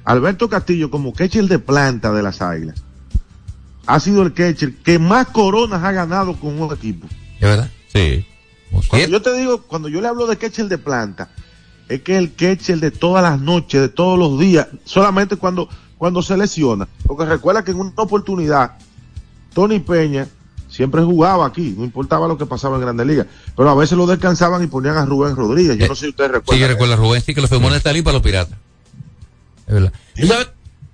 Alberto 0.04 0.48
Castillo, 0.48 0.90
como 0.90 1.12
catcher 1.12 1.44
de 1.46 1.58
planta 1.58 2.12
de 2.12 2.22
las 2.22 2.40
águilas, 2.42 2.82
ha 3.86 4.00
sido 4.00 4.22
el 4.22 4.32
catcher 4.34 4.74
que 4.76 4.98
más 4.98 5.28
coronas 5.28 5.82
ha 5.84 5.92
ganado 5.92 6.34
con 6.36 6.60
un 6.60 6.72
equipo. 6.74 7.06
¿Es 7.36 7.40
verdad? 7.42 7.70
Sí. 7.92 8.26
Cuando 8.88 9.08
yo 9.08 9.22
te 9.22 9.32
digo, 9.38 9.62
cuando 9.62 9.88
yo 9.88 10.00
le 10.00 10.08
hablo 10.08 10.26
de 10.26 10.36
catcher 10.36 10.66
de 10.68 10.78
planta, 10.78 11.30
es 11.88 12.02
que 12.02 12.16
el 12.18 12.34
catcher 12.34 12.80
de 12.80 12.90
todas 12.90 13.22
las 13.22 13.40
noches, 13.40 13.80
de 13.80 13.88
todos 13.88 14.18
los 14.18 14.38
días, 14.38 14.66
solamente 14.84 15.36
cuando, 15.36 15.68
cuando 15.98 16.22
se 16.22 16.36
lesiona. 16.36 16.88
Porque 17.06 17.24
recuerda 17.26 17.64
que 17.64 17.72
en 17.72 17.80
una 17.80 17.92
oportunidad, 17.96 18.78
Tony 19.52 19.80
Peña 19.80 20.26
siempre 20.68 21.02
jugaba 21.02 21.46
aquí, 21.46 21.74
no 21.76 21.84
importaba 21.84 22.28
lo 22.28 22.38
que 22.38 22.46
pasaba 22.46 22.76
en 22.76 22.82
Grandes 22.82 23.06
Ligas, 23.06 23.26
pero 23.56 23.68
a 23.70 23.74
veces 23.74 23.96
lo 23.98 24.06
descansaban 24.06 24.62
y 24.62 24.66
ponían 24.68 24.96
a 24.96 25.04
Rubén 25.04 25.34
Rodríguez. 25.34 25.76
Yo 25.78 25.88
no 25.88 25.94
sé 25.94 26.06
si 26.06 26.10
ustedes 26.10 26.30
Sí, 26.30 26.34
recuerdan. 26.34 26.60
yo 26.60 26.68
recuerdo 26.68 26.94
a 26.94 26.96
Rubén, 26.96 27.22
sí, 27.22 27.34
que 27.34 27.40
los 27.40 27.50
firmó 27.50 27.68
Estalí 27.74 28.02
para 28.02 28.14
los 28.14 28.22
piratas. 28.22 28.56
Es 29.66 29.74
verdad. 29.74 29.92
¿Y 30.16 30.26
¿Sabes, 30.26 30.48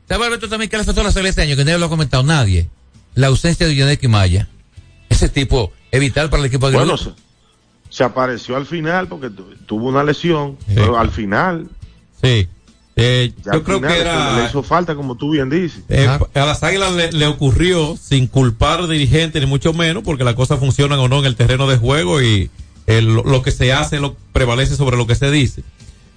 sabe, 0.08 0.24
Alberto, 0.26 0.48
también 0.48 0.70
que 0.70 0.76
le 0.76 0.82
afectó 0.82 1.00
a 1.00 1.04
la 1.04 1.10
Águilas 1.10 1.30
este 1.30 1.42
año? 1.42 1.56
Que 1.56 1.64
nadie 1.64 1.78
lo 1.78 1.86
ha 1.86 1.90
comentado, 1.90 2.22
nadie. 2.22 2.68
La 3.14 3.28
ausencia 3.28 3.66
de 3.66 3.74
Yonek 3.76 4.02
y 4.02 4.08
Maya. 4.08 4.48
Ese 5.08 5.28
tipo 5.28 5.72
es 5.90 6.00
vital 6.00 6.30
para 6.30 6.40
el 6.42 6.46
equipo 6.48 6.68
de 6.70 6.76
Bueno, 6.76 6.96
se, 6.96 7.10
se 7.90 8.02
apareció 8.04 8.56
al 8.56 8.66
final 8.66 9.06
porque 9.06 9.30
tu- 9.30 9.54
tuvo 9.66 9.88
una 9.88 10.02
lesión, 10.02 10.56
pero 10.74 10.98
al 10.98 11.10
final, 11.10 11.68
Sí. 12.22 12.48
Eh, 12.96 13.32
yo 13.52 13.64
creo 13.64 13.80
que 13.80 13.88
le- 13.88 14.00
era. 14.00 14.38
le 14.38 14.46
hizo 14.48 14.62
falta, 14.62 14.94
como 14.94 15.16
tú 15.16 15.30
bien 15.30 15.50
dices. 15.50 15.82
Eh, 15.88 16.06
a 16.06 16.46
las 16.46 16.62
águilas 16.62 16.92
le, 16.92 17.10
le 17.12 17.26
ocurrió 17.26 17.96
sin 18.00 18.28
culpar 18.28 18.80
al 18.80 18.88
dirigente 18.88 19.40
ni 19.40 19.46
mucho 19.46 19.72
menos 19.72 20.04
porque 20.04 20.22
las 20.24 20.34
cosas 20.34 20.60
funcionan 20.60 20.98
o 21.00 21.08
no 21.08 21.18
en 21.18 21.24
el 21.26 21.34
terreno 21.34 21.66
de 21.66 21.76
juego 21.76 22.22
y 22.22 22.50
el- 22.86 23.14
lo 23.14 23.42
que 23.42 23.50
se 23.50 23.72
hace 23.72 23.98
lo 23.98 24.14
prevalece 24.32 24.76
sobre 24.76 24.96
lo 24.96 25.06
que 25.08 25.16
se 25.16 25.30
dice. 25.32 25.64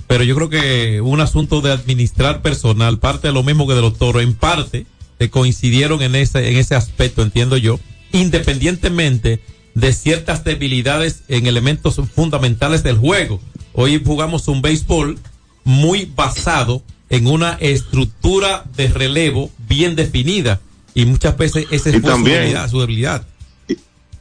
Pero 0.06 0.24
yo 0.24 0.36
creo 0.36 0.50
que 0.50 1.02
un 1.02 1.20
asunto 1.20 1.62
de 1.62 1.72
administrar 1.72 2.42
personal, 2.42 3.00
parte 3.00 3.28
de 3.30 3.34
lo 3.34 3.42
mismo 3.44 3.68
que 3.68 3.74
de 3.74 3.82
los 3.82 3.98
toros, 3.98 4.22
en 4.22 4.36
parte 4.36 4.86
eh, 5.20 5.30
coincidieron 5.30 6.04
en 6.04 6.14
ese, 6.16 6.52
en 6.52 6.58
ese 6.58 6.76
aspecto, 6.76 7.24
entiendo 7.24 7.58
yo, 7.58 7.80
independientemente 8.14 9.42
de 9.74 9.94
ciertas 9.94 10.44
debilidades 10.44 11.24
en 11.28 11.48
elementos 11.48 12.00
fundamentales 12.14 12.84
del 12.84 12.98
juego. 12.98 13.40
Hoy 13.74 14.02
jugamos 14.04 14.48
un 14.48 14.62
béisbol 14.62 15.20
muy 15.68 16.12
basado 16.16 16.82
en 17.10 17.28
una 17.28 17.54
estructura 17.60 18.64
de 18.76 18.88
relevo 18.88 19.52
bien 19.68 19.96
definida 19.96 20.60
y 20.94 21.06
muchas 21.06 21.38
veces 21.38 21.68
esa 21.72 21.92
fue 21.92 22.00
su 22.00 22.08
también- 22.08 22.38
debilidad, 22.38 22.70
su 22.70 22.80
debilidad. 22.80 23.28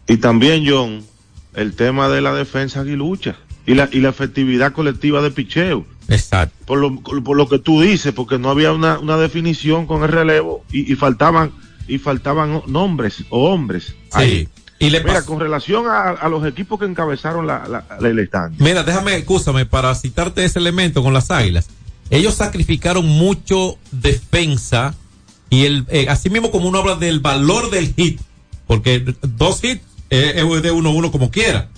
Y 0.09 0.17
también, 0.19 0.65
John, 0.69 1.03
el 1.55 1.75
tema 1.75 2.09
de 2.09 2.21
la 2.21 2.35
defensa 2.35 2.81
aguilucha 2.81 3.37
y 3.67 3.75
la, 3.75 3.89
y 3.93 4.01
la 4.01 4.11
efectividad 4.11 4.73
colectiva 4.73 5.23
de 5.23 5.31
picheo. 5.31 5.87
Exacto. 6.09 6.55
Por 6.67 6.79
lo, 6.79 7.01
por 7.01 7.37
lo 7.37 7.49
que 7.49 7.59
tú 7.59 7.81
dices, 7.81 8.13
porque 8.13 8.39
no 8.39 8.51
había 8.51 8.73
una, 8.73 8.99
una 8.99 9.17
definición 9.17 9.87
con 9.87 10.03
el 10.05 10.11
relevo 10.11 10.65
y, 10.71 10.93
y 10.93 10.95
faltaban 10.97 11.51
y 11.89 11.99
faltaban 11.99 12.63
nombres 12.67 13.25
o 13.31 13.51
hombres. 13.51 13.95
ahí. 14.13 14.49
Y 14.79 14.91
le 14.91 15.03
Mira, 15.03 15.23
con 15.23 15.41
relación 15.41 15.87
a, 15.87 16.11
a 16.11 16.29
los 16.29 16.47
equipos 16.47 16.79
que 16.79 16.85
encabezaron 16.85 17.47
la, 17.47 17.67
la, 17.69 17.85
la- 17.99 18.09
el 18.09 18.19
stand. 18.21 18.61
Mira, 18.61 18.83
déjame, 18.83 19.17
escúchame, 19.17 19.65
para 19.65 19.95
citarte 19.95 20.45
ese 20.45 20.59
elemento 20.59 21.03
con 21.03 21.15
las 21.15 21.31
águilas. 21.31 21.69
Ellos 22.11 22.35
sacrificaron 22.35 23.07
mucho 23.07 23.79
defensa 23.91 24.95
Y 25.51 25.65
el, 25.65 25.87
eh, 25.89 26.07
así 26.09 26.29
mismo 26.31 26.51
como 26.51 26.69
uno 26.69 26.79
habla 26.79 26.97
del 26.97 27.21
valor 27.21 27.71
del 27.71 27.95
hit, 27.95 28.21
porque 28.67 29.15
dos 29.23 29.63
hits 29.63 29.83
eh, 30.11 30.35
es 30.37 30.63
de 30.63 30.71
uno 30.73 30.91
a 30.91 30.93
uno 30.93 31.11
como 31.13 31.31
quiera. 31.31 31.69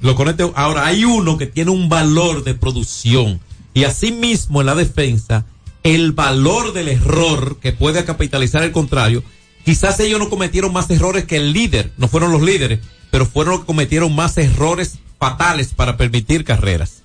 Lo 0.00 0.14
conecte, 0.14 0.50
ahora 0.54 0.86
hay 0.86 1.04
uno 1.04 1.36
que 1.36 1.46
tiene 1.46 1.70
un 1.72 1.88
valor 1.88 2.44
de 2.44 2.54
producción. 2.54 3.40
Y 3.74 3.84
así 3.84 4.12
mismo 4.12 4.60
en 4.60 4.66
la 4.66 4.74
defensa, 4.74 5.44
el 5.82 6.12
valor 6.12 6.72
del 6.72 6.88
error 6.88 7.58
que 7.60 7.72
puede 7.72 8.04
capitalizar 8.04 8.62
el 8.62 8.72
contrario, 8.72 9.22
quizás 9.66 9.98
ellos 9.98 10.20
no 10.20 10.30
cometieron 10.30 10.72
más 10.72 10.88
errores 10.90 11.24
que 11.24 11.36
el 11.36 11.52
líder, 11.52 11.92
no 11.98 12.06
fueron 12.06 12.30
los 12.30 12.40
líderes, 12.40 12.78
pero 13.10 13.26
fueron 13.26 13.54
los 13.54 13.60
que 13.62 13.66
cometieron 13.66 14.14
más 14.14 14.38
errores 14.38 15.00
fatales 15.18 15.74
para 15.74 15.96
permitir 15.96 16.44
carreras. 16.44 17.02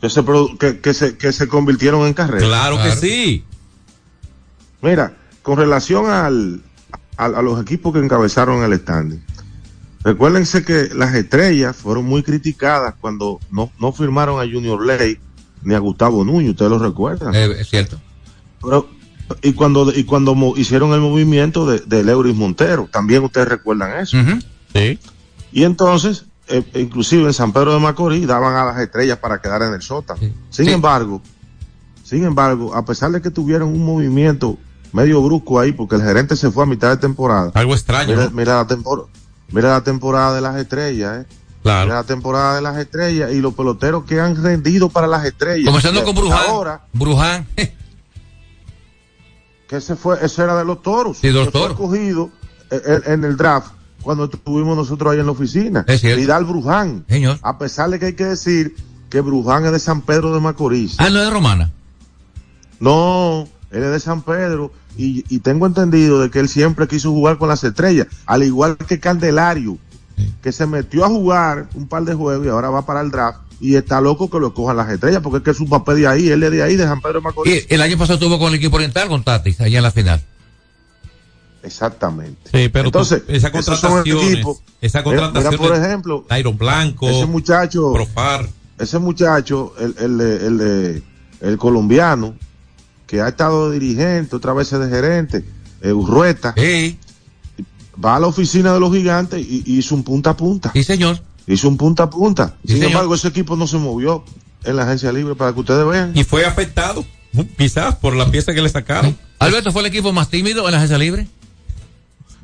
Que 0.00 0.10
se, 0.10 0.24
que, 0.58 0.80
que 0.80 0.92
se, 0.92 1.16
que 1.16 1.32
se 1.32 1.46
convirtieron 1.46 2.04
en 2.06 2.12
carreras. 2.12 2.42
Claro, 2.42 2.82
que 2.82 2.90
sí. 2.90 3.44
Mira, 4.82 5.16
con 5.42 5.56
relación 5.56 6.10
al, 6.10 6.60
a 7.16 7.40
los 7.40 7.62
equipos 7.62 7.94
que 7.94 8.00
encabezaron 8.00 8.64
el 8.64 8.78
standing, 8.80 9.24
recuérdense 10.02 10.64
que 10.64 10.90
las 10.92 11.14
estrellas 11.14 11.76
fueron 11.76 12.04
muy 12.04 12.24
criticadas 12.24 12.94
cuando 13.00 13.38
no, 13.52 13.70
no 13.78 13.92
firmaron 13.92 14.40
a 14.40 14.52
Junior 14.52 14.84
Ley 14.84 15.18
ni 15.62 15.74
a 15.74 15.78
Gustavo 15.78 16.24
Núñez, 16.24 16.50
ustedes 16.50 16.70
lo 16.70 16.80
recuerdan. 16.80 17.32
Eh, 17.32 17.60
es 17.60 17.68
cierto. 17.68 18.00
Pero, 18.60 18.88
y 19.42 19.52
cuando, 19.52 19.92
y 19.92 20.04
cuando 20.04 20.34
mo- 20.34 20.54
hicieron 20.56 20.92
el 20.92 21.00
movimiento 21.00 21.66
de, 21.66 21.80
de 21.80 22.04
Leuris 22.04 22.34
Montero, 22.36 22.88
también 22.90 23.24
ustedes 23.24 23.48
recuerdan 23.48 23.98
eso. 24.00 24.16
Sí. 24.74 24.98
Y 25.52 25.64
entonces, 25.64 26.26
eh, 26.48 26.62
inclusive 26.74 27.24
en 27.24 27.32
San 27.32 27.52
Pedro 27.52 27.74
de 27.74 27.80
Macorís 27.80 28.26
daban 28.26 28.54
a 28.56 28.64
las 28.64 28.78
estrellas 28.80 29.18
para 29.18 29.40
quedar 29.40 29.62
en 29.62 29.72
el 29.74 29.82
sótano. 29.82 30.20
Sin 30.50 30.68
embargo, 30.68 31.20
sin 32.04 32.24
embargo, 32.24 32.74
a 32.74 32.84
pesar 32.84 33.10
de 33.10 33.20
que 33.20 33.30
tuvieron 33.30 33.68
un 33.70 33.84
movimiento 33.84 34.58
medio 34.92 35.20
brusco 35.22 35.58
ahí, 35.58 35.72
porque 35.72 35.96
el 35.96 36.02
gerente 36.02 36.36
se 36.36 36.50
fue 36.50 36.62
a 36.62 36.66
mitad 36.66 36.88
de 36.90 36.96
temporada. 36.98 37.50
Algo 37.54 37.74
extraño. 37.74 38.10
Mira, 38.14 38.24
¿no? 38.26 38.30
mira 38.30 38.56
la 38.56 38.66
temporada, 38.66 39.08
mira 39.50 39.68
la 39.70 39.80
temporada 39.82 40.34
de 40.34 40.40
las 40.40 40.56
estrellas, 40.56 41.22
eh. 41.22 41.26
Claro. 41.62 41.88
La 41.92 42.04
temporada 42.04 42.54
de 42.54 42.62
las 42.62 42.76
estrellas 42.78 43.32
y 43.32 43.40
los 43.40 43.52
peloteros 43.54 44.04
que 44.04 44.20
han 44.20 44.40
rendido 44.40 44.88
para 44.88 45.08
las 45.08 45.24
estrellas. 45.24 45.66
Comenzando 45.66 46.04
con 46.04 46.14
Bruján. 46.14 46.38
Ahora, 46.48 46.82
Bruján. 46.92 47.44
Que 49.68 49.76
ese 49.76 49.96
fue, 49.96 50.18
ese 50.24 50.42
era 50.42 50.56
de 50.56 50.64
los 50.64 50.82
toros. 50.82 51.18
Sí, 51.18 51.28
de 51.28 51.32
los 51.32 51.50
fue 51.50 51.66
escogido 51.66 52.30
eh, 52.70 52.80
en, 53.06 53.12
en 53.12 53.24
el 53.24 53.36
draft 53.36 53.72
cuando 54.02 54.24
estuvimos 54.24 54.76
nosotros 54.76 55.12
ahí 55.12 55.18
en 55.18 55.26
la 55.26 55.32
oficina. 55.32 55.84
Es 55.88 56.00
cierto. 56.00 56.20
Vidal 56.20 56.44
Bruján. 56.44 57.04
Señor. 57.08 57.38
A 57.42 57.58
pesar 57.58 57.90
de 57.90 57.98
que 57.98 58.06
hay 58.06 58.14
que 58.14 58.24
decir 58.26 58.76
que 59.10 59.20
Bruján 59.20 59.64
es 59.66 59.72
de 59.72 59.78
San 59.80 60.02
Pedro 60.02 60.32
de 60.32 60.40
Macorís. 60.40 60.96
Ah, 60.98 61.10
no 61.10 61.20
es 61.20 61.32
romana. 61.32 61.72
No, 62.78 63.48
él 63.70 63.82
es 63.82 63.90
de 63.90 64.00
San 64.00 64.22
Pedro 64.22 64.70
y, 64.96 65.24
y 65.34 65.40
tengo 65.40 65.66
entendido 65.66 66.20
de 66.20 66.30
que 66.30 66.38
él 66.38 66.48
siempre 66.48 66.86
quiso 66.86 67.10
jugar 67.10 67.38
con 67.38 67.48
las 67.48 67.64
estrellas, 67.64 68.06
al 68.26 68.42
igual 68.42 68.76
que 68.76 69.00
Candelario, 69.00 69.78
que 70.42 70.52
se 70.52 70.66
metió 70.66 71.04
a 71.04 71.08
jugar 71.08 71.68
un 71.74 71.88
par 71.88 72.04
de 72.04 72.14
juegos 72.14 72.46
y 72.46 72.48
ahora 72.48 72.70
va 72.70 72.86
para 72.86 73.00
el 73.00 73.10
draft 73.10 73.40
y 73.60 73.76
está 73.76 74.00
loco 74.00 74.30
que 74.30 74.38
lo 74.38 74.52
cojan 74.54 74.76
las 74.76 74.90
estrellas 74.90 75.20
porque 75.22 75.38
es 75.38 75.44
que 75.44 75.54
su 75.54 75.68
papel 75.68 75.96
de 75.96 76.06
ahí, 76.06 76.28
él 76.28 76.42
es 76.42 76.50
de 76.50 76.62
ahí, 76.62 76.76
de 76.76 76.84
San 76.84 77.00
Pedro 77.00 77.22
Macorís. 77.22 77.66
Y 77.68 77.74
el 77.74 77.82
año 77.82 77.96
pasado 77.96 78.14
estuvo 78.14 78.38
con 78.38 78.48
el 78.48 78.54
equipo 78.54 78.76
oriental 78.76 79.08
con 79.08 79.22
Tatis, 79.22 79.60
allá 79.60 79.78
en 79.78 79.82
la 79.82 79.90
final. 79.90 80.22
Exactamente. 81.62 82.50
Sí, 82.52 82.68
pero 82.68 82.86
Entonces, 82.86 83.22
esa 83.26 83.50
contratación, 83.50 83.98
esa 84.80 85.02
contratación, 85.02 85.54
mira, 85.54 85.68
por 85.68 85.76
ejemplo, 85.76 86.24
Tyron 86.28 86.56
Blanco, 86.56 87.08
ese 87.08 87.26
muchacho, 87.26 87.92
Profar, 87.92 88.48
ese 88.78 88.98
muchacho, 89.00 89.74
el, 89.80 89.94
el, 89.98 90.20
el, 90.20 91.02
el 91.40 91.58
colombiano, 91.58 92.36
que 93.06 93.20
ha 93.20 93.28
estado 93.28 93.70
de 93.70 93.80
dirigente, 93.80 94.36
otra 94.36 94.52
vez 94.52 94.70
de 94.70 94.88
gerente, 94.88 95.44
eh, 95.82 95.92
Urrueta, 95.92 96.54
va 98.04 98.16
a 98.16 98.20
la 98.20 98.26
oficina 98.28 98.72
de 98.72 98.80
los 98.80 98.92
gigantes 98.92 99.40
y, 99.40 99.62
y 99.66 99.78
hizo 99.78 99.94
un 99.94 100.04
punta 100.04 100.30
a 100.30 100.36
punta. 100.36 100.70
Sí, 100.72 100.84
señor. 100.84 101.20
Hizo 101.46 101.68
un 101.68 101.76
punta 101.76 102.04
a 102.04 102.10
punta. 102.10 102.56
Sí, 102.62 102.68
Sin 102.68 102.76
señor. 102.78 102.90
embargo, 102.92 103.14
ese 103.14 103.28
equipo 103.28 103.56
no 103.56 103.66
se 103.66 103.78
movió 103.78 104.24
en 104.64 104.76
la 104.76 104.82
agencia 104.82 105.12
libre 105.12 105.34
para 105.34 105.52
que 105.52 105.60
ustedes 105.60 105.86
vean. 105.86 106.12
y 106.14 106.24
fue 106.24 106.44
afectado, 106.44 107.04
quizás 107.56 107.94
por 107.96 108.14
la 108.16 108.30
pieza 108.30 108.52
que 108.54 108.62
le 108.62 108.68
sacaron. 108.68 109.16
Alberto 109.38 109.70
fue 109.72 109.82
el 109.82 109.86
equipo 109.86 110.12
más 110.12 110.28
tímido 110.28 110.64
en 110.66 110.72
la 110.72 110.78
agencia 110.78 110.98
libre. 110.98 111.28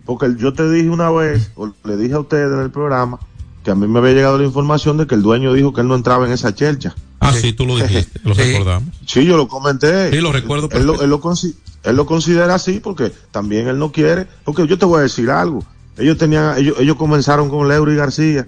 Porque 0.05 0.35
yo 0.39 0.53
te 0.53 0.69
dije 0.71 0.89
una 0.89 1.11
vez, 1.11 1.51
o 1.55 1.73
le 1.85 1.97
dije 1.97 2.15
a 2.15 2.21
ustedes 2.21 2.53
en 2.53 2.61
el 2.61 2.71
programa, 2.71 3.19
que 3.65 3.71
a 3.71 3.75
mí 3.75 3.87
me 3.87 4.01
había 4.01 4.13
llegado 4.13 4.39
la 4.39 4.45
información 4.45 4.97
de 4.97 5.07
que 5.07 5.15
el 5.15 5.23
dueño 5.23 5.53
dijo 5.53 5.73
que 5.73 5.81
él 5.81 5.89
no 5.89 5.95
entraba 5.95 6.27
en 6.27 6.33
esa 6.33 6.55
chelcha. 6.55 6.95
Ah, 7.21 7.33
sí, 7.33 7.53
tú 7.53 7.67
lo 7.67 7.77
dijiste, 7.77 8.21
lo 8.25 8.35
Sí. 8.37 8.43
recordamos. 8.43 8.95
Sí, 9.07 9.25
yo 9.25 9.37
lo 9.37 9.47
comenté. 9.47 10.11
Sí, 10.11 10.17
lo 10.21 10.33
recuerdo 10.33 10.69
Él 10.73 10.87
lo, 10.87 11.01
él 11.03 11.09
lo 11.11 11.21
consi- 11.21 11.55
él 11.85 11.95
lo 11.97 12.05
considera 12.07 12.55
así 12.57 12.81
porque 12.81 13.13
también 13.31 13.69
él 13.69 13.79
no 13.79 13.93
quiere. 13.93 14.27
Porque 14.45 14.67
yo 14.67 14.77
te 14.79 14.85
voy 14.87 14.99
a 14.99 15.03
decir 15.03 15.31
algo. 15.31 15.65
Ellos 15.97 16.19
tenían, 16.19 16.59
ellos, 16.59 16.77
ellos 16.81 16.97
comenzaron 16.97 17.49
con 17.49 17.69
Leury 17.69 17.95
García, 17.95 18.45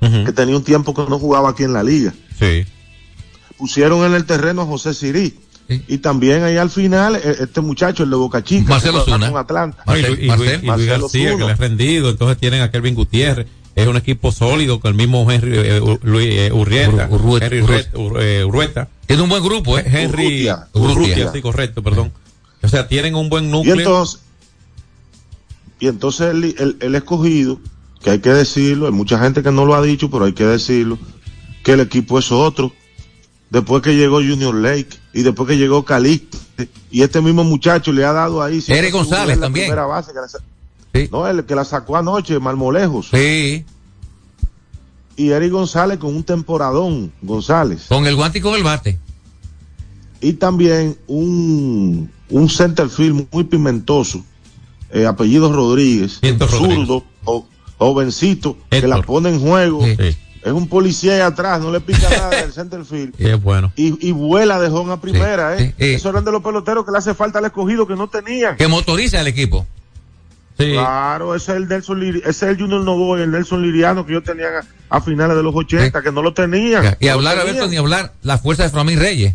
que 0.00 0.32
tenía 0.32 0.56
un 0.56 0.64
tiempo 0.64 0.94
que 0.94 1.02
no 1.08 1.18
jugaba 1.18 1.50
aquí 1.50 1.64
en 1.64 1.72
la 1.72 1.82
liga. 1.82 2.12
Sí. 2.38 2.64
Pusieron 3.56 4.04
en 4.04 4.14
el 4.14 4.24
terreno 4.24 4.62
a 4.62 4.66
José 4.66 4.94
Sirí. 4.94 5.36
Y 5.86 5.98
también 5.98 6.44
ahí 6.44 6.56
al 6.56 6.70
final, 6.70 7.16
e- 7.16 7.36
este 7.40 7.60
muchacho, 7.60 8.02
el 8.04 8.08
de 8.10 8.16
Boca 8.16 8.42
Chica, 8.42 8.70
Marcelo 8.70 9.04
Zuna. 9.04 9.30
con 9.30 9.38
Atlanta. 9.38 9.82
No, 9.86 9.98
y, 9.98 10.02
Luis- 10.02 10.18
y 10.20 10.26
Luis- 10.26 10.38
y 10.40 10.46
Luis 10.46 10.62
Marcelo 10.64 11.00
García, 11.02 11.32
Zuna. 11.32 11.38
que 11.38 11.44
le 11.46 11.52
ha 11.52 11.56
rendido. 11.56 12.08
Entonces 12.10 12.38
tienen 12.38 12.62
a 12.62 12.70
Kelvin 12.70 12.94
Gutiérrez. 12.94 13.46
Es 13.74 13.86
un 13.86 13.96
equipo 13.96 14.32
sólido 14.32 14.80
con 14.80 14.90
el 14.92 14.96
mismo 14.96 15.30
Henry 15.30 15.58
eh, 15.58 15.80
Ur- 15.80 16.00
Luis 16.02 16.26
eh, 16.30 16.52
Urrieta. 16.52 17.08
Ur- 17.10 17.14
Urrueta. 17.20 17.46
Henry 17.46 17.60
Urrueta, 17.62 17.90
Ur- 17.98 18.18
eh, 18.22 18.44
Urrueta. 18.44 18.88
Tiene 19.06 19.22
un 19.22 19.28
buen 19.28 19.42
grupo, 19.44 19.78
¿eh? 19.78 19.84
Henry 19.86 20.24
Urrutia. 20.48 20.68
Urrutia, 20.72 20.92
Urrutia. 21.02 21.32
sí, 21.32 21.42
correcto, 21.42 21.82
perdón. 21.82 22.12
O 22.62 22.68
sea, 22.68 22.88
tienen 22.88 23.14
un 23.14 23.28
buen 23.28 23.44
Y 23.44 23.48
núcleo. 23.48 23.76
entonces, 23.76 24.20
y 25.80 25.86
entonces 25.86 26.28
el, 26.30 26.44
el- 26.58 26.76
el 26.80 26.94
escogido, 26.94 27.60
que 28.02 28.10
hay 28.10 28.20
que 28.20 28.30
decirlo, 28.30 28.86
hay 28.86 28.92
mucha 28.92 29.18
gente 29.18 29.42
que 29.42 29.50
no 29.50 29.64
lo 29.64 29.74
ha 29.74 29.82
dicho, 29.82 30.10
pero 30.10 30.24
hay 30.24 30.32
que 30.32 30.44
decirlo, 30.44 30.98
que 31.62 31.72
el 31.72 31.80
equipo 31.80 32.18
es 32.18 32.30
otro. 32.32 32.72
Después 33.50 33.82
que 33.82 33.96
llegó 33.96 34.16
Junior 34.16 34.54
Lake 34.54 34.98
y 35.14 35.22
después 35.22 35.48
que 35.48 35.56
llegó 35.56 35.84
Calixte 35.84 36.36
y 36.90 37.02
este 37.02 37.20
mismo 37.20 37.44
muchacho 37.44 37.92
le 37.92 38.04
ha 38.04 38.12
dado 38.12 38.42
ahí. 38.42 38.60
su 38.60 38.72
González 38.92 39.40
también. 39.40 39.74
base 39.74 40.12
que 40.12 40.18
la 40.18 41.08
No, 41.10 41.26
el 41.26 41.44
que 41.44 41.54
la 41.54 41.64
sacó 41.64 41.96
anoche, 41.96 42.38
Marmolejos. 42.38 43.08
Sí. 43.10 43.64
Y 45.16 45.30
Eric 45.30 45.50
González 45.50 45.98
con 45.98 46.14
un 46.14 46.22
temporadón, 46.22 47.12
González. 47.22 47.86
Con 47.88 48.06
el 48.06 48.14
guante 48.14 48.38
y 48.38 48.40
con 48.40 48.54
el 48.54 48.62
bate. 48.62 48.98
y 50.20 50.34
también 50.34 50.96
un, 51.06 52.10
un 52.30 52.48
centerfield 52.48 53.26
muy 53.32 53.44
pimentoso, 53.44 54.24
eh, 54.90 55.06
apellido 55.06 55.52
Rodríguez, 55.52 56.20
zurdo, 56.48 57.04
o, 57.24 57.46
jovencito, 57.78 58.56
que 58.70 58.86
la 58.86 59.00
pone 59.02 59.30
en 59.30 59.40
juego. 59.40 59.84
Es 59.86 60.52
un 60.52 60.68
policía 60.68 61.14
ahí 61.14 61.20
atrás, 61.20 61.60
no 61.60 61.70
le 61.72 61.80
pica 61.80 62.08
nada 62.10 62.30
del 62.30 62.52
centerfield. 62.52 63.14
Y 63.18 63.28
es 63.28 63.42
bueno. 63.42 63.72
Y, 63.76 64.08
y 64.08 64.12
vuela 64.12 64.60
de 64.60 64.68
home 64.68 64.92
a 64.92 64.96
primera, 65.00 65.56
¿eh? 65.56 65.58
sí, 65.58 65.74
sí. 65.78 65.94
Eso 65.94 66.10
eran 66.10 66.24
de 66.24 66.30
los 66.32 66.42
peloteros 66.42 66.84
que 66.84 66.92
le 66.92 66.98
hace 66.98 67.12
falta 67.14 67.38
al 67.40 67.44
escogido 67.46 67.86
que 67.86 67.94
no 67.96 68.08
tenían. 68.08 68.56
Que 68.56 68.68
motoriza 68.68 69.20
el 69.20 69.26
equipo. 69.26 69.66
Claro, 70.56 71.34
ese 71.36 71.52
es 71.52 71.56
el 71.58 71.68
Nelson 71.68 72.00
Liri- 72.00 72.20
ese 72.20 72.30
es 72.30 72.42
el 72.42 72.58
Junior 72.58 72.80
Novoa 72.82 73.22
el 73.22 73.30
Nelson 73.30 73.62
Liriano 73.62 74.04
que 74.04 74.12
yo 74.14 74.22
tenía 74.24 74.46
a, 74.90 74.96
a 74.96 75.00
finales 75.00 75.36
de 75.36 75.42
los 75.44 75.54
80, 75.54 76.02
que 76.02 76.10
no 76.10 76.20
lo 76.20 76.32
tenían. 76.34 76.96
Y 76.98 77.06
No 77.06 77.12
hablar. 77.12 77.38
Alberto, 77.38 77.68
ni 77.68 77.76
hablar 77.76 78.12
la 78.22 78.38
fuerza 78.38 78.64
de 78.64 78.70
Framín 78.70 78.98
Reyes. 78.98 79.34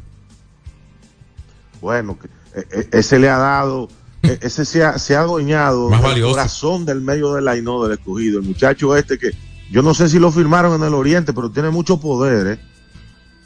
Bueno, 1.82 2.18
que, 2.20 2.28
eh, 2.60 2.66
eh, 2.72 2.88
ese 2.94 3.20
le 3.20 3.30
ha 3.30 3.38
dado, 3.38 3.88
eh, 3.90 3.94
ese 4.24 4.66
se 4.66 4.84
ha, 4.84 4.98
se 4.98 5.16
ha 5.16 5.22
adueñado 5.22 5.90
Más 5.90 6.02
del 6.16 6.24
corazón 6.24 6.86
del 6.86 7.02
medio 7.02 7.34
del 7.34 7.48
Ainó 7.48 7.84
del 7.84 7.94
escogido. 7.98 8.40
El 8.40 8.46
muchacho 8.46 8.96
este 8.96 9.18
que 9.18 9.32
yo 9.72 9.82
no 9.82 9.94
sé 9.94 10.08
si 10.10 10.20
lo 10.20 10.32
firmaron 10.32 10.82
en 10.82 10.88
el 10.88 10.94
Oriente, 10.94 11.34
pero 11.34 11.50
tiene 11.50 11.70
mucho 11.70 12.00
poder, 12.00 12.48
¿eh? 12.48 12.60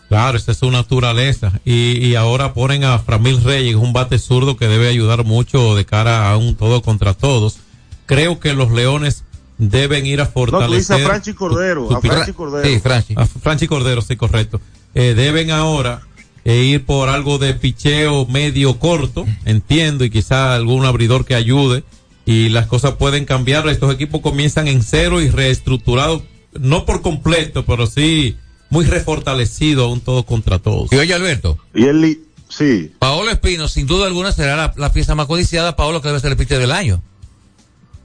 Claro, 0.10 0.38
esa 0.38 0.52
es 0.52 0.58
su 0.58 0.72
naturaleza. 0.72 1.60
Y, 1.66 1.98
y 2.06 2.16
ahora 2.16 2.54
ponen 2.54 2.84
a 2.84 3.00
Framil 3.00 3.44
Reyes, 3.44 3.76
un 3.76 3.92
bate 3.92 4.20
zurdo 4.20 4.56
que 4.56 4.68
debe 4.68 4.88
ayudar 4.88 5.26
mucho 5.26 5.76
de 5.76 5.86
cara 5.86 6.32
a 6.32 6.38
un 6.38 6.56
todo 6.56 6.82
contra 6.82 7.14
todos. 7.14 7.58
Creo 8.06 8.40
que 8.40 8.54
los 8.54 8.72
Leones 8.72 9.24
deben 9.58 10.06
ir 10.06 10.22
a 10.22 10.26
No, 10.26 10.32
tú 10.32 10.42
dices 10.46 10.88
fortalecer. 10.88 11.02
a 11.04 11.08
Franchi 11.10 11.34
Cordero, 11.34 11.96
a 11.96 12.02
Franchi 12.02 12.34
Cordero. 12.34 12.82
A 13.16 13.26
Franchi 13.26 13.68
Cordero, 13.68 14.02
sí, 14.02 14.16
correcto. 14.16 14.62
Eh, 14.94 15.14
deben 15.14 15.52
ahora 15.52 16.02
eh, 16.48 16.64
ir 16.64 16.86
por 16.86 17.10
algo 17.10 17.40
de 17.40 17.54
picheo 17.56 18.26
medio 18.26 18.80
corto, 18.80 19.26
entiendo, 19.44 20.06
y 20.06 20.10
quizá 20.10 20.56
algún 20.56 20.86
abridor 20.86 21.26
que 21.26 21.36
ayude. 21.36 21.84
Y 22.26 22.48
las 22.48 22.68
cosas 22.68 22.94
pueden 22.94 23.26
cambiar. 23.26 23.68
Estos 23.68 23.94
equipos 23.94 24.22
comienzan 24.22 24.70
en 24.70 24.82
cero 24.82 25.22
y 25.22 25.30
reestructurados, 25.30 26.24
no 26.58 26.86
por 26.86 27.02
completo, 27.02 27.66
pero 27.66 27.86
sí 27.86 28.38
muy 28.70 28.86
refortalecido, 28.86 29.90
un 29.90 30.00
todo 30.00 30.24
contra 30.24 30.60
todos. 30.60 30.90
Y 30.94 30.96
oye, 30.96 31.14
Alberto. 31.14 31.58
Y 31.74 31.84
él, 31.84 32.22
sí. 32.48 32.94
Paolo 32.98 33.30
Espino, 33.30 33.68
sin 33.68 33.86
duda 33.86 34.08
alguna, 34.08 34.32
será 34.32 34.56
la, 34.56 34.74
la 34.78 34.94
pieza 34.94 35.16
más 35.16 35.26
codiciada. 35.26 35.76
Paolo, 35.76 36.02
que 36.02 36.08
debe 36.08 36.22
ser 36.22 36.32
el 36.32 36.38
pitcher 36.38 36.60
del 36.60 36.72
año. 36.72 37.02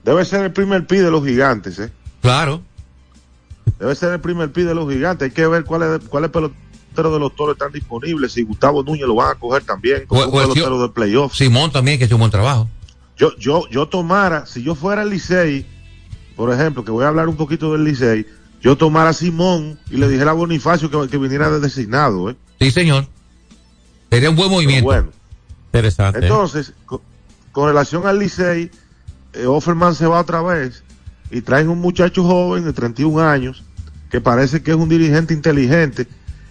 Debe 0.04 0.24
ser 0.24 0.42
el 0.42 0.52
primer 0.52 0.84
pi 0.88 0.96
de 0.96 1.12
los 1.12 1.24
gigantes, 1.24 1.78
¿eh? 1.78 1.92
Claro. 2.20 2.60
Debe 3.78 3.94
ser 3.94 4.12
el 4.12 4.20
primer 4.20 4.50
pi 4.50 4.62
de 4.62 4.74
los 4.74 4.92
gigantes. 4.92 5.26
Hay 5.26 5.32
que 5.32 5.46
ver 5.46 5.62
cuál 5.62 5.82
es, 5.84 6.08
cuál 6.08 6.24
es 6.24 6.30
pelotero 6.30 6.71
de 6.94 7.18
los 7.18 7.34
toros 7.34 7.54
están 7.54 7.72
disponibles. 7.72 8.32
Si 8.32 8.42
Gustavo 8.42 8.82
Núñez 8.82 9.06
lo 9.06 9.14
van 9.14 9.32
a 9.32 9.34
coger 9.38 9.62
también, 9.64 10.04
como 10.06 10.22
de 10.82 10.88
playoff. 10.90 11.34
Simón 11.34 11.70
también, 11.72 11.98
que 11.98 12.04
hecho 12.04 12.16
un 12.16 12.20
buen 12.20 12.30
trabajo. 12.30 12.68
Yo, 13.16 13.36
yo, 13.38 13.68
yo 13.70 13.86
tomara, 13.88 14.46
si 14.46 14.62
yo 14.62 14.74
fuera 14.74 15.02
el 15.02 15.10
Licey, 15.10 15.66
por 16.36 16.52
ejemplo, 16.52 16.84
que 16.84 16.90
voy 16.90 17.04
a 17.04 17.08
hablar 17.08 17.28
un 17.28 17.36
poquito 17.36 17.72
del 17.72 17.84
Licey, 17.84 18.26
yo 18.60 18.76
tomara 18.76 19.10
a 19.10 19.12
Simón 19.12 19.78
y 19.90 19.96
le 19.96 20.08
dijera 20.08 20.30
a 20.30 20.34
Bonifacio 20.34 20.90
que, 20.90 21.08
que 21.08 21.18
viniera 21.18 21.50
de 21.50 21.60
designado, 21.60 22.30
¿eh? 22.30 22.36
Sí, 22.60 22.70
señor. 22.70 23.06
Sería 24.10 24.30
un 24.30 24.36
buen 24.36 24.50
movimiento. 24.50 24.84
bueno. 24.84 25.08
Interesante. 25.66 26.18
¿eh? 26.20 26.22
Entonces, 26.24 26.72
co- 26.84 27.02
con, 27.50 27.68
relación 27.68 28.06
al 28.06 28.18
Licey, 28.18 28.70
eh, 29.34 29.46
Offerman 29.46 29.94
se 29.94 30.06
va 30.06 30.20
otra 30.20 30.42
vez 30.42 30.82
y 31.30 31.40
traen 31.40 31.68
un 31.68 31.78
muchacho 31.80 32.22
joven 32.24 32.64
de 32.64 32.72
31 32.72 33.20
años 33.20 33.62
que 34.10 34.20
parece 34.20 34.62
que 34.62 34.70
es 34.72 34.76
un 34.76 34.88
dirigente 34.90 35.32
inteligente 35.32 36.06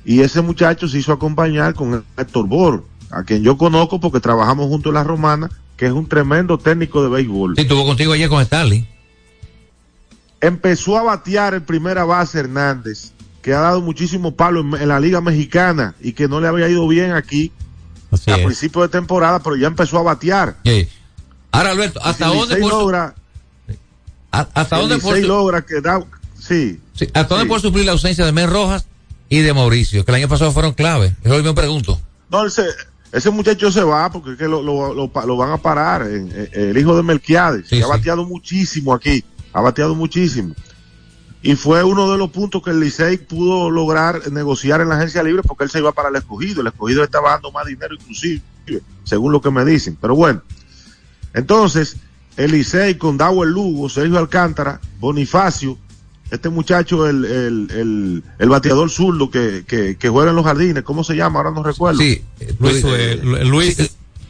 y 0.06 0.22
ese 0.22 0.42
muchacho 0.42 0.88
se 0.88 0.98
hizo 1.00 1.12
acompañar 1.14 1.74
con 1.74 2.04
Héctor 2.18 2.48
Bor, 2.48 2.86
a 3.12 3.24
quien 3.24 3.44
yo 3.44 3.58
conozco 3.58 4.00
porque 4.00 4.20
trabajamos 4.20 4.68
junto 4.68 4.90
en 4.90 4.96
la 4.96 5.04
Romana, 5.04 5.50
que 5.78 5.86
es 5.88 5.92
un 5.92 6.08
tremendo 6.08 6.58
técnico 6.58 7.04
de 7.04 7.10
béisbol. 7.10 7.56
Sí, 7.56 7.62
estuvo 7.64 7.86
contigo 7.86 8.14
ayer 8.14 8.30
con 8.30 8.42
Stanley. 8.42 8.88
Empezó 10.40 10.98
a 10.98 11.04
batear 11.04 11.54
el 11.54 11.62
primera 11.62 12.04
base 12.04 12.40
Hernández, 12.40 13.12
que 13.42 13.54
ha 13.54 13.60
dado 13.60 13.82
muchísimo 13.82 14.36
palo 14.36 14.62
en, 14.62 14.82
en 14.82 14.88
la 14.90 15.00
Liga 15.00 15.22
Mexicana 15.22 15.94
y 16.02 16.14
que 16.14 16.28
no 16.28 16.40
le 16.42 16.48
había 16.48 16.68
ido 16.70 16.88
bien 16.88 17.12
aquí 17.12 17.52
Así 18.12 18.32
a 18.32 18.38
es. 18.38 18.46
principio 18.46 18.82
de 18.82 18.90
temporada, 18.90 19.40
pero 19.40 19.56
ya 19.56 19.68
empezó 19.68 20.00
a 20.00 20.04
batear. 20.04 20.58
Sí. 20.66 20.88
Ahora, 21.52 21.72
Alberto, 21.72 22.00
¿hasta 22.04 22.30
Si 22.30 22.38
dónde 22.38 22.56
por, 22.58 22.72
logra, 22.72 23.16
hasta 24.32 24.78
dónde 24.78 24.98
por 24.98 25.16
su- 25.20 25.28
logra 25.28 25.62
que 25.64 25.82
da, 25.82 26.00
sí, 26.40 26.80
sí, 26.96 27.06
hasta 27.14 27.24
dónde 27.36 27.44
sí. 27.44 27.50
puede 27.50 27.62
suplir 27.62 27.86
la 27.86 27.92
ausencia 27.92 28.26
de 28.26 28.32
Men 28.32 28.50
Rojas 28.50 28.86
y 29.32 29.40
de 29.40 29.54
Mauricio, 29.54 30.06
que 30.06 30.12
el 30.12 30.16
año 30.18 30.28
pasado 30.30 30.52
fueron 30.52 30.74
clave? 30.74 31.16
Eso 31.24 31.38
yo 31.38 31.44
me 31.44 31.54
pregunto. 31.54 32.00
No, 32.30 32.46
ese, 32.46 32.66
ese 33.12 33.30
muchacho 33.32 33.72
se 33.72 33.82
va 33.84 34.12
porque 34.12 34.34
es 34.34 34.38
que 34.38 34.48
lo, 34.48 34.62
lo- 34.62 34.94
lo 34.94 35.38
van 35.38 35.52
a 35.52 35.58
parar. 35.58 36.04
el 36.04 36.78
hijo 36.78 36.96
de 36.96 37.02
Melquiades, 37.02 37.68
Sí, 37.68 37.78
que 37.78 37.84
ha 37.84 37.88
bateado 37.88 38.26
muchísimo 38.26 38.94
aquí. 38.94 39.24
Ha 39.54 39.62
bateado 39.62 39.96
muchísimo. 39.96 40.54
Y 41.42 41.56
fue 41.56 41.84
uno 41.84 42.12
de 42.12 42.18
los 42.20 42.30
puntos 42.30 42.62
que 42.62 42.70
el 42.70 42.80
Licey 42.80 43.18
pudo 43.18 43.72
lograr 43.72 44.32
negociar 44.32 44.82
en 44.82 44.90
la 44.90 44.98
agencia 44.98 45.24
libre 45.24 45.42
porque 45.42 45.64
él 45.64 45.72
se 45.72 45.80
iba 45.80 45.92
para 45.92 46.10
el 46.10 46.16
escogido. 46.18 46.62
El 46.62 46.68
escogido 46.68 47.04
estaba 47.04 47.32
dando 47.32 47.52
más 47.52 47.66
dinero 47.66 47.96
inclusive, 47.96 48.42
según 49.06 49.32
lo 49.32 49.42
que 49.42 49.50
me 49.50 49.66
dicen. 49.66 49.98
Pero 50.00 50.14
bueno, 50.16 50.42
entonces, 51.34 51.96
el 52.38 52.52
Licey 52.52 52.96
con 52.96 53.18
Dauer 53.18 53.50
Lugo, 53.50 53.90
Sergio 53.90 54.20
Alcántara, 54.20 54.80
Bonifacio, 55.00 55.78
este 56.32 56.50
muchacho, 56.50 57.08
el, 57.08 57.26
el, 57.26 57.68
el, 57.72 58.24
el 58.40 58.50
bateador 58.50 58.90
zurdo 58.90 59.30
que, 59.30 59.64
que, 59.68 59.98
que 59.98 60.10
juega 60.10 60.30
en 60.32 60.36
los 60.38 60.46
jardines, 60.46 60.84
¿cómo 60.84 61.04
se 61.04 61.16
llama? 61.16 61.40
Ahora 61.40 61.52
no 61.52 61.62
recuerdo. 61.64 62.00
Sí, 62.00 62.24
eh, 62.40 62.56
Luis, 62.60 62.82
Luis, 62.84 62.86
eh, 62.98 63.20
Lu- 63.22 63.44
Luis, 63.50 63.76
sí, 63.76 63.90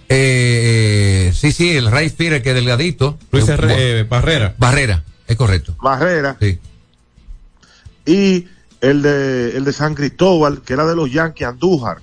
eh, 0.09 1.31
sí, 1.33 1.51
sí, 1.51 1.71
el 1.77 1.89
Ray 1.91 2.09
Fire, 2.09 2.41
que 2.41 2.49
es 2.49 2.55
delgadito. 2.55 3.17
Luis 3.31 3.47
Eh, 3.47 3.57
eh, 3.59 4.05
Barrera. 4.09 4.55
Barrera, 4.57 5.03
es 5.27 5.35
correcto. 5.35 5.75
Barrera. 5.81 6.37
Sí. 6.41 6.59
y 8.05 8.47
el 8.81 9.01
de, 9.03 9.55
el 9.57 9.63
de 9.63 9.73
San 9.73 9.93
Cristóbal, 9.93 10.61
que 10.63 10.73
era 10.73 10.85
de 10.87 10.95
los 10.95 11.11
Yankees, 11.11 11.47
Andújar, 11.47 11.99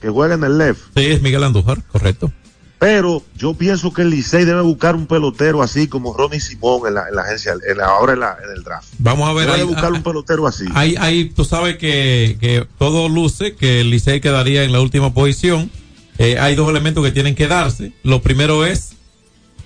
que 0.00 0.08
juega 0.08 0.34
en 0.34 0.44
el 0.44 0.56
left. 0.56 0.80
Sí, 0.96 1.04
es 1.06 1.20
Miguel 1.20 1.42
Andújar, 1.42 1.82
correcto. 1.88 2.32
Pero 2.80 3.22
yo 3.36 3.52
pienso 3.52 3.92
que 3.92 4.00
el 4.00 4.08
Licey 4.08 4.46
debe 4.46 4.62
buscar 4.62 4.96
un 4.96 5.06
pelotero 5.06 5.62
así 5.62 5.86
como 5.86 6.14
Ronnie 6.14 6.40
Simón 6.40 6.88
en 6.88 6.94
la, 6.94 7.08
en 7.10 7.14
la 7.14 7.20
agencia, 7.20 7.52
en 7.52 7.76
la, 7.76 7.84
ahora 7.84 8.14
en, 8.14 8.20
la, 8.20 8.38
en 8.42 8.56
el 8.56 8.64
draft. 8.64 8.88
Vamos 8.98 9.28
a 9.28 9.34
ver 9.34 9.50
Debe 9.50 9.64
buscar 9.64 9.92
ah, 9.92 9.96
un 9.96 10.02
pelotero 10.02 10.46
así. 10.46 10.64
Ahí, 10.72 10.94
ahí 10.98 11.26
tú 11.26 11.44
sabes 11.44 11.76
que, 11.76 12.38
que 12.40 12.66
todo 12.78 13.10
luce 13.10 13.54
que 13.54 13.82
el 13.82 13.90
Licey 13.90 14.22
quedaría 14.22 14.64
en 14.64 14.72
la 14.72 14.80
última 14.80 15.12
posición. 15.12 15.70
Eh, 16.16 16.38
hay 16.38 16.54
dos 16.54 16.70
elementos 16.70 17.04
que 17.04 17.12
tienen 17.12 17.34
que 17.34 17.48
darse. 17.48 17.92
Lo 18.02 18.22
primero 18.22 18.64
es 18.64 18.92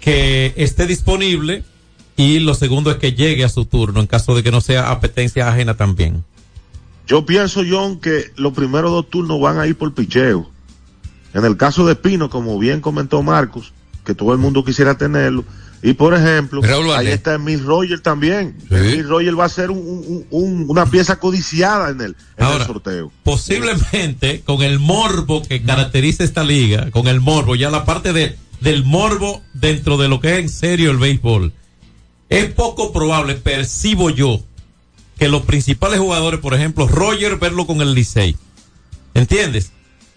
que 0.00 0.52
esté 0.56 0.88
disponible 0.88 1.62
y 2.16 2.40
lo 2.40 2.54
segundo 2.54 2.90
es 2.90 2.96
que 2.96 3.12
llegue 3.12 3.44
a 3.44 3.48
su 3.48 3.64
turno 3.64 4.00
en 4.00 4.08
caso 4.08 4.34
de 4.34 4.42
que 4.42 4.50
no 4.50 4.60
sea 4.60 4.90
apetencia 4.90 5.48
ajena 5.48 5.76
también. 5.76 6.24
Yo 7.06 7.24
pienso, 7.24 7.62
John, 7.68 8.00
que 8.00 8.32
los 8.34 8.54
primeros 8.54 8.90
dos 8.90 9.08
turnos 9.08 9.40
van 9.40 9.60
a 9.60 9.68
ir 9.68 9.76
por 9.76 9.94
picheo. 9.94 10.50
En 11.34 11.44
el 11.44 11.56
caso 11.56 11.84
de 11.86 11.96
Pino, 11.96 12.30
como 12.30 12.58
bien 12.58 12.80
comentó 12.80 13.22
Marcos, 13.22 13.72
que 14.04 14.14
todo 14.14 14.32
el 14.32 14.38
mundo 14.38 14.64
quisiera 14.64 14.96
tenerlo. 14.96 15.44
Y 15.82 15.92
por 15.92 16.14
ejemplo, 16.14 16.62
Raúl 16.62 16.92
ahí 16.92 17.08
está 17.08 17.34
Emil 17.34 17.62
Roger 17.62 18.00
también. 18.00 18.56
Sí. 18.70 18.74
Emil 18.74 19.06
Roger 19.08 19.38
va 19.38 19.44
a 19.44 19.48
ser 19.50 19.70
un- 19.70 19.78
un- 19.78 20.26
un- 20.30 20.64
una 20.68 20.86
pieza 20.86 21.16
codiciada 21.16 21.90
en 21.90 22.00
el, 22.00 22.16
en 22.38 22.44
Ahora, 22.44 22.60
el 22.62 22.66
sorteo. 22.66 23.12
Posiblemente 23.22 24.40
con 24.42 24.62
el 24.62 24.78
morbo 24.78 25.42
que 25.42 25.62
caracteriza 25.62 26.24
esta 26.24 26.42
liga, 26.42 26.90
con 26.90 27.06
el 27.08 27.20
morbo, 27.20 27.54
ya 27.54 27.70
la 27.70 27.84
parte 27.84 28.12
de, 28.14 28.38
del 28.60 28.84
morbo 28.84 29.42
dentro 29.52 29.98
de 29.98 30.08
lo 30.08 30.20
que 30.20 30.34
es 30.34 30.38
en 30.38 30.48
serio 30.48 30.90
el 30.90 30.96
béisbol, 30.96 31.52
es 32.30 32.46
poco 32.52 32.92
probable, 32.92 33.34
percibo 33.34 34.08
yo, 34.08 34.40
que 35.18 35.28
los 35.28 35.42
principales 35.42 36.00
jugadores, 36.00 36.40
por 36.40 36.54
ejemplo, 36.54 36.88
Roger 36.88 37.36
verlo 37.36 37.66
con 37.66 37.82
el 37.82 37.92
Licey, 37.94 38.36
¿entiendes? 39.12 39.70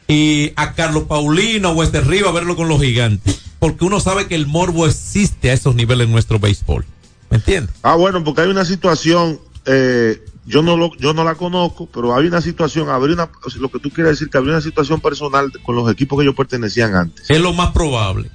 Y 0.08 0.54
a 0.56 0.74
Carlos 0.74 1.04
Paulino 1.04 1.72
o 1.72 1.84
este 1.84 2.02
Riva 2.02 2.32
verlo 2.32 2.56
con 2.56 2.68
los 2.70 2.82
gigantes, 2.82 3.42
porque 3.60 3.84
uno 3.86 4.00
sabe 4.00 4.28
que 4.28 4.36
el 4.36 4.48
morbo 4.48 4.86
existe 4.88 5.50
a 5.50 5.54
esos 5.54 5.76
niveles 5.76 6.06
en 6.08 6.14
nuestro 6.14 6.40
béisbol, 6.40 6.86
¿me 7.30 7.38
entiendes? 7.38 7.76
Ah, 7.84 7.96
bueno, 7.96 8.24
porque 8.24 8.42
hay 8.42 8.48
una 8.48 8.64
situación, 8.64 9.40
eh, 9.66 10.22
yo 10.46 10.62
no 10.62 10.78
lo, 10.78 10.96
yo 10.96 11.14
no 11.14 11.26
la 11.26 11.36
conozco, 11.36 11.90
pero 11.94 12.16
hay 12.16 12.26
una 12.28 12.40
situación, 12.42 12.88
habría 12.90 13.16
una, 13.16 13.30
lo 13.60 13.70
que 13.70 13.80
tú 13.80 13.90
quieres 13.90 14.14
decir 14.14 14.30
que 14.30 14.38
habría 14.38 14.54
una 14.54 14.62
situación 14.62 15.02
personal 15.02 15.52
con 15.64 15.76
los 15.76 15.92
equipos 15.92 16.18
que 16.18 16.24
ellos 16.24 16.36
pertenecían 16.36 16.96
antes. 16.96 17.30
es 17.30 17.42
lo 17.42 17.52
más 17.52 17.72
probable 17.72 18.30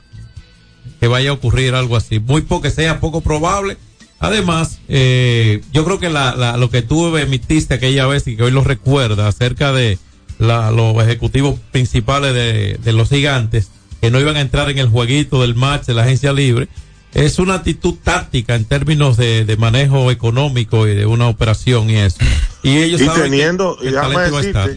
que 1.01 1.09
vaya 1.09 1.31
a 1.31 1.33
ocurrir 1.33 1.75
algo 1.75 1.97
así. 1.97 2.21
Muy 2.21 2.43
poco, 2.43 2.63
que 2.63 2.71
sea 2.71 3.01
poco 3.01 3.23
probable. 3.23 3.77
Además, 4.21 4.79
eh, 4.89 5.63
yo 5.73 5.85
creo 5.85 5.99
que 5.99 6.11
la, 6.11 6.37
la- 6.37 6.57
lo 6.57 6.71
que 6.71 6.83
tú 6.83 7.17
emitiste 7.17 7.75
aquella 7.75 8.07
vez 8.07 8.27
y 8.29 8.37
que 8.37 8.45
hoy 8.45 8.53
lo 8.53 8.63
recuerda 8.63 9.27
acerca 9.27 9.73
de 9.73 9.99
la- 10.43 10.71
los 10.71 10.97
ejecutivos 11.03 11.59
principales 11.71 12.35
de, 12.35 12.79
de 12.83 12.93
los 12.93 13.09
gigantes 13.09 13.71
que 14.01 14.11
no 14.11 14.21
iban 14.21 14.37
a 14.37 14.41
entrar 14.41 14.69
en 14.71 14.79
el 14.79 14.89
jueguito 14.89 15.41
del 15.43 15.55
match 15.55 15.85
de 15.87 15.95
la 15.95 16.03
agencia 16.03 16.33
libre, 16.33 16.69
es 17.15 17.39
una 17.39 17.55
actitud 17.55 17.95
táctica 18.03 18.55
en 18.55 18.65
términos 18.65 19.17
de, 19.17 19.45
de 19.45 19.57
manejo 19.57 20.11
económico 20.11 20.89
y 20.89 20.95
de 20.95 21.07
una 21.07 21.29
operación 21.29 21.89
y 21.91 21.97
eso. 21.97 22.19
Y 22.63 22.79
ellos 22.79 23.01
Y 23.01 23.05
saben 23.05 23.23
que 23.25 23.31
teniendo, 23.31 23.79
el 23.83 23.95
va 23.97 24.23
a 24.23 24.41
estar. 24.41 24.71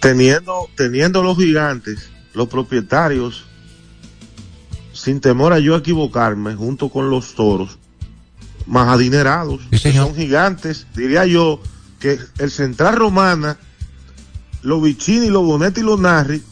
teniendo, 0.00 0.68
teniendo 0.76 1.22
los 1.22 1.36
gigantes, 1.38 2.10
los 2.34 2.48
propietarios, 2.48 3.44
sin 4.92 5.20
temor 5.20 5.52
a 5.52 5.58
yo 5.60 5.76
equivocarme, 5.76 6.54
junto 6.54 6.88
con 6.88 7.10
los 7.10 7.34
toros, 7.34 7.78
más 8.66 8.88
adinerados, 8.88 9.60
que 9.70 9.92
son 9.92 10.14
gigantes, 10.14 10.86
diría 10.94 11.24
yo, 11.26 11.62
que 12.00 12.18
el 12.38 12.50
Central 12.50 12.96
Romana, 12.96 13.56
los 14.62 14.82
Vicini, 14.82 15.28
los 15.28 15.44
Bonetti 15.44 15.80
y 15.80 15.84
los 15.84 15.98
Narri, 15.98 16.42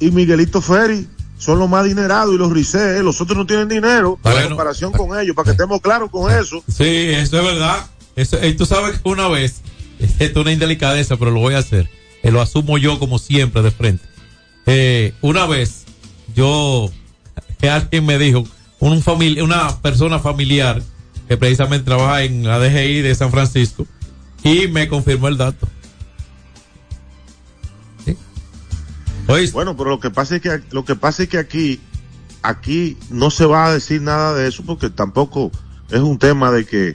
y 0.00 0.10
Miguelito 0.10 0.60
Ferri, 0.60 1.06
son 1.38 1.58
los 1.58 1.68
más 1.68 1.82
adinerados 1.84 2.34
y 2.34 2.38
los 2.38 2.52
Rice, 2.52 3.02
los 3.02 3.20
otros 3.20 3.36
no 3.36 3.46
tienen 3.46 3.68
dinero 3.68 4.18
en 4.24 4.32
Bueno. 4.32 4.48
comparación 4.48 4.92
con 4.92 5.18
ellos, 5.18 5.34
para 5.34 5.44
que 5.46 5.50
estemos 5.52 5.80
claros 5.80 6.10
con 6.10 6.30
eso. 6.32 6.62
Sí, 6.68 6.84
eso 6.84 7.38
es 7.38 7.44
verdad. 7.44 7.86
Eso, 8.14 8.44
y 8.44 8.54
tú 8.54 8.64
sabes 8.64 9.00
que 9.00 9.08
una 9.08 9.28
vez, 9.28 9.60
esto 9.98 10.24
es 10.24 10.36
una 10.36 10.52
indelicadeza, 10.52 11.16
pero 11.16 11.30
lo 11.30 11.40
voy 11.40 11.54
a 11.54 11.58
hacer. 11.58 11.90
Eh, 12.22 12.30
lo 12.30 12.40
asumo 12.40 12.78
yo 12.78 12.98
como 12.98 13.18
siempre 13.18 13.62
de 13.62 13.70
frente. 13.70 14.04
Eh, 14.66 15.12
una 15.20 15.46
vez, 15.46 15.84
yo, 16.34 16.90
alguien 17.70 18.06
me 18.06 18.18
dijo, 18.18 18.44
un 18.78 19.02
una 19.42 19.80
persona 19.80 20.18
familiar 20.18 20.82
que 21.28 21.36
precisamente 21.36 21.84
trabaja 21.84 22.22
en 22.22 22.46
la 22.46 22.58
DGI 22.58 23.02
de 23.02 23.14
San 23.14 23.30
Francisco, 23.30 23.86
y 24.42 24.68
me 24.68 24.88
confirmó 24.88 25.28
el 25.28 25.36
dato. 25.36 25.68
Bueno, 29.52 29.76
pero 29.76 29.90
lo 29.90 30.00
que 30.00 30.10
pasa 30.10 30.36
es 30.36 30.42
que 30.42 30.60
lo 30.70 30.84
que 30.84 30.94
pasa 30.96 31.24
es 31.24 31.28
que 31.28 31.38
aquí 31.38 31.80
aquí 32.42 32.96
no 33.10 33.30
se 33.30 33.44
va 33.44 33.66
a 33.66 33.72
decir 33.74 34.00
nada 34.02 34.34
de 34.34 34.46
eso 34.48 34.62
porque 34.64 34.88
tampoco 34.90 35.50
es 35.90 36.00
un 36.00 36.18
tema 36.18 36.52
de 36.52 36.64
que 36.64 36.94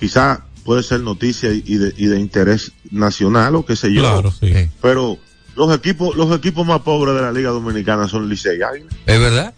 quizá 0.00 0.44
puede 0.64 0.82
ser 0.82 1.00
noticia 1.00 1.50
y 1.52 1.76
de, 1.76 1.94
y 1.96 2.06
de 2.06 2.18
interés 2.18 2.72
nacional 2.90 3.54
o 3.54 3.64
qué 3.64 3.76
sé 3.76 3.92
yo. 3.92 4.00
Claro, 4.02 4.30
sí. 4.32 4.52
Pero 4.82 5.18
los 5.56 5.74
equipos 5.74 6.16
los 6.16 6.36
equipos 6.36 6.66
más 6.66 6.80
pobres 6.82 7.14
de 7.14 7.22
la 7.22 7.32
Liga 7.32 7.50
Dominicana 7.50 8.08
son 8.08 8.28
Licey 8.28 8.58
y 8.58 8.62
Águila. 8.62 8.90
¿Es 9.06 9.20
verdad? 9.20 9.54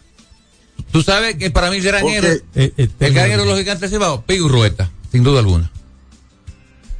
Tú 0.92 1.02
sabes 1.02 1.36
que 1.36 1.50
para 1.50 1.70
mí 1.70 1.76
el 1.76 1.82
gran 1.82 2.02
Porque- 2.02 2.16
héroe, 2.18 2.42
Eh, 2.54 2.72
eh, 2.76 2.88
el 3.00 3.14
gran 3.14 3.30
héroe 3.30 3.44
de 3.44 3.50
los 3.50 3.58
gigantes 3.58 3.90
se 3.90 3.98
va, 3.98 4.20
Pigu 4.24 4.48
Rueta, 4.48 4.90
sin 5.12 5.22
duda 5.22 5.40
alguna. 5.40 5.70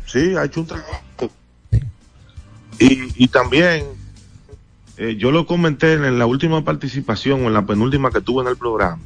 Sí, 0.06 0.34
ha 0.36 0.44
hecho 0.44 0.60
un 0.60 0.66
trabajo. 0.66 1.02
Y, 2.78 3.24
y 3.24 3.28
también, 3.28 3.84
eh, 5.00 5.16
yo 5.18 5.30
lo 5.32 5.46
comenté 5.46 5.94
en 5.94 6.18
la 6.18 6.26
última 6.26 6.62
participación 6.64 7.42
o 7.44 7.46
en 7.48 7.54
la 7.54 7.64
penúltima 7.66 8.10
que 8.10 8.20
tuve 8.20 8.42
en 8.42 8.48
el 8.48 8.56
programa. 8.56 8.98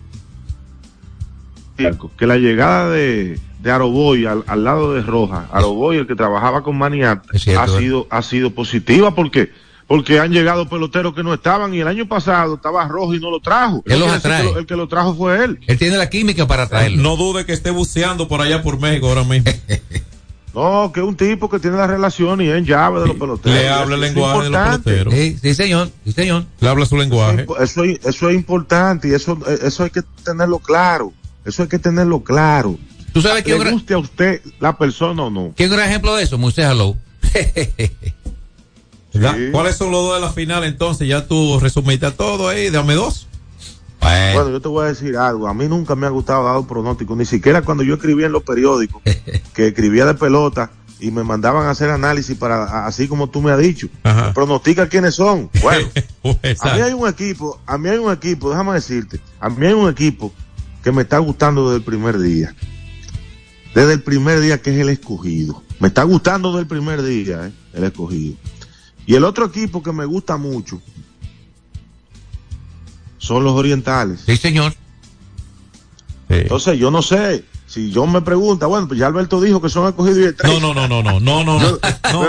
que 2.17 2.27
la 2.27 2.37
llegada 2.37 2.91
de, 2.91 3.39
de 3.63 3.71
Aroboy 3.71 4.27
al, 4.27 4.45
al 4.47 4.63
lado 4.65 4.95
de 4.95 5.03
Roja, 5.03 5.49
Aroboy, 5.53 5.97
el 5.99 6.07
que 6.07 6.15
trabajaba 6.15 6.63
con 6.63 6.77
Maniat, 6.79 7.25
ha 7.33 7.37
¿eh? 7.65 7.79
sido, 7.79 8.07
ha 8.11 8.23
sido 8.23 8.51
positiva 8.51 9.15
porque 9.15 9.51
porque 9.87 10.19
han 10.19 10.33
llegado 10.33 10.67
peloteros 10.67 11.15
que 11.15 11.23
no 11.23 11.35
estaban 11.35 11.75
y 11.75 11.81
el 11.81 11.89
año 11.89 12.07
pasado 12.09 12.55
estaba 12.55 12.89
Roja 12.89 13.17
y 13.17 13.21
no 13.21 13.31
lo 13.31 13.39
trajo. 13.41 13.83
Él 13.85 14.01
los 14.01 14.09
atrae. 14.11 14.41
que 14.47 14.53
lo- 14.53 14.59
el 14.61 14.67
que 14.67 14.77
lo 14.77 14.89
trajo 14.89 15.15
fue 15.15 15.45
él. 15.45 15.59
Él 15.67 15.79
tiene 15.79 15.99
la 15.99 16.09
química 16.09 16.47
para 16.47 16.67
traerlo. 16.69 17.03
No 17.03 17.17
dude 17.17 17.45
que 17.45 17.53
esté 17.53 17.71
buceando 17.71 18.27
por 18.27 18.41
allá 18.41 18.63
por 18.63 18.81
México 18.81 19.09
ahora 19.09 19.25
mismo. 19.25 19.51
No, 20.55 20.93
que 20.93 21.01
es 21.01 21.07
un 21.07 21.17
tipo 21.17 21.51
que 21.51 21.59
tiene 21.59 21.77
la 21.77 21.87
relación 21.87 22.41
y 22.41 22.47
es 22.49 22.55
en 22.57 22.65
llave 22.65 23.01
de 23.01 23.09
los 23.09 23.17
peloteros. 23.17 23.59
Le 23.59 23.69
habla 23.69 23.97
el 23.97 24.05
Eso 24.05 24.15
lenguaje 24.15 24.45
de 24.45 24.51
los 24.51 24.61
peloteros. 24.69 25.15
Sí, 25.15 25.39
sí, 25.43 25.55
señor, 25.55 25.91
sí, 26.05 26.13
señor. 26.13 26.45
Le 26.61 26.69
habla 26.69 26.87
su 26.87 26.97
lenguaje. 26.97 27.47
Eso, 27.61 27.83
es- 27.85 27.99
eso 28.05 28.29
es 28.29 28.35
importante 28.37 29.09
y 29.09 29.13
eso, 29.15 29.37
eso 29.63 29.83
hay 29.85 29.91
que 29.91 30.03
tenerlo 30.25 30.61
claro. 30.61 31.13
Eso 31.45 31.63
hay 31.63 31.69
que 31.69 31.79
tenerlo 31.79 32.23
claro. 32.23 32.79
¿Tú 33.13 33.21
sabes 33.21 33.43
que 33.45 33.51
¿Le 33.51 33.57
un 33.57 33.61
gran- 33.63 33.75
guste 33.75 33.95
a 33.95 33.99
usted 33.99 34.41
la 34.61 34.77
persona 34.79 35.25
o 35.25 35.31
no? 35.31 35.53
¿Quién 35.57 35.67
es 35.67 35.71
un 35.73 35.77
gran 35.77 35.89
ejemplo 35.91 36.15
de 36.17 36.23
eso? 36.23 36.39
Moisés 36.39 36.65
Alou. 36.67 36.97
¿Verdad? 39.13 39.37
¿Cuáles 39.53 39.77
son 39.77 39.91
los 39.93 40.03
dos 40.05 40.15
de 40.17 40.21
la 40.21 40.33
final 40.33 40.65
entonces? 40.65 41.07
Ya 41.07 41.27
tú 41.27 41.59
resumiste 41.61 42.11
todo 42.13 42.49
ahí, 42.49 42.71
dame 42.71 42.95
dos. 42.95 43.29
Bueno, 44.05 44.51
yo 44.51 44.61
te 44.61 44.69
voy 44.69 44.85
a 44.85 44.89
decir 44.89 45.17
algo. 45.17 45.49
A 45.49 45.55
mí 45.55 45.67
nunca 45.67 45.95
me 45.95 46.07
ha 46.07 46.11
gustado 46.11 46.45
dar 46.45 46.59
un 46.59 46.67
pronóstico, 46.67 47.17
ni 47.17 47.25
siquiera 47.25 47.63
cuando 47.63 47.83
yo 47.83 47.95
escribía 47.95 48.27
en 48.27 48.33
los 48.33 48.43
periódicos, 48.43 49.03
que 49.55 49.69
escribía 49.69 50.05
de 50.05 50.15
pelota 50.15 50.71
y 51.01 51.11
me 51.11 51.25
mandaban 51.25 51.67
a 51.67 51.71
hacer 51.71 51.91
análisis 51.91 52.37
para, 52.37 52.87
así 52.87 53.09
como 53.09 53.29
tú 53.29 53.41
me 53.41 53.51
has 53.51 53.59
dicho. 53.59 53.89
Pronostica 54.35 54.89
quiénes 54.89 55.15
son. 55.15 55.51
Bueno, 55.63 55.89
a 56.61 56.75
mí 56.75 56.81
hay 56.81 56.93
un 56.93 57.09
equipo, 57.09 57.61
a 57.67 57.79
mí 57.79 57.89
hay 57.89 57.99
un 57.99 58.13
equipo, 58.13 58.51
déjame 58.51 58.75
decirte, 58.75 59.21
a 59.41 59.49
mí 59.49 59.67
hay 59.67 59.73
un 59.73 59.91
equipo 59.91 60.33
que 60.83 60.93
me 60.93 61.03
está 61.03 61.19
gustando 61.19 61.65
desde 61.65 61.79
el 61.79 61.85
primer 61.85 62.19
día. 62.19 62.55
Desde 63.75 63.95
el 63.95 64.03
primer 64.03 64.41
día 64.41 64.61
que 64.61 64.71
es 64.71 64.79
el 64.79 64.89
escogido. 64.89 65.63
Me 65.81 65.89
está 65.89 66.05
gustando 66.05 66.51
desde 66.51 66.61
el 66.61 66.67
primer 66.69 67.03
día, 67.03 67.47
eh, 67.47 67.53
el 67.73 67.85
escogido. 67.85 68.37
Y 69.07 69.15
el 69.15 69.25
otro 69.25 69.47
equipo 69.47 69.83
que 69.83 69.93
me 69.93 70.05
gusta 70.05 70.37
mucho 70.37 70.81
son 73.25 73.43
los 73.45 73.55
orientales. 73.55 74.21
Sí, 74.27 74.37
señor. 74.37 74.75
Entonces, 76.29 76.79
yo 76.79 76.91
no 76.91 77.03
sé. 77.03 77.45
Si 77.67 77.91
yo 77.91 78.07
me 78.07 78.21
pregunta, 78.21 78.67
bueno, 78.67 78.87
pues 78.87 79.01
ya 79.01 79.07
Alberto 79.07 79.41
dijo 79.41 79.61
que 79.61 79.69
son 79.69 79.89
escogidos 79.89 80.19
y 80.19 80.25
estrellas. 80.25 80.61
No, 80.61 80.75
no, 80.75 80.87
no, 80.87 81.03
no, 81.03 81.19
no, 81.19 81.21
no, 81.21 81.45
no, 81.45 81.59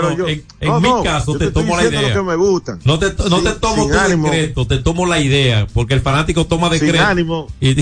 no. 0.02 0.16
Yo- 0.16 0.26
en 0.28 0.42
en 0.60 0.68
no, 0.68 0.80
mi 0.80 0.88
no, 0.88 1.02
caso 1.02 1.34
yo 1.34 1.38
te, 1.38 1.50
tomo 1.50 1.76
la 1.76 1.84
idea. 1.84 2.00
lo 2.02 2.14
que 2.14 2.22
me 2.22 2.34
gustan. 2.36 2.80
No 2.84 2.98
te, 2.98 3.12
no 3.28 3.40
te 3.42 3.50
Sin- 3.50 3.60
tomo 3.60 3.82
sin 3.84 3.92
tu 3.92 3.98
ánimo. 3.98 4.24
decreto, 4.30 4.66
te 4.66 4.78
tomo 4.78 5.06
la 5.06 5.20
idea, 5.20 5.66
porque 5.72 5.94
el 5.94 6.00
fanático 6.00 6.46
toma 6.46 6.70
Sin 6.70 6.80
decreto 6.80 7.04
ánimo. 7.04 7.46
y, 7.60 7.74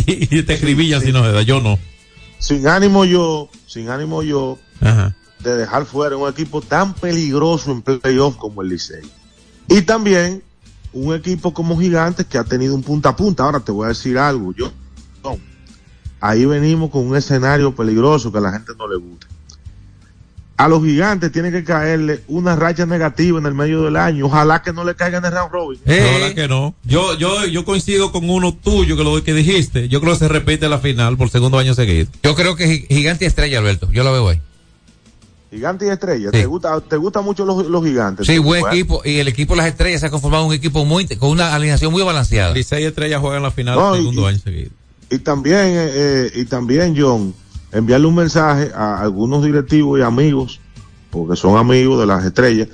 te 0.42 0.52
escribillan 0.54 1.00
si 1.00 1.12
no 1.12 1.22
se 1.24 1.32
da, 1.32 1.42
yo 1.42 1.60
no. 1.60 1.78
Sin 2.38 2.66
ánimo 2.68 3.04
yo, 3.06 3.48
sin 3.66 3.88
ánimo 3.88 4.22
yo 4.22 4.58
Ajá. 4.82 5.14
de 5.38 5.56
dejar 5.56 5.86
fuera 5.86 6.16
un 6.16 6.28
equipo 6.28 6.60
tan 6.60 6.92
peligroso 6.94 7.70
en 7.70 7.82
playoff 7.82 8.36
como 8.36 8.60
el 8.62 8.68
Licey. 8.70 9.02
Y 9.68 9.82
también 9.82 10.42
un 10.94 11.14
equipo 11.14 11.52
como 11.52 11.78
Gigantes 11.78 12.24
que 12.26 12.38
ha 12.38 12.44
tenido 12.44 12.74
un 12.74 12.82
punta 12.82 13.10
a 13.10 13.16
punta. 13.16 13.42
Ahora 13.42 13.60
te 13.60 13.70
voy 13.72 13.84
a 13.84 13.88
decir 13.88 14.16
algo, 14.18 14.52
yo 14.54 14.72
no. 15.22 15.36
Ahí 16.20 16.44
venimos 16.46 16.90
con 16.90 17.06
un 17.06 17.16
escenario 17.16 17.74
peligroso 17.74 18.32
que 18.32 18.38
a 18.38 18.40
la 18.40 18.52
gente 18.52 18.72
no 18.78 18.88
le 18.88 18.96
gusta. 18.96 19.26
A 20.56 20.68
los 20.68 20.84
gigantes 20.84 21.32
tiene 21.32 21.50
que 21.50 21.64
caerle 21.64 22.22
una 22.28 22.54
racha 22.54 22.86
negativa 22.86 23.40
en 23.40 23.46
el 23.46 23.54
medio 23.54 23.82
del 23.82 23.96
año. 23.96 24.26
Ojalá 24.26 24.62
que 24.62 24.72
no 24.72 24.84
le 24.84 24.94
caiga 24.94 25.18
en 25.18 25.24
el 25.24 25.32
round 25.32 25.50
robin. 25.52 25.80
La 25.84 25.94
verdad 25.94 26.34
que 26.34 26.46
no. 26.46 26.76
Yo, 26.84 27.18
yo, 27.18 27.44
yo 27.46 27.64
coincido 27.64 28.12
con 28.12 28.30
uno 28.30 28.54
tuyo 28.54 28.96
que 28.96 29.02
lo 29.02 29.20
que 29.24 29.34
dijiste. 29.34 29.88
Yo 29.88 30.00
creo 30.00 30.12
que 30.12 30.20
se 30.20 30.28
repite 30.28 30.68
la 30.68 30.78
final 30.78 31.16
por 31.16 31.28
segundo 31.28 31.58
año 31.58 31.74
seguido. 31.74 32.06
Yo 32.22 32.36
creo 32.36 32.54
que 32.54 32.68
Gi- 32.68 32.86
Gigante 32.88 33.26
Estrella, 33.26 33.58
Alberto. 33.58 33.90
Yo 33.90 34.04
lo 34.04 34.12
veo 34.12 34.28
ahí. 34.28 34.40
Gigante 35.54 35.86
y 35.86 35.88
estrella. 35.88 36.30
Sí. 36.32 36.38
¿Te 36.38 36.46
gusta, 36.46 36.80
te 36.80 36.96
gusta 36.96 37.20
mucho 37.20 37.44
los, 37.44 37.66
los 37.66 37.84
gigantes? 37.84 38.26
Sí, 38.26 38.38
buen 38.38 38.66
equipo. 38.66 39.00
Y 39.04 39.18
el 39.18 39.28
equipo 39.28 39.54
de 39.54 39.58
las 39.58 39.66
estrellas 39.68 40.00
se 40.00 40.06
ha 40.06 40.10
conformado 40.10 40.44
un 40.46 40.52
equipo 40.52 40.84
muy, 40.84 41.06
con 41.06 41.30
una 41.30 41.54
alineación 41.54 41.92
muy 41.92 42.02
balanceada. 42.02 42.52
Licey 42.52 42.82
y 42.82 42.86
Estrella 42.86 43.20
juegan 43.20 43.42
la 43.42 43.50
final 43.50 43.76
No, 43.76 43.94
y- 43.94 43.98
segundo 44.00 44.26
año 44.26 44.38
seguido. 44.38 44.70
Y 45.10 45.18
también, 45.18 45.58
eh, 45.58 45.90
eh, 45.94 46.32
y 46.34 46.44
también, 46.46 46.94
John, 46.98 47.34
enviarle 47.72 48.06
un 48.06 48.14
mensaje 48.16 48.70
a 48.74 49.00
algunos 49.00 49.44
directivos 49.44 50.00
y 50.00 50.02
amigos, 50.02 50.60
porque 51.10 51.36
son 51.36 51.56
amigos 51.56 52.00
de 52.00 52.06
las 52.06 52.24
estrellas, 52.24 52.68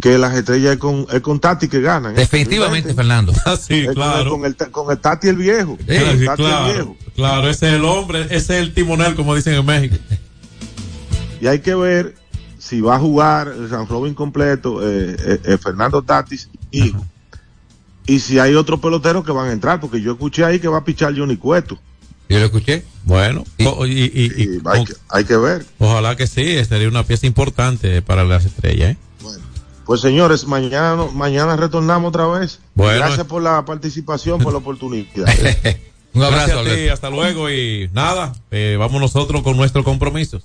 que 0.00 0.16
las 0.16 0.34
estrellas 0.34 0.72
es 0.72 0.78
con, 0.78 1.06
es 1.12 1.20
con 1.20 1.38
Tati 1.38 1.68
que 1.68 1.80
ganan. 1.82 2.12
¿eh? 2.12 2.20
Definitivamente, 2.20 2.94
Fernando. 2.94 3.32
Ah, 3.44 3.56
sí, 3.60 3.80
Es 3.80 3.86
con- 3.86 3.94
claro. 3.96 4.30
Con 4.30 4.44
el, 4.46 4.56
con 4.70 4.90
el 4.90 4.98
Tati 4.98 5.28
el 5.28 5.36
viejo. 5.36 5.76
Sí, 5.80 5.84
Con 5.86 6.08
el 6.08 6.18
sí, 6.20 6.24
Tati 6.24 6.42
el 6.42 6.48
claro, 6.48 6.72
viejo. 6.72 6.96
claro, 7.14 7.48
ese 7.50 7.68
es 7.68 7.74
el 7.74 7.84
hombre, 7.84 8.22
ese 8.26 8.36
es 8.36 8.50
el 8.50 8.72
timonel, 8.72 9.14
como 9.14 9.34
dicen 9.34 9.52
en 9.54 9.66
México. 9.66 9.96
Y 11.40 11.46
hay 11.48 11.58
que 11.58 11.74
ver 11.74 12.14
si 12.62 12.80
va 12.80 12.94
a 12.94 12.98
jugar 13.00 13.48
el 13.48 13.68
San 13.68 13.88
Robin 13.88 14.14
completo, 14.14 14.80
eh, 14.88 15.16
eh, 15.18 15.40
eh, 15.44 15.58
Fernando 15.58 16.00
Tatis, 16.02 16.48
hijo. 16.70 17.04
Y 18.06 18.20
si 18.20 18.38
hay 18.38 18.54
otros 18.54 18.78
peloteros 18.78 19.24
que 19.24 19.32
van 19.32 19.48
a 19.48 19.52
entrar, 19.52 19.80
porque 19.80 20.00
yo 20.00 20.12
escuché 20.12 20.44
ahí 20.44 20.60
que 20.60 20.68
va 20.68 20.78
a 20.78 20.84
pichar 20.84 21.12
Johnny 21.16 21.36
Cueto. 21.36 21.76
Yo 22.28 22.38
lo 22.38 22.44
escuché. 22.46 22.84
Bueno, 23.04 23.42
y, 23.58 23.64
y- 23.64 24.32
y- 24.36 24.60
hay, 24.64 24.84
que, 24.84 24.92
hay 25.08 25.24
que 25.24 25.36
ver. 25.36 25.66
ojalá 25.78 26.14
que 26.16 26.26
sí, 26.28 26.64
sería 26.64 26.88
una 26.88 27.02
pieza 27.02 27.26
importante 27.26 28.00
para 28.00 28.22
las 28.24 28.44
estrellas. 28.44 28.92
¿eh? 28.92 28.96
Pues 29.84 30.00
señores, 30.00 30.46
mañana 30.46 30.94
no- 30.94 31.08
mañana 31.10 31.56
retornamos 31.56 32.10
otra 32.10 32.26
vez. 32.28 32.60
Bueno. 32.74 32.98
Gracias 33.00 33.26
por 33.26 33.42
la 33.42 33.64
participación, 33.64 34.40
por 34.40 34.52
la 34.52 34.58
oportunidad. 34.60 35.08
Un 36.14 36.20
Gracias 36.20 36.42
abrazo, 36.50 36.58
a 36.60 36.62
ti, 36.64 36.70
Alberto. 36.70 36.92
hasta 36.94 37.10
luego 37.10 37.50
y 37.50 37.90
nada, 37.92 38.32
eh, 38.50 38.76
vamos 38.78 39.00
nosotros 39.00 39.42
con 39.42 39.56
nuestros 39.56 39.84
compromisos. 39.84 40.44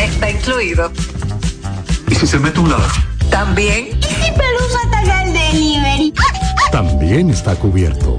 Está 0.00 0.30
incluido. 0.30 0.90
¿Y 2.08 2.14
si 2.14 2.26
se 2.26 2.38
mete 2.38 2.58
un 2.60 2.70
ladrón? 2.70 2.90
También. 3.30 3.88
¿Y 3.98 4.02
si 4.02 4.30
Pelusa 4.32 4.78
ataca 4.86 5.24
el 5.24 5.32
delivery? 5.32 6.14
También 6.72 7.30
está 7.30 7.54
cubierto. 7.56 8.18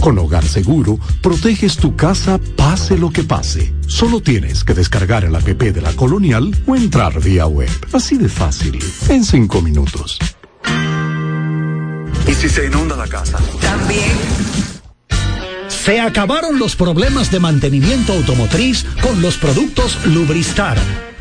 Con 0.00 0.18
Hogar 0.18 0.44
Seguro, 0.44 0.98
proteges 1.22 1.76
tu 1.76 1.96
casa 1.96 2.40
pase 2.56 2.96
lo 2.96 3.10
que 3.10 3.24
pase. 3.24 3.74
Solo 3.86 4.20
tienes 4.20 4.64
que 4.64 4.74
descargar 4.74 5.24
el 5.24 5.34
app 5.34 5.44
de 5.44 5.80
la 5.80 5.92
Colonial 5.92 6.54
o 6.66 6.76
entrar 6.76 7.20
vía 7.20 7.46
web. 7.46 7.70
Así 7.92 8.16
de 8.16 8.28
fácil, 8.28 8.78
en 9.08 9.24
cinco 9.24 9.60
minutos. 9.60 10.18
¿Y 12.26 12.34
si 12.34 12.48
se 12.48 12.66
inunda 12.66 12.96
la 12.96 13.06
casa? 13.06 13.38
También. 13.60 14.16
Se 15.68 16.00
acabaron 16.00 16.58
los 16.58 16.76
problemas 16.76 17.30
de 17.30 17.40
mantenimiento 17.40 18.12
automotriz 18.12 18.84
con 19.02 19.22
los 19.22 19.38
productos 19.38 19.98
Lubristar. 20.06 20.78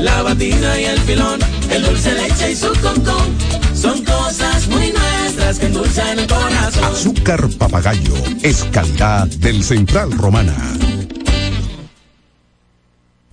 la 0.00 0.22
batida 0.22 0.80
y 0.80 0.84
el 0.84 0.98
filón, 1.00 1.40
el 1.70 1.82
dulce 1.82 2.12
leche 2.14 2.52
y 2.52 2.56
su 2.56 2.68
concón. 2.80 3.36
Son 3.74 4.04
cosas 4.04 4.66
muy 4.68 4.92
nuestras 4.92 5.58
que 5.58 5.66
endulzan 5.66 6.18
el 6.18 6.26
corazón. 6.26 6.84
Azúcar 6.84 7.48
papagayo 7.58 8.14
es 8.42 8.64
calidad 8.64 9.26
del 9.26 9.62
Central 9.62 10.12
Romana. 10.12 10.56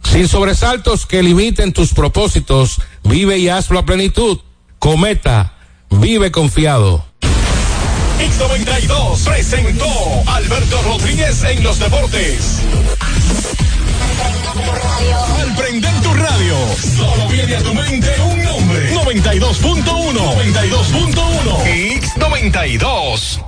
Sin 0.03 0.28
sobresaltos 0.28 1.05
que 1.05 1.22
limiten 1.22 1.74
tus 1.74 1.93
propósitos, 1.93 2.82
vive 3.03 3.38
y 3.38 3.49
hazlo 3.49 3.80
a 3.80 3.86
plenitud. 3.86 4.39
Cometa, 4.80 5.53
vive 5.89 6.32
confiado. 6.32 7.05
X92 8.20 9.24
presentó 9.26 9.86
Alberto 10.28 10.82
Rodríguez 10.84 11.43
en 11.43 11.63
los 11.63 11.78
deportes. 11.78 12.61
Al 15.39 15.55
prender 15.55 15.93
tu 16.01 16.13
radio, 16.13 16.55
solo 16.97 17.28
viene 17.30 17.55
a 17.55 17.59
tu 17.61 17.74
mente 17.74 18.09
un 18.22 18.43
nombre. 18.43 18.93
92.1. 18.93 19.84
92.1. 20.13 22.01
X92. 22.01 23.43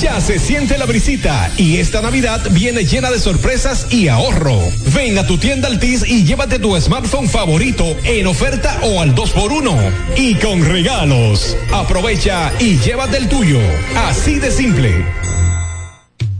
Ya 0.00 0.20
se 0.20 0.38
siente 0.38 0.76
la 0.76 0.84
brisita 0.84 1.50
y 1.56 1.78
esta 1.78 2.02
Navidad 2.02 2.42
viene 2.50 2.84
llena 2.84 3.10
de 3.10 3.18
sorpresas 3.18 3.86
y 3.90 4.08
ahorro. 4.08 4.58
Ven 4.94 5.16
a 5.18 5.26
tu 5.26 5.38
tienda 5.38 5.68
Altis 5.68 6.04
y 6.06 6.24
llévate 6.24 6.58
tu 6.58 6.78
smartphone 6.78 7.28
favorito 7.28 7.96
en 8.04 8.26
oferta 8.26 8.78
o 8.82 9.00
al 9.00 9.14
2x1 9.14 9.92
y 10.16 10.34
con 10.34 10.62
regalos. 10.64 11.56
Aprovecha 11.72 12.52
y 12.60 12.78
llévate 12.78 13.16
el 13.16 13.28
tuyo. 13.28 13.58
Así 13.96 14.38
de 14.38 14.50
simple. 14.50 15.04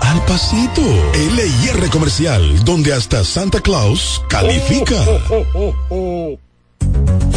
al 0.00 0.24
pasito. 0.24 0.82
LIR 1.14 1.90
Comercial, 1.90 2.64
donde 2.64 2.92
hasta 2.92 3.24
Santa 3.24 3.60
Claus 3.60 4.22
califica. 4.28 4.96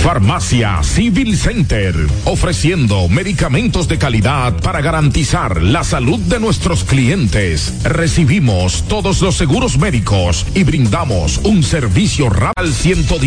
Farmacia 0.04 0.84
Civil 0.84 1.38
Center, 1.38 1.96
ofreciendo 2.26 3.08
medicamentos 3.08 3.88
de 3.88 3.98
calidad 3.98 4.54
para 4.62 4.82
garantizar 4.82 5.62
la 5.62 5.86
salud 5.86 6.20
de 6.20 6.42
nuestros 6.42 6.84
clientes. 6.84 7.74
Recibimos 7.84 8.84
todos 8.90 9.22
los 9.22 9.38
seguros 9.38 9.78
médicos 9.78 10.46
y 10.56 10.66
brindamos 10.66 11.38
un 11.46 11.64
servicio 11.64 12.30
RAL 12.30 12.74
110. 12.74 13.22